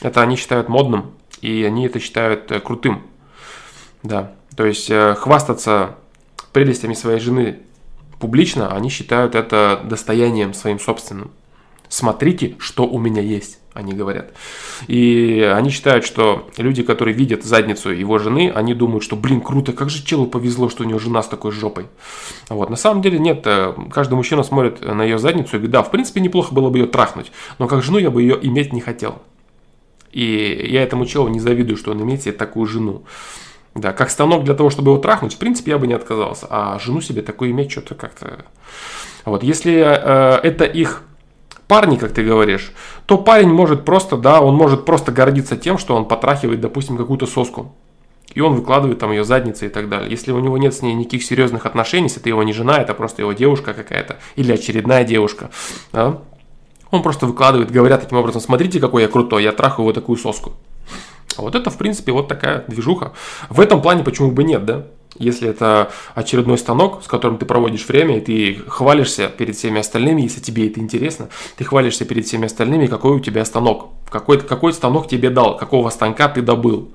Это 0.00 0.22
они 0.22 0.36
считают 0.36 0.70
модным, 0.70 1.10
и 1.42 1.64
они 1.64 1.84
это 1.84 2.00
считают 2.00 2.50
э, 2.50 2.60
крутым. 2.60 3.02
Да, 4.02 4.32
то 4.56 4.64
есть 4.64 4.90
э, 4.90 5.14
хвастаться 5.16 5.96
прелестями 6.54 6.94
своей 6.94 7.20
жены 7.20 7.58
публично, 8.18 8.74
они 8.74 8.88
считают 8.88 9.34
это 9.34 9.82
достоянием 9.84 10.54
своим 10.54 10.80
собственным 10.80 11.30
смотрите, 11.94 12.56
что 12.58 12.86
у 12.86 12.98
меня 12.98 13.22
есть, 13.22 13.58
они 13.72 13.92
говорят. 13.92 14.32
И 14.88 15.48
они 15.54 15.70
считают, 15.70 16.04
что 16.04 16.48
люди, 16.56 16.82
которые 16.82 17.14
видят 17.14 17.44
задницу 17.44 17.90
его 17.90 18.18
жены, 18.18 18.52
они 18.54 18.74
думают, 18.74 19.04
что, 19.04 19.14
блин, 19.14 19.40
круто, 19.40 19.72
как 19.72 19.90
же 19.90 20.04
челу 20.04 20.26
повезло, 20.26 20.68
что 20.68 20.82
у 20.82 20.86
него 20.86 20.98
жена 20.98 21.22
с 21.22 21.28
такой 21.28 21.52
жопой. 21.52 21.86
Вот. 22.48 22.68
На 22.68 22.76
самом 22.76 23.00
деле 23.00 23.18
нет, 23.18 23.42
э, 23.46 23.74
каждый 23.92 24.14
мужчина 24.14 24.42
смотрит 24.42 24.80
на 24.82 25.02
ее 25.02 25.18
задницу 25.18 25.50
и 25.50 25.58
говорит, 25.58 25.70
да, 25.70 25.82
в 25.82 25.90
принципе, 25.90 26.20
неплохо 26.20 26.52
было 26.52 26.68
бы 26.68 26.78
ее 26.78 26.86
трахнуть, 26.86 27.30
но 27.58 27.68
как 27.68 27.82
жену 27.82 27.98
я 27.98 28.10
бы 28.10 28.22
ее 28.22 28.38
иметь 28.42 28.72
не 28.72 28.80
хотел. 28.80 29.22
И 30.10 30.68
я 30.70 30.82
этому 30.82 31.06
челу 31.06 31.28
не 31.28 31.40
завидую, 31.40 31.76
что 31.76 31.92
он 31.92 32.02
имеет 32.02 32.22
себе 32.22 32.32
такую 32.32 32.66
жену. 32.66 33.04
Да, 33.74 33.92
как 33.92 34.10
станок 34.10 34.44
для 34.44 34.54
того, 34.54 34.70
чтобы 34.70 34.92
его 34.92 35.00
трахнуть, 35.00 35.34
в 35.34 35.38
принципе, 35.38 35.72
я 35.72 35.78
бы 35.78 35.86
не 35.86 35.94
отказался. 35.94 36.46
А 36.48 36.78
жену 36.78 37.00
себе 37.00 37.22
такую 37.22 37.50
иметь 37.50 37.72
что-то 37.72 37.94
как-то... 37.94 38.44
Вот, 39.24 39.42
если 39.42 39.74
э, 39.74 40.40
это 40.42 40.64
их 40.64 41.02
парни, 41.66 41.96
как 41.96 42.12
ты 42.12 42.24
говоришь, 42.24 42.72
то 43.06 43.18
парень 43.18 43.48
может 43.48 43.84
просто, 43.84 44.16
да, 44.16 44.40
он 44.40 44.54
может 44.54 44.84
просто 44.84 45.12
гордиться 45.12 45.56
тем, 45.56 45.78
что 45.78 45.94
он 45.96 46.06
потрахивает, 46.06 46.60
допустим, 46.60 46.96
какую-то 46.96 47.26
соску. 47.26 47.72
И 48.34 48.40
он 48.40 48.54
выкладывает 48.54 48.98
там 48.98 49.12
ее 49.12 49.24
задницы 49.24 49.66
и 49.66 49.68
так 49.68 49.88
далее. 49.88 50.10
Если 50.10 50.32
у 50.32 50.40
него 50.40 50.58
нет 50.58 50.74
с 50.74 50.82
ней 50.82 50.94
никаких 50.94 51.22
серьезных 51.22 51.66
отношений, 51.66 52.04
если 52.04 52.20
это 52.20 52.28
его 52.28 52.42
не 52.42 52.52
жена, 52.52 52.78
это 52.78 52.92
просто 52.94 53.22
его 53.22 53.32
девушка 53.32 53.74
какая-то, 53.74 54.18
или 54.34 54.52
очередная 54.52 55.04
девушка, 55.04 55.50
да, 55.92 56.18
он 56.90 57.02
просто 57.02 57.26
выкладывает, 57.26 57.70
говорят 57.70 58.02
таким 58.02 58.18
образом, 58.18 58.40
смотрите, 58.40 58.80
какой 58.80 59.02
я 59.02 59.08
крутой, 59.08 59.42
я 59.42 59.52
трахаю 59.52 59.84
вот 59.84 59.94
такую 59.94 60.16
соску. 60.16 60.52
Вот 61.36 61.54
это, 61.54 61.70
в 61.70 61.76
принципе, 61.76 62.12
вот 62.12 62.28
такая 62.28 62.64
движуха. 62.68 63.12
В 63.50 63.60
этом 63.60 63.82
плане 63.82 64.04
почему 64.04 64.30
бы 64.30 64.44
нет, 64.44 64.64
да? 64.64 64.86
Если 65.18 65.48
это 65.48 65.92
очередной 66.14 66.58
станок, 66.58 67.02
с 67.04 67.06
которым 67.06 67.38
ты 67.38 67.46
проводишь 67.46 67.86
время, 67.86 68.18
и 68.18 68.20
ты 68.20 68.54
хвалишься 68.66 69.28
перед 69.28 69.56
всеми 69.56 69.80
остальными, 69.80 70.22
если 70.22 70.40
тебе 70.40 70.68
это 70.68 70.80
интересно, 70.80 71.28
ты 71.56 71.64
хвалишься 71.64 72.04
перед 72.04 72.26
всеми 72.26 72.46
остальными, 72.46 72.86
какой 72.86 73.12
у 73.12 73.20
тебя 73.20 73.44
станок, 73.44 73.90
какой, 74.10 74.40
какой 74.40 74.72
станок 74.72 75.08
тебе 75.08 75.30
дал, 75.30 75.56
какого 75.56 75.90
станка 75.90 76.28
ты 76.28 76.42
добыл. 76.42 76.92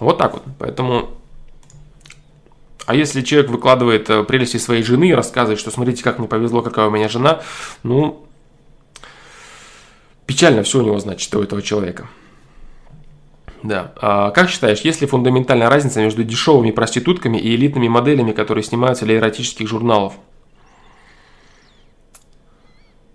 Вот 0.00 0.18
так 0.18 0.34
вот. 0.34 0.42
Поэтому 0.58 1.10
а 2.86 2.94
если 2.94 3.20
человек 3.22 3.50
выкладывает 3.50 4.08
э, 4.08 4.22
прелести 4.22 4.58
своей 4.58 4.84
жены 4.84 5.10
и 5.10 5.14
рассказывает, 5.14 5.58
что 5.58 5.72
смотрите, 5.72 6.04
как 6.04 6.20
мне 6.20 6.28
повезло, 6.28 6.62
какая 6.62 6.86
у 6.86 6.90
меня 6.90 7.08
жена, 7.08 7.42
ну, 7.82 8.24
печально 10.24 10.62
все 10.62 10.78
у 10.78 10.82
него, 10.82 10.98
значит, 11.00 11.34
у 11.34 11.42
этого 11.42 11.62
человека. 11.62 12.08
Да. 13.66 13.92
А 14.00 14.30
как 14.30 14.48
считаешь, 14.48 14.80
есть 14.80 15.00
ли 15.00 15.06
фундаментальная 15.06 15.68
разница 15.68 16.00
между 16.00 16.22
дешевыми 16.22 16.70
проститутками 16.70 17.36
и 17.36 17.54
элитными 17.56 17.88
моделями, 17.88 18.32
которые 18.32 18.62
снимаются 18.62 19.04
для 19.04 19.16
эротических 19.16 19.66
журналов? 19.66 20.14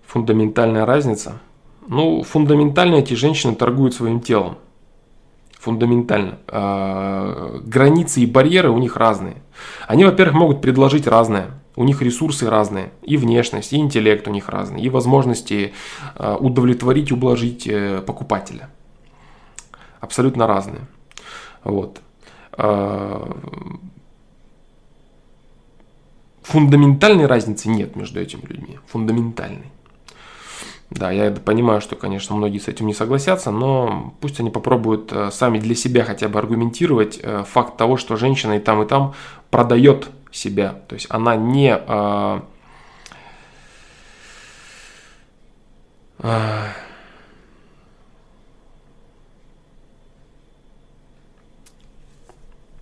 Фундаментальная 0.08 0.86
разница? 0.86 1.40
Ну, 1.88 2.24
фундаментально 2.24 2.96
эти 2.96 3.14
женщины 3.14 3.56
торгуют 3.56 3.94
своим 3.94 4.20
телом. 4.20 4.58
Фундаментально. 5.58 6.40
А, 6.48 7.60
границы 7.64 8.20
и 8.20 8.26
барьеры 8.26 8.72
у 8.72 8.78
них 8.78 8.98
разные. 8.98 9.42
Они, 9.88 10.04
во-первых, 10.04 10.36
могут 10.36 10.62
предложить 10.62 11.08
разное. 11.08 11.52
У 11.78 11.86
них 11.86 12.02
ресурсы 12.02 12.50
разные, 12.50 12.92
и 13.02 13.16
внешность, 13.16 13.72
и 13.72 13.78
интеллект 13.78 14.28
у 14.28 14.32
них 14.32 14.50
разный, 14.50 14.82
и 14.82 14.90
возможности 14.90 15.72
а, 16.16 16.36
удовлетворить, 16.36 17.14
ублажить 17.14 17.66
э, 17.66 18.02
покупателя– 18.06 18.70
абсолютно 20.02 20.48
разные. 20.48 20.82
Вот. 21.64 22.02
А, 22.54 23.38
фундаментальной 26.44 27.28
разницы 27.28 27.70
нет 27.70 27.96
между 27.96 28.20
этими 28.20 28.42
людьми. 28.42 28.80
Фундаментальной. 28.88 29.72
Да, 30.90 31.10
я 31.10 31.32
понимаю, 31.32 31.80
что, 31.80 31.96
конечно, 31.96 32.36
многие 32.36 32.58
с 32.58 32.68
этим 32.68 32.86
не 32.86 32.94
согласятся, 32.94 33.50
но 33.52 34.14
пусть 34.20 34.42
они 34.42 34.50
попробуют 34.50 35.14
э, 35.14 35.32
сами 35.32 35.58
для 35.58 35.74
себя 35.74 36.04
хотя 36.04 36.28
бы 36.28 36.38
аргументировать 36.38 37.18
э, 37.24 37.46
факт 37.48 37.78
того, 37.78 37.96
что 37.96 38.18
женщина 38.18 38.58
и 38.58 38.60
там, 38.60 38.84
и 38.84 38.86
там 38.86 39.14
продает 39.50 40.10
себя. 40.32 40.82
То 40.90 40.96
есть 40.96 41.08
она 41.10 41.38
не... 41.38 41.74
А, 41.74 42.44
а, 46.20 46.68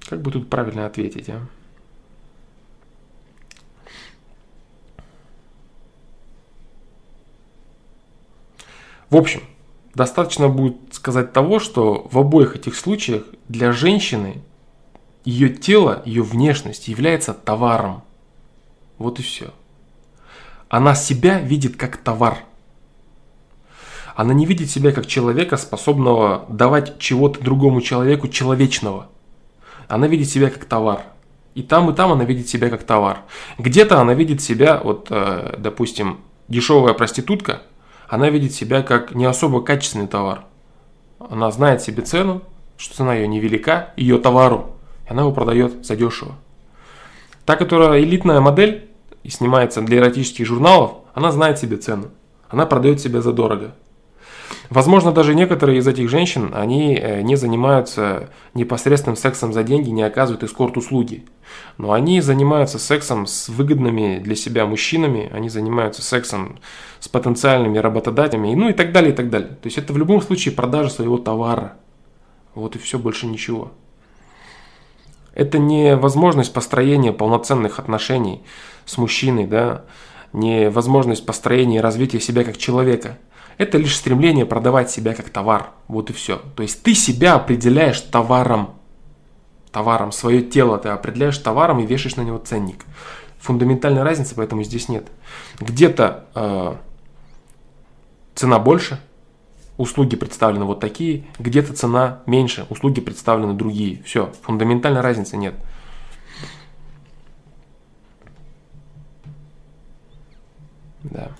Как 0.10 0.24
бы 0.24 0.32
тут 0.32 0.49
правильно 0.49 0.88
ответить, 0.88 1.30
а? 1.30 1.45
В 9.12 9.16
общем, 9.16 9.43
достаточно 9.93 10.49
будет 10.49 10.78
сказать 10.91 11.32
того, 11.32 11.60
что 11.60 12.07
в 12.12 12.18
обоих 12.18 12.55
этих 12.55 12.76
случаях 12.76 13.24
для 13.47 13.72
женщины 13.72 14.41
ее 15.26 15.49
тело, 15.49 16.01
ее 16.05 16.24
внешность 16.24 16.88
является 16.88 17.36
товаром. 17.36 18.01
Вот 18.97 19.20
и 19.20 19.22
все. 19.22 19.53
Она 20.70 20.95
себя 20.95 21.39
видит 21.39 21.76
как 21.76 21.97
товар. 21.97 22.39
Она 24.16 24.34
не 24.34 24.47
видит 24.47 24.72
себя 24.72 24.91
как 24.91 25.05
человека, 25.05 25.55
способного 25.55 26.47
давать 26.49 26.97
чего-то 26.97 27.41
другому 27.41 27.82
человеку 27.82 28.28
человечного. 28.28 29.07
Она 29.89 30.07
видит 30.07 30.29
себя 30.29 30.49
как 30.49 30.65
товар. 30.65 31.01
И 31.55 31.63
там, 31.63 31.89
и 31.89 31.93
там 31.93 32.11
она 32.11 32.23
видит 32.23 32.47
себя 32.47 32.69
как 32.69 32.83
товар. 32.83 33.23
Где-то 33.57 33.99
она 33.99 34.13
видит 34.13 34.41
себя, 34.41 34.79
вот, 34.81 35.07
э, 35.09 35.55
допустим, 35.57 36.19
дешевая 36.47 36.93
проститутка, 36.93 37.63
она 38.07 38.29
видит 38.29 38.53
себя 38.53 38.83
как 38.83 39.13
не 39.15 39.25
особо 39.25 39.61
качественный 39.61 40.07
товар. 40.07 40.43
Она 41.19 41.49
знает 41.51 41.81
себе 41.81 42.03
цену, 42.03 42.43
что 42.77 42.95
цена 42.95 43.15
ее 43.15 43.27
невелика, 43.27 43.91
ее 43.97 44.19
товару, 44.19 44.75
и 45.07 45.11
она 45.11 45.23
его 45.23 45.31
продает 45.31 45.85
задешево. 45.85 46.35
Та, 47.45 47.55
которая 47.55 47.99
элитная 47.99 48.39
модель 48.41 48.89
и 49.23 49.29
снимается 49.29 49.81
для 49.81 49.97
эротических 49.97 50.45
журналов, 50.45 50.93
она 51.15 51.31
знает 51.31 51.57
себе 51.57 51.77
цену. 51.77 52.09
Она 52.47 52.67
продает 52.67 53.01
себя 53.01 53.21
задорого. 53.21 53.73
Возможно, 54.70 55.11
даже 55.11 55.34
некоторые 55.34 55.80
из 55.80 55.88
этих 55.88 56.09
женщин, 56.09 56.51
они 56.53 56.93
э, 56.95 57.22
не 57.22 57.36
занимаются 57.36 58.30
непосредственным 58.53 59.17
сексом 59.17 59.51
за 59.51 59.63
деньги, 59.63 59.89
не 59.89 60.03
оказывают 60.03 60.43
эскорт-услуги. 60.43 61.26
Но 61.80 61.91
они 61.91 62.22
занимаются 62.22 62.78
сексом 62.78 63.26
с 63.26 63.49
выгодными 63.49 64.20
для 64.20 64.36
себя 64.36 64.67
мужчинами, 64.67 65.28
они 65.34 65.49
занимаются 65.49 66.03
сексом 66.03 66.59
с 66.99 67.07
потенциальными 67.07 67.80
работодателями, 67.80 68.53
ну 68.53 68.70
и 68.70 68.74
так 68.74 68.91
далее, 68.91 69.11
и 69.11 69.15
так 69.15 69.32
далее. 69.32 69.49
То 69.49 69.65
есть 69.65 69.80
это 69.80 69.91
в 69.91 69.97
любом 69.97 70.22
случае 70.22 70.53
продажа 70.53 70.91
своего 70.91 71.17
товара. 71.17 71.74
Вот 72.53 72.76
и 72.76 72.80
все, 72.80 72.99
больше 72.99 73.26
ничего. 73.26 73.72
Это 75.34 75.57
не 75.57 75.95
возможность 75.95 76.53
построения 76.53 77.11
полноценных 77.11 77.80
отношений 77.80 78.43
с 78.86 78.99
мужчиной, 78.99 79.47
да, 79.47 79.86
не 80.32 80.70
возможность 80.70 81.26
построения 81.26 81.78
и 81.78 81.82
развития 81.82 82.20
себя 82.20 82.43
как 82.43 82.57
человека– 82.57 83.17
это 83.60 83.78
лишь 83.78 83.95
стремление 83.95 84.45
продавать 84.45 84.89
себя 84.89 85.14
как 85.14 85.30
товар. 85.30 85.72
Вот 85.89 86.10
и 86.10 86.14
все. 86.14 86.41
То 86.55 86.64
есть 86.64 86.82
ты 86.82 86.95
себя 86.95 87.36
определяешь 87.36 87.99
товаром. 87.99 88.76
Товаром. 89.72 90.14
Свое 90.14 90.41
тело 90.41 90.78
ты 90.78 90.88
определяешь 90.88 91.38
товаром 91.38 91.80
и 91.80 91.86
вешаешь 91.86 92.16
на 92.16 92.22
него 92.22 92.38
ценник. 92.38 92.86
Фундаментальной 93.39 94.01
разницы 94.01 94.34
поэтому 94.34 94.64
здесь 94.64 94.88
нет. 94.88 95.10
Где-то 95.60 96.26
э, 96.36 96.76
цена 98.34 98.60
больше, 98.60 99.01
услуги 99.76 100.16
представлены 100.16 100.64
вот 100.64 100.80
такие, 100.80 101.26
где-то 101.38 101.74
цена 101.74 102.24
меньше, 102.26 102.66
услуги 102.70 103.01
представлены 103.01 103.53
другие. 103.55 104.01
Все, 104.03 104.32
фундаментальной 104.43 105.01
разницы 105.01 105.36
нет. 105.36 105.55
Да. 111.03 111.32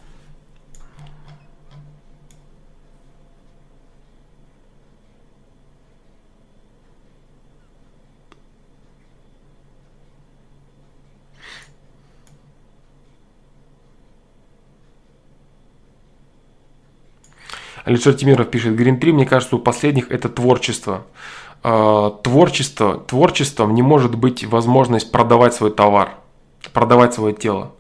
Александр 17.86 18.20
Тимиров 18.20 18.50
пишет, 18.50 18.80
Green 18.80 18.98
3, 18.98 19.12
мне 19.12 19.26
кажется, 19.26 19.56
у 19.56 19.60
последних 19.60 20.12
это 20.12 20.30
творчество. 20.30 21.06
А, 21.64 22.12
творчество, 22.24 22.98
творчеством 22.98 23.74
не 23.74 23.82
может 23.82 24.16
быть 24.16 24.46
возможность 24.46 25.12
продавать 25.12 25.54
свой 25.54 25.72
товар, 25.72 26.16
продавать 26.74 27.14
свое 27.14 27.34
тело. 27.34 27.74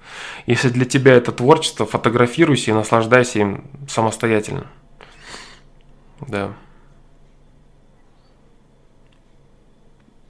Если 0.45 0.69
для 0.69 0.85
тебя 0.85 1.13
это 1.13 1.31
творчество, 1.31 1.85
фотографируйся 1.85 2.71
и 2.71 2.73
наслаждайся 2.73 3.39
им 3.39 3.63
самостоятельно. 3.87 4.67
Да. 6.27 6.53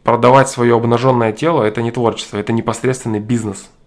Продавать 0.04 0.50
свое 0.50 0.76
обнаженное 0.76 1.32
тело– 1.32 1.64
это 1.64 1.82
не 1.82 1.92
творчество, 1.92 2.38
это 2.38 2.54
непосредственный 2.54 3.20
бизнес– 3.20 3.70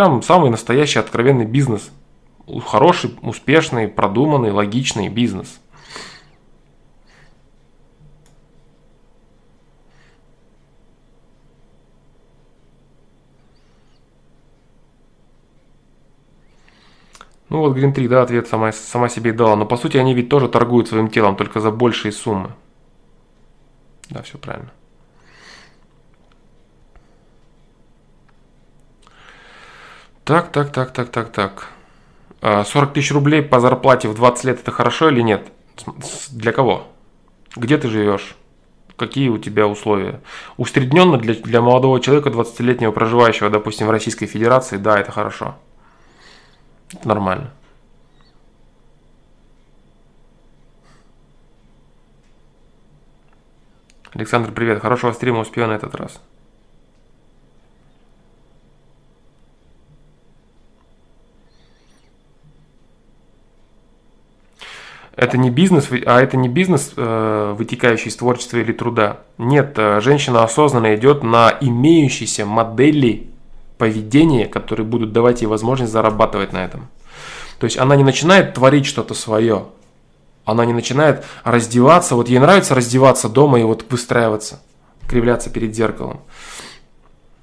Прям 0.00 0.22
самый 0.22 0.48
настоящий 0.48 0.98
откровенный 0.98 1.44
бизнес. 1.44 1.90
Хороший, 2.64 3.18
успешный, 3.20 3.86
продуманный, 3.86 4.50
логичный 4.50 5.10
бизнес. 5.10 5.60
Ну 17.50 17.58
вот 17.58 17.76
Green 17.76 17.92
3, 17.92 18.08
да, 18.08 18.22
ответ 18.22 18.48
сама, 18.48 18.72
сама 18.72 19.10
себе 19.10 19.32
и 19.32 19.34
дала. 19.34 19.54
Но 19.54 19.66
по 19.66 19.76
сути 19.76 19.98
они 19.98 20.14
ведь 20.14 20.30
тоже 20.30 20.48
торгуют 20.48 20.88
своим 20.88 21.10
телом, 21.10 21.36
только 21.36 21.60
за 21.60 21.70
большие 21.70 22.12
суммы. 22.12 22.52
Да, 24.08 24.22
все 24.22 24.38
правильно. 24.38 24.70
Так, 30.30 30.52
так, 30.52 30.70
так, 30.70 30.92
так, 30.92 31.10
так, 31.10 31.32
так. 31.32 31.68
40 32.40 32.70
а, 32.72 32.86
тысяч 32.86 33.10
рублей 33.10 33.42
по 33.42 33.58
зарплате 33.58 34.06
в 34.06 34.14
20 34.14 34.44
лет 34.44 34.60
это 34.60 34.70
хорошо 34.70 35.08
или 35.08 35.22
нет? 35.22 35.50
Для 36.30 36.52
кого? 36.52 36.86
Где 37.56 37.76
ты 37.78 37.88
живешь? 37.88 38.36
Какие 38.94 39.28
у 39.28 39.38
тебя 39.38 39.66
условия? 39.66 40.20
Усредненно 40.56 41.18
для, 41.18 41.34
для 41.34 41.60
молодого 41.60 41.98
человека, 41.98 42.28
20-летнего, 42.28 42.92
проживающего, 42.92 43.50
допустим, 43.50 43.88
в 43.88 43.90
Российской 43.90 44.26
Федерации, 44.26 44.76
да, 44.76 45.00
это 45.00 45.10
хорошо. 45.10 45.56
Это 46.92 47.08
нормально. 47.08 47.50
Александр, 54.12 54.52
привет. 54.52 54.80
Хорошего 54.80 55.10
стрима 55.10 55.40
успею 55.40 55.66
на 55.66 55.72
этот 55.72 55.96
раз. 55.96 56.20
Это 65.20 65.36
не 65.36 65.50
бизнес, 65.50 65.88
а 66.06 66.22
это 66.22 66.38
не 66.38 66.48
бизнес, 66.48 66.92
э, 66.96 67.54
вытекающий 67.56 68.08
из 68.08 68.16
творчества 68.16 68.56
или 68.56 68.72
труда. 68.72 69.18
Нет, 69.36 69.74
э, 69.76 70.00
женщина 70.00 70.42
осознанно 70.42 70.94
идет 70.96 71.22
на 71.22 71.54
имеющиеся 71.60 72.46
модели 72.46 73.28
поведения, 73.76 74.46
которые 74.46 74.86
будут 74.86 75.12
давать 75.12 75.42
ей 75.42 75.46
возможность 75.46 75.92
зарабатывать 75.92 76.54
на 76.54 76.64
этом. 76.64 76.88
То 77.58 77.66
есть 77.66 77.76
она 77.76 77.96
не 77.96 78.02
начинает 78.02 78.54
творить 78.54 78.86
что-то 78.86 79.12
свое, 79.12 79.66
она 80.46 80.64
не 80.64 80.72
начинает 80.72 81.26
раздеваться. 81.44 82.14
Вот 82.16 82.30
ей 82.30 82.38
нравится 82.38 82.74
раздеваться 82.74 83.28
дома 83.28 83.60
и 83.60 83.62
вот 83.62 83.84
выстраиваться, 83.90 84.62
кривляться 85.06 85.50
перед 85.50 85.74
зеркалом 85.74 86.20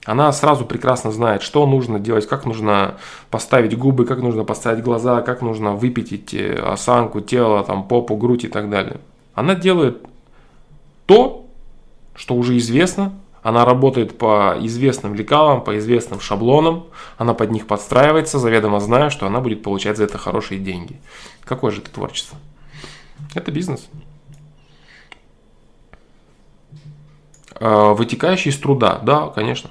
она 0.08 0.32
сразу 0.32 0.64
прекрасно 0.64 1.12
знает, 1.12 1.42
что 1.42 1.68
нужно 1.68 2.00
делать, 2.00 2.26
как 2.30 2.46
нужно 2.46 2.96
поставить 3.30 3.78
губы, 3.78 4.06
как 4.06 4.20
нужно 4.20 4.46
поставить 4.46 4.82
глаза, 4.82 5.22
как 5.22 5.42
нужно 5.42 5.74
выпятить 5.74 6.34
э, 6.34 6.54
осанку, 6.54 7.20
тело, 7.20 7.62
там, 7.66 7.86
попу, 7.86 8.16
грудь 8.16 8.46
и 8.46 8.48
так 8.48 8.70
далее. 8.70 9.02
Она 9.36 9.54
делает 9.54 10.02
то, 11.08 11.46
что 12.16 12.36
уже 12.36 12.58
известно, 12.58 13.16
она 13.44 13.66
работает 13.66 14.18
по 14.18 14.56
известным 14.62 15.14
лекалам, 15.14 15.62
по 15.62 15.78
известным 15.78 16.22
шаблонам, 16.22 16.86
она 17.18 17.34
под 17.34 17.52
них 17.52 17.68
подстраивается, 17.68 18.40
заведомо 18.40 18.80
зная, 18.80 19.10
что 19.10 19.28
она 19.28 19.42
будет 19.42 19.62
получать 19.62 19.98
за 19.98 20.06
это 20.06 20.18
хорошие 20.18 20.62
деньги. 20.62 21.02
Какое 21.44 21.72
же 21.72 21.82
это 21.82 21.92
творчество? 21.92 22.38
Это 23.36 23.52
бизнес. 23.52 23.90
А, 27.56 27.94
вытекающий 27.94 28.52
из 28.52 28.58
труда, 28.58 29.02
да, 29.04 29.28
конечно. 29.28 29.70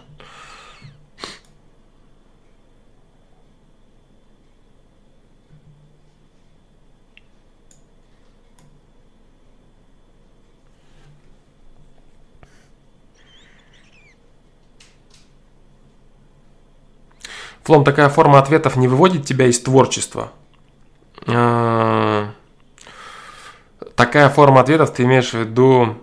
Флом, 17.67 17.83
такая 17.83 18.09
форма 18.09 18.39
ответов 18.39 18.77
не 18.77 18.87
выводит 18.87 19.27
тебя 19.27 19.49
из 19.49 19.59
творчества? 19.61 20.31
А, 21.27 22.31
Такая 23.97 24.29
форма 24.29 24.61
ответов, 24.61 24.95
ты 24.95 25.03
имеешь 25.03 25.31
в 25.31 25.35
виду 25.35 25.97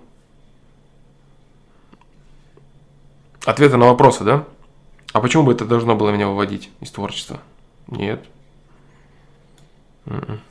ответы 3.46 3.78
на 3.78 3.86
вопросы, 3.86 4.26
да? 4.26 4.44
А 5.14 5.22
почему 5.22 5.44
бы 5.44 5.54
это 5.54 5.64
должно 5.64 5.96
было 5.96 6.10
меня 6.10 6.28
выводить 6.28 6.70
из 6.82 6.92
творчества? 6.92 7.40
Нет. 7.88 8.26
М-м. 10.06 10.42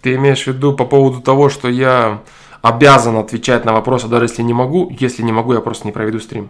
Ты 0.00 0.14
имеешь 0.14 0.44
в 0.44 0.46
виду 0.46 0.74
по 0.74 0.86
поводу 0.86 1.20
того, 1.20 1.50
что 1.50 1.68
я 1.68 2.22
обязан 2.62 3.18
отвечать 3.18 3.66
на 3.66 3.74
вопросы, 3.74 4.08
даже 4.08 4.24
если 4.24 4.40
не 4.40 4.54
могу. 4.54 4.88
Если 4.98 5.22
не 5.22 5.32
могу, 5.32 5.52
я 5.52 5.60
просто 5.60 5.86
не 5.86 5.92
проведу 5.92 6.20
стрим. 6.20 6.48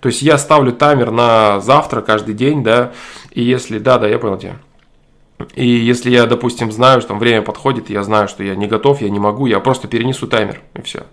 То 0.00 0.08
есть 0.08 0.22
я 0.22 0.38
ставлю 0.38 0.72
таймер 0.72 1.10
на 1.10 1.60
завтра 1.60 2.00
каждый 2.00 2.34
день, 2.34 2.62
да, 2.62 2.92
и 3.30 3.42
если, 3.42 3.78
да, 3.78 3.98
да, 3.98 4.08
я 4.08 4.18
понял 4.18 4.38
тебя. 4.38 4.56
И 5.54 5.66
если 5.66 6.10
я, 6.10 6.26
допустим, 6.26 6.72
знаю, 6.72 7.00
что 7.00 7.08
там 7.08 7.18
время 7.18 7.42
подходит, 7.42 7.90
я 7.90 8.02
знаю, 8.02 8.28
что 8.28 8.42
я 8.42 8.54
не 8.54 8.66
готов, 8.66 9.02
я 9.02 9.10
не 9.10 9.18
могу, 9.18 9.46
я 9.46 9.60
просто 9.60 9.88
перенесу 9.88 10.26
таймер, 10.26 10.60
и 10.74 10.82
все. 10.82 11.04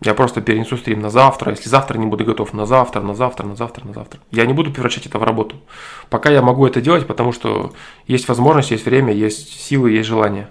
Я 0.00 0.14
просто 0.14 0.40
перенесу 0.40 0.76
стрим 0.76 1.00
на 1.00 1.10
завтра. 1.10 1.50
Если 1.50 1.68
завтра 1.68 1.98
не 1.98 2.06
буду 2.06 2.24
готов, 2.24 2.52
на 2.52 2.66
завтра, 2.66 3.00
на 3.00 3.14
завтра, 3.14 3.46
на 3.46 3.56
завтра, 3.56 3.84
на 3.84 3.92
завтра. 3.92 4.20
Я 4.30 4.46
не 4.46 4.52
буду 4.52 4.72
превращать 4.72 5.06
это 5.06 5.18
в 5.18 5.24
работу. 5.24 5.56
Пока 6.08 6.30
я 6.30 6.40
могу 6.40 6.66
это 6.66 6.80
делать, 6.80 7.06
потому 7.06 7.32
что 7.32 7.72
есть 8.06 8.28
возможность, 8.28 8.70
есть 8.70 8.86
время, 8.86 9.12
есть 9.12 9.60
силы, 9.60 9.90
есть 9.90 10.08
желание. 10.08 10.50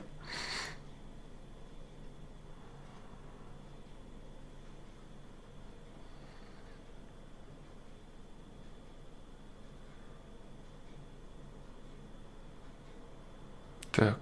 Так. 13.98 14.20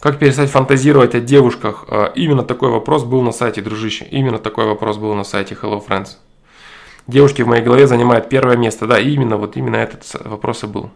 Как 0.00 0.18
перестать 0.18 0.50
фантазировать 0.50 1.14
о 1.14 1.20
девушках? 1.20 1.84
А, 1.88 2.06
именно 2.14 2.42
такой 2.42 2.70
вопрос 2.70 3.04
был 3.04 3.20
на 3.20 3.32
сайте, 3.32 3.60
дружище. 3.60 4.06
Именно 4.10 4.38
такой 4.38 4.64
вопрос 4.64 4.96
был 4.96 5.14
на 5.14 5.24
сайте 5.24 5.54
Hello 5.60 5.86
Friends. 5.86 6.16
Девушки 7.06 7.42
в 7.42 7.48
моей 7.48 7.62
голове 7.62 7.86
занимают 7.86 8.30
первое 8.30 8.56
место. 8.56 8.86
Да, 8.86 8.98
именно 8.98 9.36
вот 9.36 9.58
именно 9.58 9.76
этот 9.76 10.02
вопрос 10.24 10.64
и 10.64 10.66
был. 10.66 10.90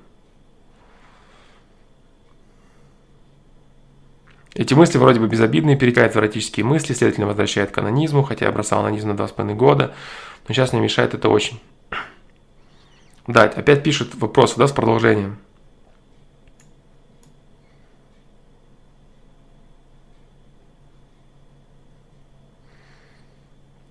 Эти 4.55 4.73
мысли 4.73 4.97
вроде 4.97 5.21
бы 5.21 5.29
безобидные, 5.29 5.77
перекают 5.77 6.15
в 6.15 6.17
эротические 6.17 6.65
мысли, 6.65 6.95
следовательно 6.95 7.27
возвращает 7.27 7.73
к 7.73 7.79
анонизму, 7.79 8.23
хотя 8.23 8.47
я 8.47 8.53
бросал 8.53 8.81
анонизм 8.81 9.09
на 9.09 9.13
2,5 9.13 9.55
года, 9.55 9.95
но 10.49 10.55
сейчас 10.55 10.73
мне 10.73 10.83
мешает 10.83 11.15
это 11.15 11.29
очень. 11.29 11.61
Да, 13.27 13.45
опять 13.45 13.83
пишет 13.83 14.15
вопросы, 14.15 14.57
да, 14.57 14.67
с 14.69 14.73
продолжением. 14.73 15.39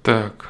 Так. 0.03 0.49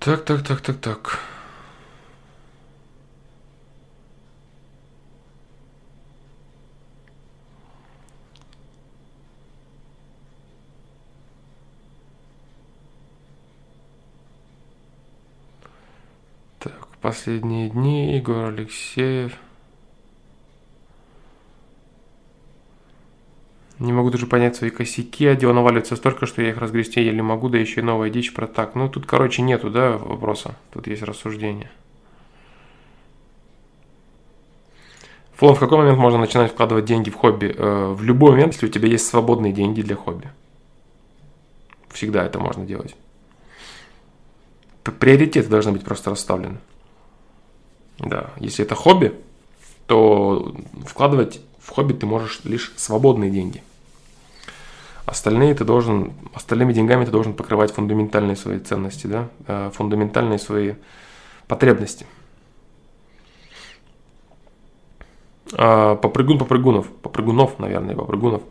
Так, 0.00 0.24
так, 0.24 0.42
так, 0.42 0.60
так, 0.60 0.80
так. 0.80 1.20
Так, 16.58 16.88
последние 17.02 17.68
дни 17.68 18.16
Егор 18.16 18.46
Алексеев. 18.46 19.32
Не 23.80 23.92
могу 23.92 24.10
даже 24.10 24.28
понять 24.28 24.54
свои 24.54 24.70
косяки, 24.70 25.26
а 25.26 25.34
дело 25.34 25.52
наваливается 25.52 25.96
столько, 25.96 26.24
что 26.24 26.40
я 26.40 26.50
их 26.50 26.58
разгрести 26.58 27.02
еле 27.02 27.20
могу, 27.20 27.48
да 27.48 27.58
еще 27.58 27.80
и 27.80 27.84
новая 27.84 28.10
дичь 28.10 28.32
про 28.32 28.46
так. 28.46 28.76
Ну, 28.76 28.88
тут, 28.88 29.06
короче, 29.06 29.42
нету, 29.42 29.70
да, 29.70 29.98
вопроса. 29.98 30.54
Тут 30.72 30.86
есть 30.86 31.02
рассуждение. 31.02 31.70
Флон, 35.34 35.56
в 35.56 35.58
какой 35.58 35.78
момент 35.78 35.98
можно 35.98 36.20
начинать 36.20 36.52
вкладывать 36.52 36.84
деньги 36.84 37.10
в 37.10 37.16
хобби? 37.16 37.52
Э, 37.58 37.92
в 37.92 38.04
любой 38.04 38.30
момент, 38.30 38.52
если 38.52 38.66
у 38.66 38.70
тебя 38.70 38.86
есть 38.86 39.08
свободные 39.08 39.52
деньги 39.52 39.82
для 39.82 39.96
хобби. 39.96 40.30
Всегда 41.88 42.24
это 42.24 42.38
можно 42.38 42.64
делать. 42.64 42.94
Приоритеты 44.84 45.48
должны 45.48 45.72
быть 45.72 45.82
просто 45.82 46.10
расставлены. 46.10 46.58
Да, 48.02 48.30
если 48.38 48.64
это 48.64 48.74
хобби, 48.74 49.14
то 49.86 50.54
вкладывать 50.86 51.40
в 51.58 51.70
хобби 51.70 51.92
ты 51.92 52.06
можешь 52.06 52.40
лишь 52.44 52.72
свободные 52.76 53.30
деньги– 53.30 53.62
Остальные 55.04 55.54
ты 55.54 55.64
должен, 55.64 56.12
остальными 56.32 56.72
деньгами 56.72 57.04
ты 57.04 57.10
должен 57.10 57.34
покрывать 57.34 57.72
фундаментальные 57.72 58.36
свои 58.36 58.58
ценности, 58.60 59.08
да, 59.08 59.28
э, 59.48 59.70
фундаментальные 59.74 60.38
свои 60.38 60.74
потребности. 61.48 62.06
А, 65.54 65.96
попрыгун 65.96 66.38
попрыгунов, 66.38 66.86
попрыгунов, 66.86 67.58
наверное, 67.58 67.96
попрыгунов. 67.96 68.42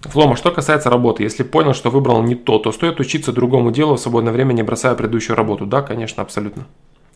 Флома, 0.00 0.36
что 0.36 0.50
касается 0.50 0.90
работы, 0.90 1.22
если 1.22 1.42
понял, 1.42 1.74
что 1.74 1.90
выбрал 1.90 2.22
не 2.22 2.34
то, 2.34 2.58
то 2.58 2.72
стоит 2.72 2.98
учиться 2.98 3.32
другому 3.32 3.70
делу 3.70 3.96
в 3.96 4.00
свободное 4.00 4.32
время, 4.32 4.54
не 4.54 4.62
бросая 4.62 4.94
предыдущую 4.94 5.36
работу. 5.36 5.66
Да, 5.66 5.82
конечно, 5.82 6.22
абсолютно. 6.22 6.66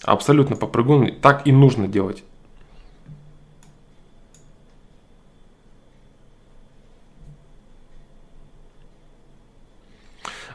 Абсолютно 0.05 0.57
попрыгун, 0.57 1.13
так 1.21 1.47
и 1.47 1.53
нужно 1.53 1.87
делать. 1.87 2.25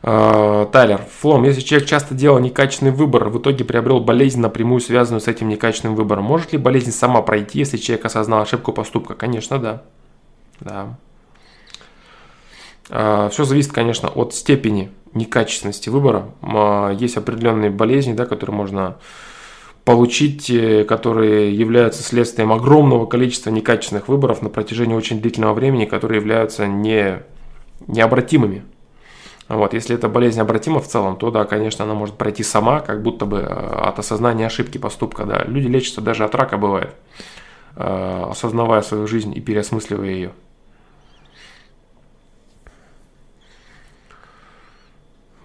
Э, 0.03 0.67
Тайлер, 0.71 1.01
Флом, 1.19 1.43
если 1.43 1.61
человек 1.61 1.87
часто 1.87 2.13
делал 2.13 2.39
некачественный 2.39 2.91
выбор, 2.91 3.29
в 3.29 3.39
итоге 3.39 3.65
приобрел 3.65 3.99
болезнь, 3.99 4.39
напрямую 4.39 4.79
связанную 4.79 5.21
с 5.21 5.27
этим 5.27 5.49
некачественным 5.49 5.95
выбором, 5.95 6.23
может 6.25 6.53
ли 6.53 6.57
болезнь 6.57 6.91
сама 6.91 7.21
пройти, 7.21 7.59
если 7.59 7.77
человек 7.77 8.05
осознал 8.05 8.41
ошибку 8.41 8.73
поступка? 8.73 9.15
Конечно, 9.15 9.59
да. 9.59 9.83
Да. 10.59 10.97
Э, 12.89 13.29
Все 13.31 13.43
зависит, 13.43 13.71
конечно, 13.71 14.09
от 14.09 14.33
степени 14.33 14.91
некачественности 15.13 15.89
выбора. 15.89 16.29
Э, 16.41 16.95
есть 16.97 17.17
определенные 17.17 17.69
болезни, 17.71 18.13
да, 18.13 18.25
которые 18.25 18.55
можно 18.55 18.97
получить, 19.87 20.51
которые 20.85 21.55
являются 21.55 22.03
следствием 22.03 22.51
огромного 22.51 23.05
количества 23.05 23.51
некачественных 23.51 24.09
выборов 24.09 24.41
на 24.41 24.49
протяжении 24.49 24.93
очень 24.93 25.21
длительного 25.21 25.53
времени, 25.53 25.85
которые 25.85 26.19
являются 26.19 26.67
не, 26.67 27.21
необратимыми. 27.87 28.65
Вот, 29.47 29.73
если 29.73 29.95
эта 29.95 30.09
болезнь 30.09 30.41
обратима 30.41 30.81
в 30.81 30.87
целом, 30.89 31.15
то 31.15 31.31
да, 31.31 31.45
конечно, 31.45 31.85
она 31.85 31.93
может 31.93 32.17
пройти 32.17 32.43
сама, 32.43 32.81
как 32.81 33.01
будто 33.01 33.25
бы 33.25 33.37
э, 33.37 33.43
от 33.45 33.97
осознания 33.97 34.47
ошибки 34.47 34.77
поступка. 34.77 35.23
Да. 35.23 35.45
Люди 35.45 35.67
лечатся 35.67 36.01
даже 36.01 36.25
от 36.25 36.35
рака 36.35 36.57
бывает, 36.57 36.93
э, 37.77 38.25
осознавая 38.29 38.81
свою 38.81 39.07
жизнь 39.07 39.33
и 39.37 39.39
переосмысливая 39.39 40.09
ее. 40.09 40.31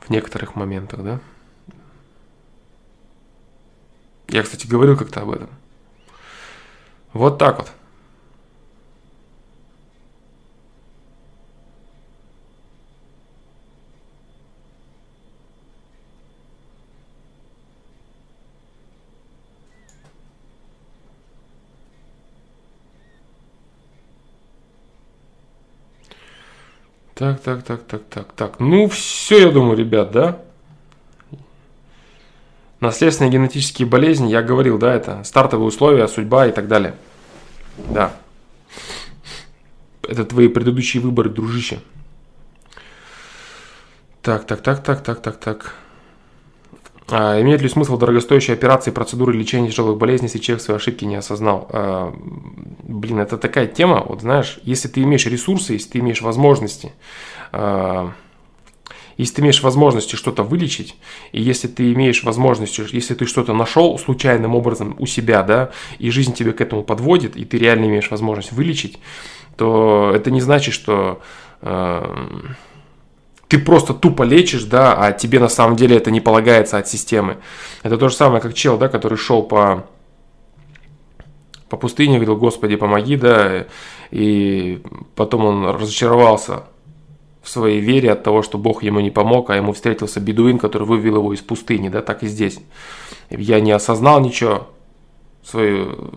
В 0.00 0.10
некоторых 0.10 0.56
моментах, 0.56 1.04
да. 1.04 1.20
Я, 4.28 4.42
кстати, 4.42 4.66
говорил 4.66 4.96
как-то 4.96 5.20
об 5.20 5.30
этом. 5.30 5.50
Вот 7.12 7.38
так 7.38 7.58
вот. 7.58 7.70
Так, 27.14 27.40
так, 27.40 27.62
так, 27.62 27.86
так, 27.86 28.02
так, 28.10 28.32
так. 28.32 28.58
Ну, 28.58 28.88
все, 28.88 29.46
я 29.46 29.52
думаю, 29.52 29.76
ребят, 29.76 30.10
да? 30.10 30.42
Наследственные 32.82 33.30
генетические 33.30 33.86
болезни, 33.86 34.28
я 34.28 34.42
говорил, 34.42 34.76
да, 34.76 34.92
это 34.92 35.22
стартовые 35.22 35.68
условия, 35.68 36.08
судьба 36.08 36.48
и 36.48 36.50
так 36.50 36.66
далее. 36.66 36.96
Да. 37.76 38.12
Это 40.02 40.24
твои 40.24 40.48
предыдущие 40.48 41.00
выборы, 41.00 41.30
дружище. 41.30 41.78
Так, 44.20 44.48
так, 44.48 44.62
так, 44.62 44.82
так, 44.82 45.00
так, 45.00 45.22
так, 45.22 45.36
так. 45.36 45.74
А, 47.08 47.40
имеет 47.40 47.62
ли 47.62 47.68
смысл 47.68 47.96
дорогостоящие 47.98 48.54
операции, 48.54 48.90
процедуры 48.90 49.32
лечения 49.32 49.70
тяжелых 49.70 49.96
болезней, 49.96 50.26
если 50.26 50.40
человек 50.40 50.64
свои 50.64 50.76
ошибки 50.76 51.04
не 51.04 51.14
осознал? 51.14 51.68
А, 51.70 52.12
блин, 52.82 53.20
это 53.20 53.38
такая 53.38 53.68
тема, 53.68 54.02
вот 54.04 54.22
знаешь, 54.22 54.58
если 54.64 54.88
ты 54.88 55.04
имеешь 55.04 55.24
ресурсы, 55.26 55.74
если 55.74 55.88
ты 55.88 55.98
имеешь 56.00 56.20
возможности, 56.20 56.90
а, 57.52 58.12
если 59.16 59.34
ты 59.34 59.42
имеешь 59.42 59.62
возможности 59.62 60.16
что-то 60.16 60.42
вылечить, 60.42 60.96
и 61.32 61.40
если 61.40 61.68
ты 61.68 61.92
имеешь 61.92 62.22
возможность, 62.24 62.78
если 62.78 63.14
ты 63.14 63.26
что-то 63.26 63.52
нашел 63.52 63.98
случайным 63.98 64.54
образом 64.54 64.96
у 64.98 65.06
себя, 65.06 65.42
да, 65.42 65.70
и 65.98 66.10
жизнь 66.10 66.34
тебе 66.34 66.52
к 66.52 66.60
этому 66.60 66.82
подводит, 66.82 67.36
и 67.36 67.44
ты 67.44 67.58
реально 67.58 67.86
имеешь 67.86 68.10
возможность 68.10 68.52
вылечить, 68.52 68.98
то 69.56 70.12
это 70.14 70.30
не 70.30 70.40
значит, 70.40 70.74
что 70.74 71.20
э, 71.60 72.26
ты 73.48 73.58
просто 73.58 73.92
тупо 73.92 74.22
лечишь, 74.22 74.64
да, 74.64 74.94
а 74.94 75.12
тебе 75.12 75.38
на 75.38 75.48
самом 75.48 75.76
деле 75.76 75.96
это 75.96 76.10
не 76.10 76.20
полагается 76.20 76.78
от 76.78 76.88
системы. 76.88 77.36
Это 77.82 77.98
то 77.98 78.08
же 78.08 78.14
самое, 78.14 78.40
как 78.40 78.54
чел, 78.54 78.78
да, 78.78 78.88
который 78.88 79.18
шел 79.18 79.42
по, 79.42 79.84
по 81.68 81.76
пустыне, 81.76 82.16
говорил, 82.16 82.36
Господи, 82.36 82.76
помоги, 82.76 83.16
да, 83.16 83.66
и 84.10 84.82
потом 85.14 85.44
он 85.44 85.66
разочаровался 85.66 86.64
в 87.42 87.48
своей 87.48 87.80
вере 87.80 88.12
от 88.12 88.22
того, 88.22 88.42
что 88.42 88.56
Бог 88.56 88.82
ему 88.82 89.00
не 89.00 89.10
помог, 89.10 89.50
а 89.50 89.56
ему 89.56 89.72
встретился 89.72 90.20
бедуин, 90.20 90.58
который 90.58 90.86
вывел 90.86 91.16
его 91.16 91.34
из 91.34 91.40
пустыни, 91.40 91.88
да, 91.88 92.00
так 92.00 92.22
и 92.22 92.28
здесь. 92.28 92.60
Я 93.30 93.60
не 93.60 93.72
осознал 93.72 94.20
ничего, 94.20 94.68
свою... 95.44 96.12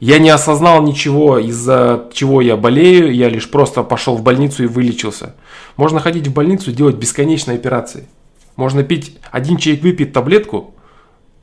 Я 0.00 0.18
не 0.18 0.30
осознал 0.30 0.82
ничего, 0.82 1.38
из-за 1.38 2.08
чего 2.12 2.40
я 2.40 2.56
болею, 2.56 3.14
я 3.14 3.28
лишь 3.28 3.48
просто 3.48 3.84
пошел 3.84 4.16
в 4.16 4.22
больницу 4.22 4.64
и 4.64 4.66
вылечился. 4.66 5.36
Можно 5.76 6.00
ходить 6.00 6.26
в 6.26 6.32
больницу 6.32 6.72
делать 6.72 6.96
бесконечные 6.96 7.56
операции. 7.56 8.08
Можно 8.56 8.82
пить, 8.82 9.18
один 9.30 9.58
человек 9.58 9.84
выпьет 9.84 10.12
таблетку, 10.12 10.74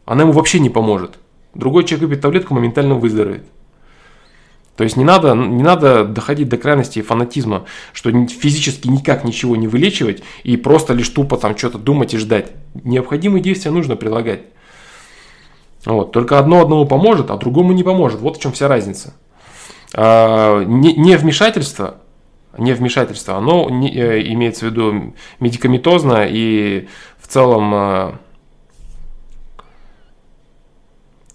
она 0.05 0.23
ему 0.23 0.33
вообще 0.33 0.59
не 0.59 0.69
поможет. 0.69 1.19
Другой 1.53 1.85
человек 1.85 2.09
выпьет 2.09 2.21
таблетку, 2.21 2.53
моментально 2.53 2.95
выздоровеет. 2.95 3.45
То 4.79 4.85
есть 4.85 4.95
не 4.95 5.03
надо, 5.03 5.33
не 5.33 5.61
надо 5.61 6.05
доходить 6.05 6.47
до 6.47 6.55
крайности 6.55 7.01
фанатизма, 7.01 7.65
что 7.91 8.09
физически 8.27 8.87
никак 8.87 9.25
ничего 9.25 9.57
не 9.57 9.67
вылечивать 9.67 10.23
и 10.43 10.55
просто 10.55 10.93
лишь 10.93 11.09
тупо 11.09 11.35
там 11.35 11.57
что-то 11.57 11.77
думать 11.77 12.13
и 12.13 12.17
ждать. 12.17 12.53
Необходимые 12.85 13.43
действия 13.43 13.71
нужно 13.71 13.97
прилагать. 13.97 14.43
Вот. 15.83 16.13
Только 16.13 16.39
одно 16.39 16.61
одному 16.61 16.85
поможет, 16.85 17.29
а 17.29 17.35
другому 17.35 17.73
не 17.73 17.83
поможет. 17.83 18.21
Вот 18.21 18.37
в 18.37 18.41
чем 18.41 18.53
вся 18.53 18.69
разница. 18.69 19.13
А, 19.93 20.63
не, 20.63 20.93
не 20.93 21.17
вмешательство, 21.17 21.95
не 22.57 22.71
вмешательство, 22.71 23.35
оно 23.35 23.69
не, 23.69 23.93
э, 23.93 24.31
имеется 24.31 24.65
в 24.65 24.69
виду 24.69 25.13
медикаментозно 25.41 26.25
и 26.25 26.87
в 27.19 27.27
целом 27.27 27.75
э, 27.75 28.11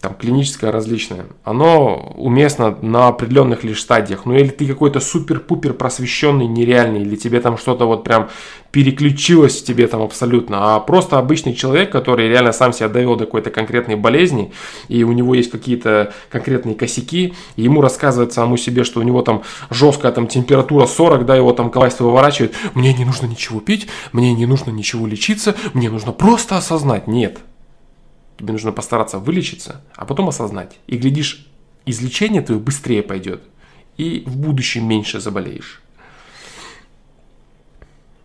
там, 0.05 0.13
клиническое 0.13 0.71
различное, 0.71 1.25
оно 1.45 2.13
уместно 2.19 2.77
на 2.83 3.09
определенных 3.09 3.65
лишь 3.65 3.81
стадиях. 3.81 4.27
Ну 4.27 4.35
или 4.35 4.49
ты 4.49 4.67
какой-то 4.67 5.01
супер-пупер 5.01 5.73
просвещенный, 5.73 6.47
нереальный, 6.47 7.01
или 7.01 7.17
тебе 7.17 7.41
там 7.41 7.57
что-то 7.57 7.87
вот 7.87 8.05
прям 8.05 8.29
переключилось 8.71 9.63
в 9.63 9.65
тебе 9.65 9.89
там 9.89 10.03
абсолютно, 10.03 10.75
а 10.75 10.81
просто 10.81 11.19
обычный 11.19 11.55
человек, 11.55 11.91
который 11.91 12.29
реально 12.29 12.53
сам 12.53 12.75
себя 12.75 12.91
довел 12.91 13.17
до 13.17 13.25
какой-то 13.25 13.51
конкретной 13.51 13.97
болезни, 13.97 14.53
и 14.89 15.05
у 15.05 15.13
него 15.13 15.35
есть 15.35 15.51
какие-то 15.51 16.13
конкретные 16.29 16.75
косяки, 16.75 17.33
и 17.57 17.63
ему 17.63 17.81
рассказывает 17.81 18.35
самому 18.35 18.59
себе, 18.59 18.85
что 18.85 19.01
у 19.01 19.05
него 19.05 19.23
там 19.23 19.43
жесткая 19.71 20.13
там 20.13 20.27
температура 20.27 20.85
40, 20.85 21.25
да, 21.25 21.35
его 21.35 21.55
там 21.55 21.71
количество 21.71 22.05
выворачивает, 22.05 22.55
мне 22.75 22.93
не 22.93 23.07
нужно 23.07 23.25
ничего 23.25 23.61
пить, 23.61 23.87
мне 24.13 24.35
не 24.35 24.45
нужно 24.45 24.71
ничего 24.71 25.07
лечиться, 25.07 25.55
мне 25.73 25.89
нужно 25.89 26.13
просто 26.13 26.59
осознать. 26.59 27.07
Нет, 27.07 27.39
Тебе 28.37 28.53
нужно 28.53 28.73
постараться 28.73 29.19
вылечиться, 29.19 29.81
а 29.95 30.05
потом 30.05 30.29
осознать. 30.29 30.79
И 30.87 30.97
глядишь, 30.97 31.47
излечение 31.87 32.43
твое 32.43 32.61
быстрее 32.61 33.03
пойдет. 33.03 33.43
И 33.97 34.25
в 34.27 34.37
будущем 34.37 34.89
меньше 34.89 35.21
заболеешь. 35.21 35.81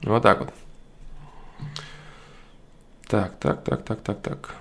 Вот 0.02 0.24
так 0.24 0.40
вот. 0.40 0.54
Так, 3.08 3.38
так, 3.40 3.64
так, 3.64 3.84
так, 3.84 4.02
так, 4.02 4.22
так. 4.22 4.56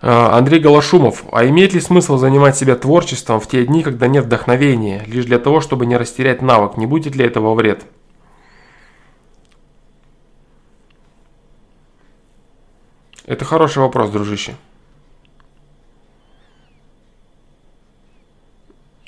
Андрей 0.00 0.60
Голошумов. 0.60 1.24
А 1.32 1.46
имеет 1.46 1.72
ли 1.72 1.80
смысл 1.80 2.16
занимать 2.18 2.56
себя 2.56 2.76
творчеством 2.76 3.40
в 3.40 3.48
те 3.48 3.64
дни, 3.64 3.82
когда 3.82 4.06
нет 4.08 4.24
вдохновения, 4.24 5.02
лишь 5.06 5.24
для 5.24 5.38
того, 5.38 5.60
чтобы 5.60 5.86
не 5.86 5.96
растерять 5.96 6.42
навык? 6.42 6.76
Не 6.76 6.86
будет 6.86 7.16
ли 7.16 7.24
этого 7.24 7.54
вред? 7.54 7.84
Это 13.26 13.44
хороший 13.44 13.78
вопрос, 13.78 14.10
дружище. 14.10 14.54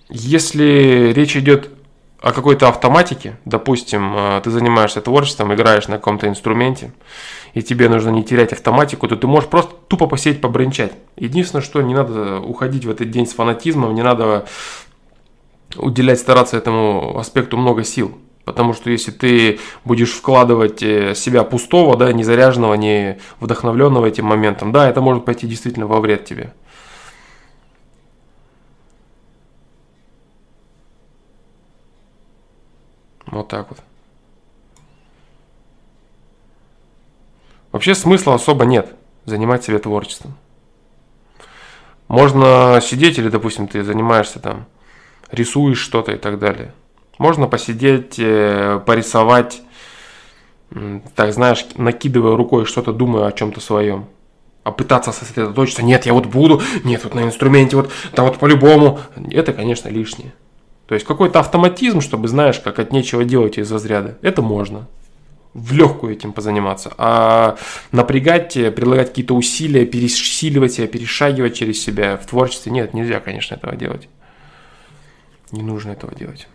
Если 0.08 1.12
речь 1.14 1.36
идет 1.36 1.70
о 2.20 2.32
какой-то 2.32 2.68
автоматике, 2.68 3.36
допустим, 3.44 4.12
э, 4.16 4.40
ты 4.42 4.50
занимаешься 4.50 5.00
творчеством, 5.00 5.54
играешь 5.54 5.86
на 5.86 5.98
каком-то 5.98 6.26
инструменте, 6.26 6.92
и 7.54 7.62
тебе 7.62 7.88
нужно 7.88 8.10
не 8.10 8.24
терять 8.24 8.52
автоматику, 8.52 9.08
то 9.08 9.16
ты 9.16 9.26
можешь 9.26 9.48
просто 9.48 9.74
тупо 9.88 10.06
посидеть, 10.06 10.40
побренчать. 10.40 10.92
Единственное, 11.16 11.62
что 11.62 11.80
не 11.82 11.94
надо 11.94 12.40
уходить 12.40 12.84
в 12.84 12.90
этот 12.90 13.10
день 13.10 13.26
с 13.26 13.32
фанатизмом, 13.32 13.94
не 13.94 14.02
надо 14.02 14.46
уделять, 15.76 16.18
стараться 16.18 16.56
этому 16.56 17.18
аспекту 17.18 17.56
много 17.56 17.84
сил. 17.84 18.18
Потому 18.44 18.72
что 18.72 18.90
если 18.90 19.10
ты 19.10 19.60
будешь 19.84 20.10
вкладывать 20.10 20.82
э, 20.82 21.14
себя 21.14 21.44
пустого, 21.44 21.98
да, 21.98 22.10
не 22.14 22.24
заряженного, 22.24 22.74
не 22.74 23.18
вдохновленного 23.40 24.06
этим 24.06 24.24
моментом, 24.24 24.72
да, 24.72 24.88
это 24.88 25.02
может 25.02 25.26
пойти 25.26 25.46
действительно 25.46 25.86
во 25.86 26.00
вред 26.00 26.24
тебе. 26.24 26.54
Вот 33.26 33.48
так 33.48 33.68
вот. 33.68 33.78
Вообще 37.72 37.94
смысла 37.94 38.34
особо 38.34 38.64
нет 38.64 38.94
занимать 39.24 39.64
себя 39.64 39.78
творчеством. 39.78 40.34
Можно 42.08 42.80
сидеть 42.82 43.18
или, 43.18 43.28
допустим, 43.28 43.68
ты 43.68 43.84
занимаешься 43.84 44.40
там, 44.40 44.66
рисуешь 45.30 45.78
что-то 45.78 46.12
и 46.12 46.16
так 46.16 46.38
далее. 46.38 46.72
Можно 47.18 47.46
посидеть, 47.46 48.18
э, 48.18 48.80
порисовать, 48.86 49.60
так 51.14 51.32
знаешь, 51.32 51.66
накидывая 51.76 52.36
рукой 52.36 52.64
что-то, 52.64 52.92
думая 52.92 53.26
о 53.26 53.32
чем-то 53.32 53.60
своем. 53.60 54.06
А 54.64 54.70
пытаться 54.70 55.12
сосредоточиться, 55.12 55.82
нет, 55.82 56.06
я 56.06 56.12
вот 56.12 56.26
буду, 56.26 56.62
нет, 56.84 57.04
вот 57.04 57.14
на 57.14 57.22
инструменте, 57.22 57.76
вот, 57.76 57.90
да 58.14 58.22
вот 58.22 58.38
по-любому. 58.38 59.00
Это, 59.30 59.52
конечно, 59.52 59.88
лишнее. 59.88 60.32
То 60.86 60.94
есть 60.94 61.06
какой-то 61.06 61.40
автоматизм, 61.40 62.00
чтобы 62.00 62.28
знаешь, 62.28 62.60
как 62.60 62.78
от 62.78 62.92
нечего 62.92 63.24
делать 63.24 63.58
из 63.58 63.70
разряда. 63.70 64.16
Это 64.22 64.40
можно. 64.40 64.86
В 65.58 65.72
легкую 65.72 66.12
этим 66.12 66.32
позаниматься. 66.32 66.92
А 66.98 67.56
напрягать, 67.92 68.52
прилагать 68.52 69.08
какие-то 69.08 69.34
усилия, 69.34 69.86
пересиливать 69.86 70.72
себя, 70.72 70.86
перешагивать 70.86 71.56
через 71.56 71.82
себя 71.82 72.16
в 72.16 72.26
творчестве, 72.26 72.72
нет, 72.72 72.94
нельзя, 72.94 73.20
конечно, 73.20 73.54
этого 73.54 73.74
делать. 73.76 74.08
Не 75.50 75.62
нужно 75.62 75.92
этого 75.92 76.14
делать. 76.14 76.46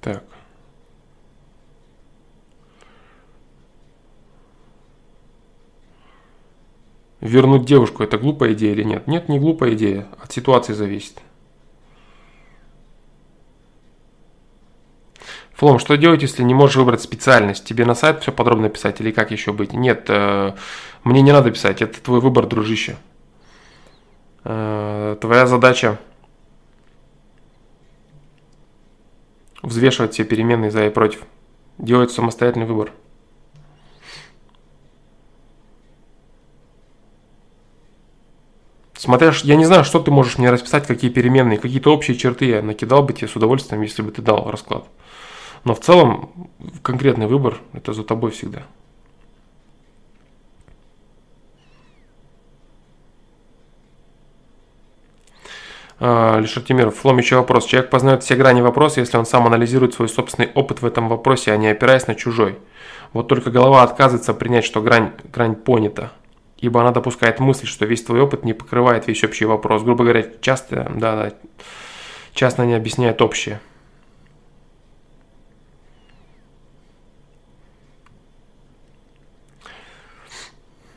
Так. 0.00 0.24
вернуть 7.24 7.64
девушку, 7.64 8.02
это 8.02 8.18
глупая 8.18 8.52
идея 8.52 8.72
или 8.72 8.84
нет? 8.84 9.06
Нет, 9.06 9.28
не 9.28 9.40
глупая 9.40 9.72
идея, 9.72 10.06
от 10.22 10.30
ситуации 10.30 10.74
зависит. 10.74 11.20
Флом, 15.54 15.78
что 15.78 15.96
делать, 15.96 16.22
если 16.22 16.42
не 16.42 16.52
можешь 16.52 16.76
выбрать 16.76 17.00
специальность? 17.00 17.64
Тебе 17.64 17.84
на 17.84 17.94
сайт 17.94 18.22
все 18.22 18.32
подробно 18.32 18.68
писать 18.68 19.00
или 19.00 19.12
как 19.12 19.30
еще 19.30 19.52
быть? 19.52 19.72
Нет, 19.72 20.06
э, 20.08 20.52
мне 21.04 21.22
не 21.22 21.32
надо 21.32 21.50
писать, 21.50 21.80
это 21.80 22.00
твой 22.00 22.20
выбор, 22.20 22.46
дружище. 22.46 22.96
Э, 24.42 25.16
твоя 25.20 25.46
задача 25.46 25.98
взвешивать 29.62 30.12
все 30.12 30.24
переменные 30.24 30.72
за 30.72 30.86
и 30.86 30.90
против. 30.90 31.22
Делать 31.78 32.10
самостоятельный 32.10 32.66
выбор. 32.66 32.92
Смотря, 38.96 39.32
я 39.42 39.56
не 39.56 39.66
знаю, 39.66 39.84
что 39.84 40.00
ты 40.00 40.10
можешь 40.10 40.38
мне 40.38 40.50
расписать, 40.50 40.86
какие 40.86 41.10
переменные, 41.10 41.58
какие-то 41.58 41.92
общие 41.92 42.16
черты 42.16 42.46
я 42.46 42.62
накидал 42.62 43.02
бы 43.02 43.12
тебе 43.12 43.28
с 43.28 43.36
удовольствием, 43.36 43.82
если 43.82 44.02
бы 44.02 44.10
ты 44.10 44.22
дал 44.22 44.50
расклад. 44.50 44.86
Но 45.64 45.74
в 45.74 45.80
целом 45.80 46.50
конкретный 46.82 47.26
выбор 47.26 47.58
это 47.72 47.92
за 47.92 48.04
тобой 48.04 48.30
всегда. 48.30 48.64
А, 55.98 56.38
Лишь 56.38 56.56
Артемиров, 56.56 56.96
фломичий 56.96 57.36
вопрос. 57.36 57.64
Человек 57.64 57.90
познает 57.90 58.22
все 58.22 58.36
грани 58.36 58.60
вопроса, 58.60 59.00
если 59.00 59.16
он 59.16 59.24
сам 59.24 59.46
анализирует 59.46 59.94
свой 59.94 60.08
собственный 60.08 60.50
опыт 60.54 60.82
в 60.82 60.86
этом 60.86 61.08
вопросе, 61.08 61.52
а 61.52 61.56
не 61.56 61.68
опираясь 61.68 62.06
на 62.06 62.14
чужой. 62.14 62.58
Вот 63.14 63.28
только 63.28 63.50
голова 63.50 63.82
отказывается 63.82 64.34
принять, 64.34 64.64
что 64.64 64.82
грань, 64.82 65.12
грань 65.32 65.54
понята. 65.54 66.12
Ибо 66.58 66.80
она 66.80 66.90
допускает 66.90 67.40
мысль, 67.40 67.66
что 67.66 67.86
весь 67.86 68.02
твой 68.02 68.20
опыт 68.20 68.44
не 68.44 68.52
покрывает 68.52 69.06
весь 69.06 69.24
общий 69.24 69.44
вопрос. 69.44 69.82
Грубо 69.82 70.04
говоря, 70.04 70.26
часто, 70.40 70.90
да, 70.94 71.16
да, 71.16 71.32
часто 72.34 72.66
не 72.66 72.74
объясняет 72.74 73.22
общее. 73.22 73.60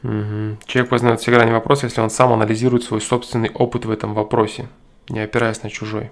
Угу. 0.07 0.57
Человек 0.65 0.89
познает 0.89 1.19
все 1.19 1.31
грани 1.31 1.51
вопроса, 1.51 1.85
если 1.85 2.01
он 2.01 2.09
сам 2.09 2.31
анализирует 2.33 2.83
свой 2.83 3.01
собственный 3.01 3.49
опыт 3.49 3.85
в 3.85 3.91
этом 3.91 4.13
вопросе 4.13 4.67
не 5.09 5.19
опираясь 5.21 5.63
на 5.63 5.69
чужой. 5.69 6.11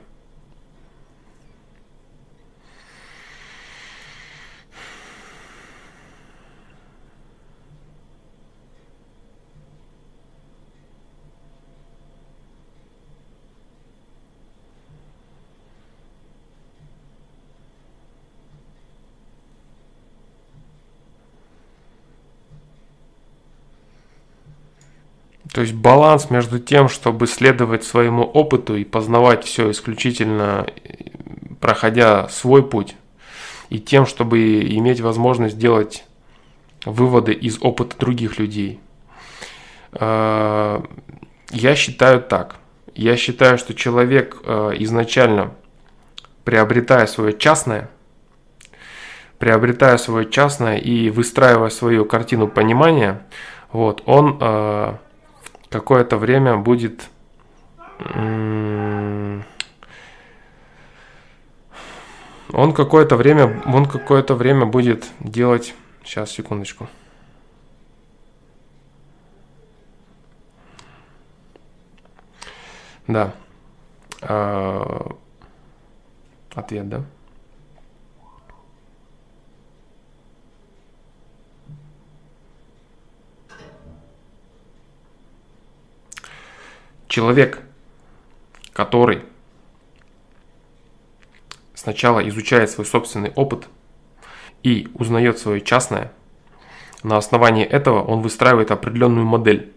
То 25.55 25.61
есть 25.61 25.73
баланс 25.73 26.29
между 26.31 26.59
тем, 26.59 26.89
чтобы 26.89 27.27
следовать 27.27 27.85
своему 27.85 28.23
опыту 28.23 28.75
и 28.75 28.83
познавать 28.83 29.45
все 29.45 29.71
исключительно 29.71 30.67
проходя 31.61 32.27
свой 32.27 32.61
путь, 32.61 32.97
и 33.69 33.79
тем, 33.79 34.05
чтобы 34.05 34.63
иметь 34.63 34.99
возможность 34.99 35.57
делать 35.57 36.03
выводы 36.83 37.31
из 37.31 37.57
опыта 37.61 37.97
других 37.97 38.37
людей. 38.37 38.81
А, 39.93 40.83
я 41.51 41.75
считаю 41.75 42.21
так. 42.21 42.57
Я 42.93 43.15
считаю, 43.15 43.57
что 43.57 43.73
человек 43.73 44.35
а, 44.43 44.71
изначально, 44.71 45.53
приобретая 46.43 47.07
свое 47.07 47.31
частное, 47.31 47.89
приобретая 49.39 49.95
свое 49.95 50.29
частное 50.29 50.75
и 50.75 51.09
выстраивая 51.09 51.69
свою 51.69 52.03
картину 52.03 52.49
понимания, 52.49 53.25
вот, 53.71 54.03
он 54.05 54.99
какое-то 55.70 56.18
время 56.18 56.57
будет 56.57 57.09
он 62.53 62.74
какое-то 62.74 63.16
время 63.16 63.61
он 63.66 63.86
какое-то 63.86 64.36
время 64.36 64.66
будет 64.66 65.05
делать 65.20 65.74
сейчас 66.03 66.32
секундочку. 66.32 66.88
Да. 73.07 73.34
А, 74.22 75.16
ответ 76.55 76.89
да 76.89 77.03
Человек, 87.07 87.61
который 88.73 89.21
сначала 91.73 92.27
изучает 92.27 92.69
свой 92.69 92.85
собственный 92.85 93.31
опыт 93.35 93.67
и 94.63 94.87
узнает 94.95 95.37
свое 95.37 95.61
частное, 95.61 96.11
на 97.03 97.17
основании 97.17 97.63
этого 97.63 98.01
он 98.01 98.21
выстраивает 98.21 98.71
определенную 98.71 99.25
модель. 99.25 99.71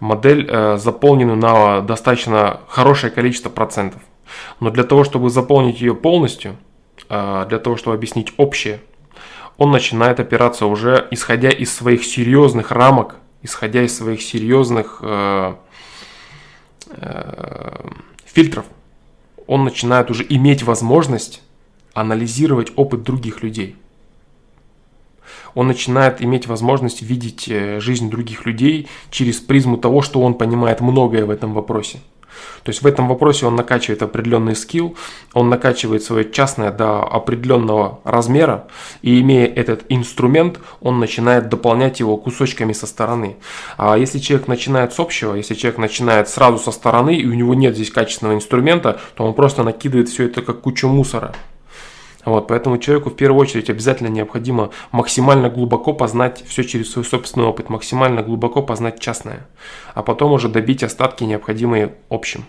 Модель, 0.00 0.48
э, 0.50 0.76
заполненную 0.78 1.36
на 1.36 1.80
достаточно 1.82 2.60
хорошее 2.66 3.12
количество 3.12 3.48
процентов. 3.48 4.02
Но 4.58 4.70
для 4.70 4.82
того, 4.82 5.04
чтобы 5.04 5.30
заполнить 5.30 5.80
ее 5.80 5.94
полностью, 5.94 6.56
э, 7.08 7.46
для 7.48 7.60
того, 7.60 7.76
чтобы 7.76 7.94
объяснить 7.94 8.32
общее, 8.36 8.80
он 9.56 9.70
начинает 9.70 10.18
опираться 10.18 10.66
уже 10.66 11.06
исходя 11.12 11.50
из 11.50 11.72
своих 11.72 12.04
серьезных 12.04 12.72
рамок, 12.72 13.16
исходя 13.42 13.82
из 13.82 13.96
своих 13.96 14.22
серьезных 14.22 14.98
э, 15.02 15.54
Э, 16.96 17.88
фильтров, 18.24 18.66
он 19.46 19.64
начинает 19.64 20.10
уже 20.10 20.24
иметь 20.28 20.62
возможность 20.62 21.42
анализировать 21.94 22.72
опыт 22.76 23.02
других 23.02 23.42
людей. 23.42 23.76
Он 25.54 25.66
начинает 25.66 26.22
иметь 26.22 26.46
возможность 26.46 27.02
видеть 27.02 27.48
э, 27.48 27.80
жизнь 27.80 28.10
других 28.10 28.46
людей 28.46 28.88
через 29.10 29.40
призму 29.40 29.76
того, 29.76 30.02
что 30.02 30.20
он 30.22 30.34
понимает 30.34 30.80
многое 30.80 31.24
в 31.24 31.30
этом 31.30 31.52
вопросе. 31.52 32.00
То 32.62 32.70
есть 32.70 32.82
в 32.82 32.86
этом 32.86 33.08
вопросе 33.08 33.46
он 33.46 33.56
накачивает 33.56 34.02
определенный 34.02 34.54
скилл, 34.54 34.96
он 35.32 35.48
накачивает 35.48 36.02
свое 36.02 36.30
частное 36.30 36.70
до 36.70 37.02
определенного 37.02 38.00
размера, 38.04 38.68
и 39.02 39.20
имея 39.20 39.46
этот 39.46 39.84
инструмент, 39.88 40.58
он 40.80 41.00
начинает 41.00 41.48
дополнять 41.48 42.00
его 42.00 42.16
кусочками 42.16 42.72
со 42.72 42.86
стороны. 42.86 43.36
А 43.76 43.96
если 43.96 44.18
человек 44.18 44.48
начинает 44.48 44.92
с 44.92 45.00
общего, 45.00 45.34
если 45.34 45.54
человек 45.54 45.78
начинает 45.78 46.28
сразу 46.28 46.58
со 46.58 46.72
стороны, 46.72 47.16
и 47.16 47.26
у 47.26 47.34
него 47.34 47.54
нет 47.54 47.74
здесь 47.74 47.90
качественного 47.90 48.36
инструмента, 48.36 49.00
то 49.14 49.24
он 49.24 49.34
просто 49.34 49.62
накидывает 49.62 50.08
все 50.08 50.26
это 50.26 50.42
как 50.42 50.60
кучу 50.60 50.88
мусора. 50.88 51.34
Вот, 52.24 52.46
поэтому 52.46 52.78
человеку 52.78 53.10
в 53.10 53.16
первую 53.16 53.40
очередь 53.40 53.68
обязательно 53.68 54.08
необходимо 54.08 54.70
максимально 54.92 55.50
глубоко 55.50 55.92
познать 55.92 56.44
все 56.46 56.62
через 56.62 56.92
свой 56.92 57.04
собственный 57.04 57.46
опыт, 57.46 57.68
максимально 57.68 58.22
глубоко 58.22 58.62
познать 58.62 59.00
частное, 59.00 59.46
а 59.94 60.02
потом 60.02 60.32
уже 60.32 60.48
добить 60.48 60.84
остатки, 60.84 61.24
необходимые 61.24 61.96
общим. 62.08 62.44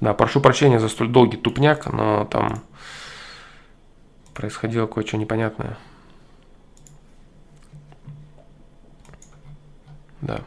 Да, 0.00 0.14
прошу 0.14 0.40
прощения 0.40 0.80
за 0.80 0.88
столь 0.88 1.08
долгий 1.10 1.36
тупняк, 1.36 1.86
но 1.92 2.24
там 2.24 2.62
происходило 4.34 4.86
кое-что 4.86 5.16
непонятное. 5.16 5.78
Да. 10.20 10.40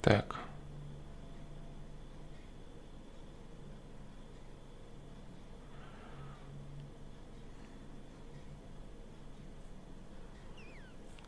Так. 0.00 0.35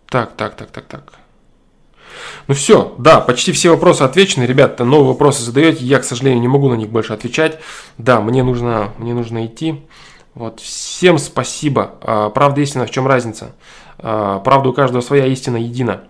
Так, 0.09 0.33
так, 0.37 0.57
так, 0.57 0.71
так, 0.71 0.85
так. 0.87 1.13
Ну 2.47 2.55
все, 2.55 2.95
да, 2.99 3.21
почти 3.21 3.53
все 3.53 3.71
вопросы 3.71 4.03
отвечены. 4.03 4.45
Ребята, 4.45 4.85
новые 4.85 5.09
вопросы 5.09 5.43
задаете. 5.43 5.85
Я, 5.85 5.99
к 5.99 6.05
сожалению, 6.05 6.41
не 6.41 6.49
могу 6.49 6.71
на 6.71 6.75
них 6.75 6.89
больше 6.89 7.13
отвечать. 7.13 7.59
Да, 7.99 8.21
мне 8.21 8.43
нужно, 8.43 8.95
мне 8.99 9.13
нужно 9.13 9.45
идти. 9.47 9.83
Вот, 10.35 10.61
всем 10.61 11.19
спасибо. 11.19 11.97
А, 12.01 12.31
правда 12.31 12.61
истина, 12.61 12.87
в 12.87 12.91
чем 12.91 13.07
разница? 13.07 13.55
А, 13.99 14.39
правда 14.39 14.71
у 14.71 14.73
каждого 14.73 15.03
своя, 15.03 15.27
истина 15.27 15.57
едина. 15.57 16.05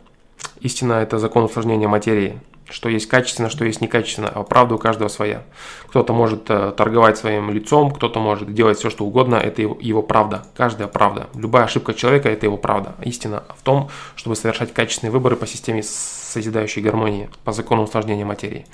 Истина– 0.61 0.93
это 1.03 1.19
закон 1.19 1.45
усложнения 1.45 1.89
материи 1.89 2.41
что 2.71 2.89
есть 2.89 3.07
качественно, 3.07 3.49
что 3.49 3.64
есть 3.64 3.81
некачественно, 3.81 4.29
а 4.29 4.43
правда 4.43 4.75
у 4.75 4.79
каждого 4.79 5.09
своя. 5.09 5.43
Кто-то 5.89 6.12
может 6.12 6.51
э, 6.51 6.73
торговать 6.77 7.16
своим 7.16 7.51
лицом, 7.51 7.91
кто-то 7.91 8.21
может 8.21 8.53
делать 8.53 8.79
все, 8.79 8.91
что 8.91 9.05
угодно, 9.05 9.37
это 9.37 9.62
его, 9.62 9.77
его 9.81 10.03
правда, 10.03 10.45
каждая 10.57 10.87
правда. 10.87 11.29
Любая 11.35 11.64
ошибка 11.64 11.95
человека– 11.95 12.29
это 12.31 12.47
его 12.47 12.59
правда. 12.59 12.95
Истина 13.03 13.45
в 13.57 13.62
том, 13.62 13.89
чтобы 14.16 14.37
совершать 14.37 14.75
качественные 14.75 15.12
выборы 15.12 15.37
по 15.37 15.47
системе 15.47 15.83
созидающей 15.83 16.83
гармонии, 16.83 17.31
по 17.45 17.53
закону 17.53 17.83
усложнения 17.85 18.27
материи. 18.27 18.66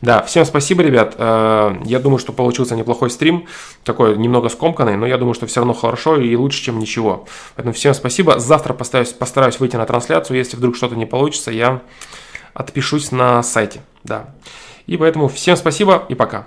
Да, 0.00 0.22
всем 0.22 0.46
спасибо, 0.46 0.82
ребят. 0.82 1.14
Э, 1.18 1.76
я 1.84 1.98
думаю, 1.98 2.18
что 2.18 2.32
получился 2.32 2.74
неплохой 2.74 3.10
стрим, 3.10 3.46
такой 3.84 4.16
немного 4.16 4.48
скомканный, 4.48 4.96
но 4.96 5.06
я 5.06 5.18
думаю, 5.18 5.34
что 5.34 5.46
все 5.46 5.60
равно 5.60 5.74
хорошо 5.74 6.16
и 6.16 6.34
лучше, 6.36 6.62
чем 6.62 6.78
ничего. 6.78 7.26
Поэтому 7.56 7.74
всем 7.74 7.92
спасибо. 7.92 8.38
Завтра 8.38 8.72
постараюсь, 8.72 9.12
постараюсь 9.12 9.60
выйти 9.60 9.76
на 9.76 9.84
трансляцию. 9.84 10.38
Если 10.38 10.56
вдруг 10.56 10.74
что-то 10.74 10.96
не 10.96 11.06
получится, 11.06 11.50
я 11.50 11.82
отпишусь 12.54 13.12
на 13.12 13.42
сайте. 13.42 13.80
Да. 14.04 14.30
И 14.86 14.96
поэтому 14.96 15.28
всем 15.28 15.56
спасибо 15.56 16.04
и 16.08 16.14
пока. 16.14 16.46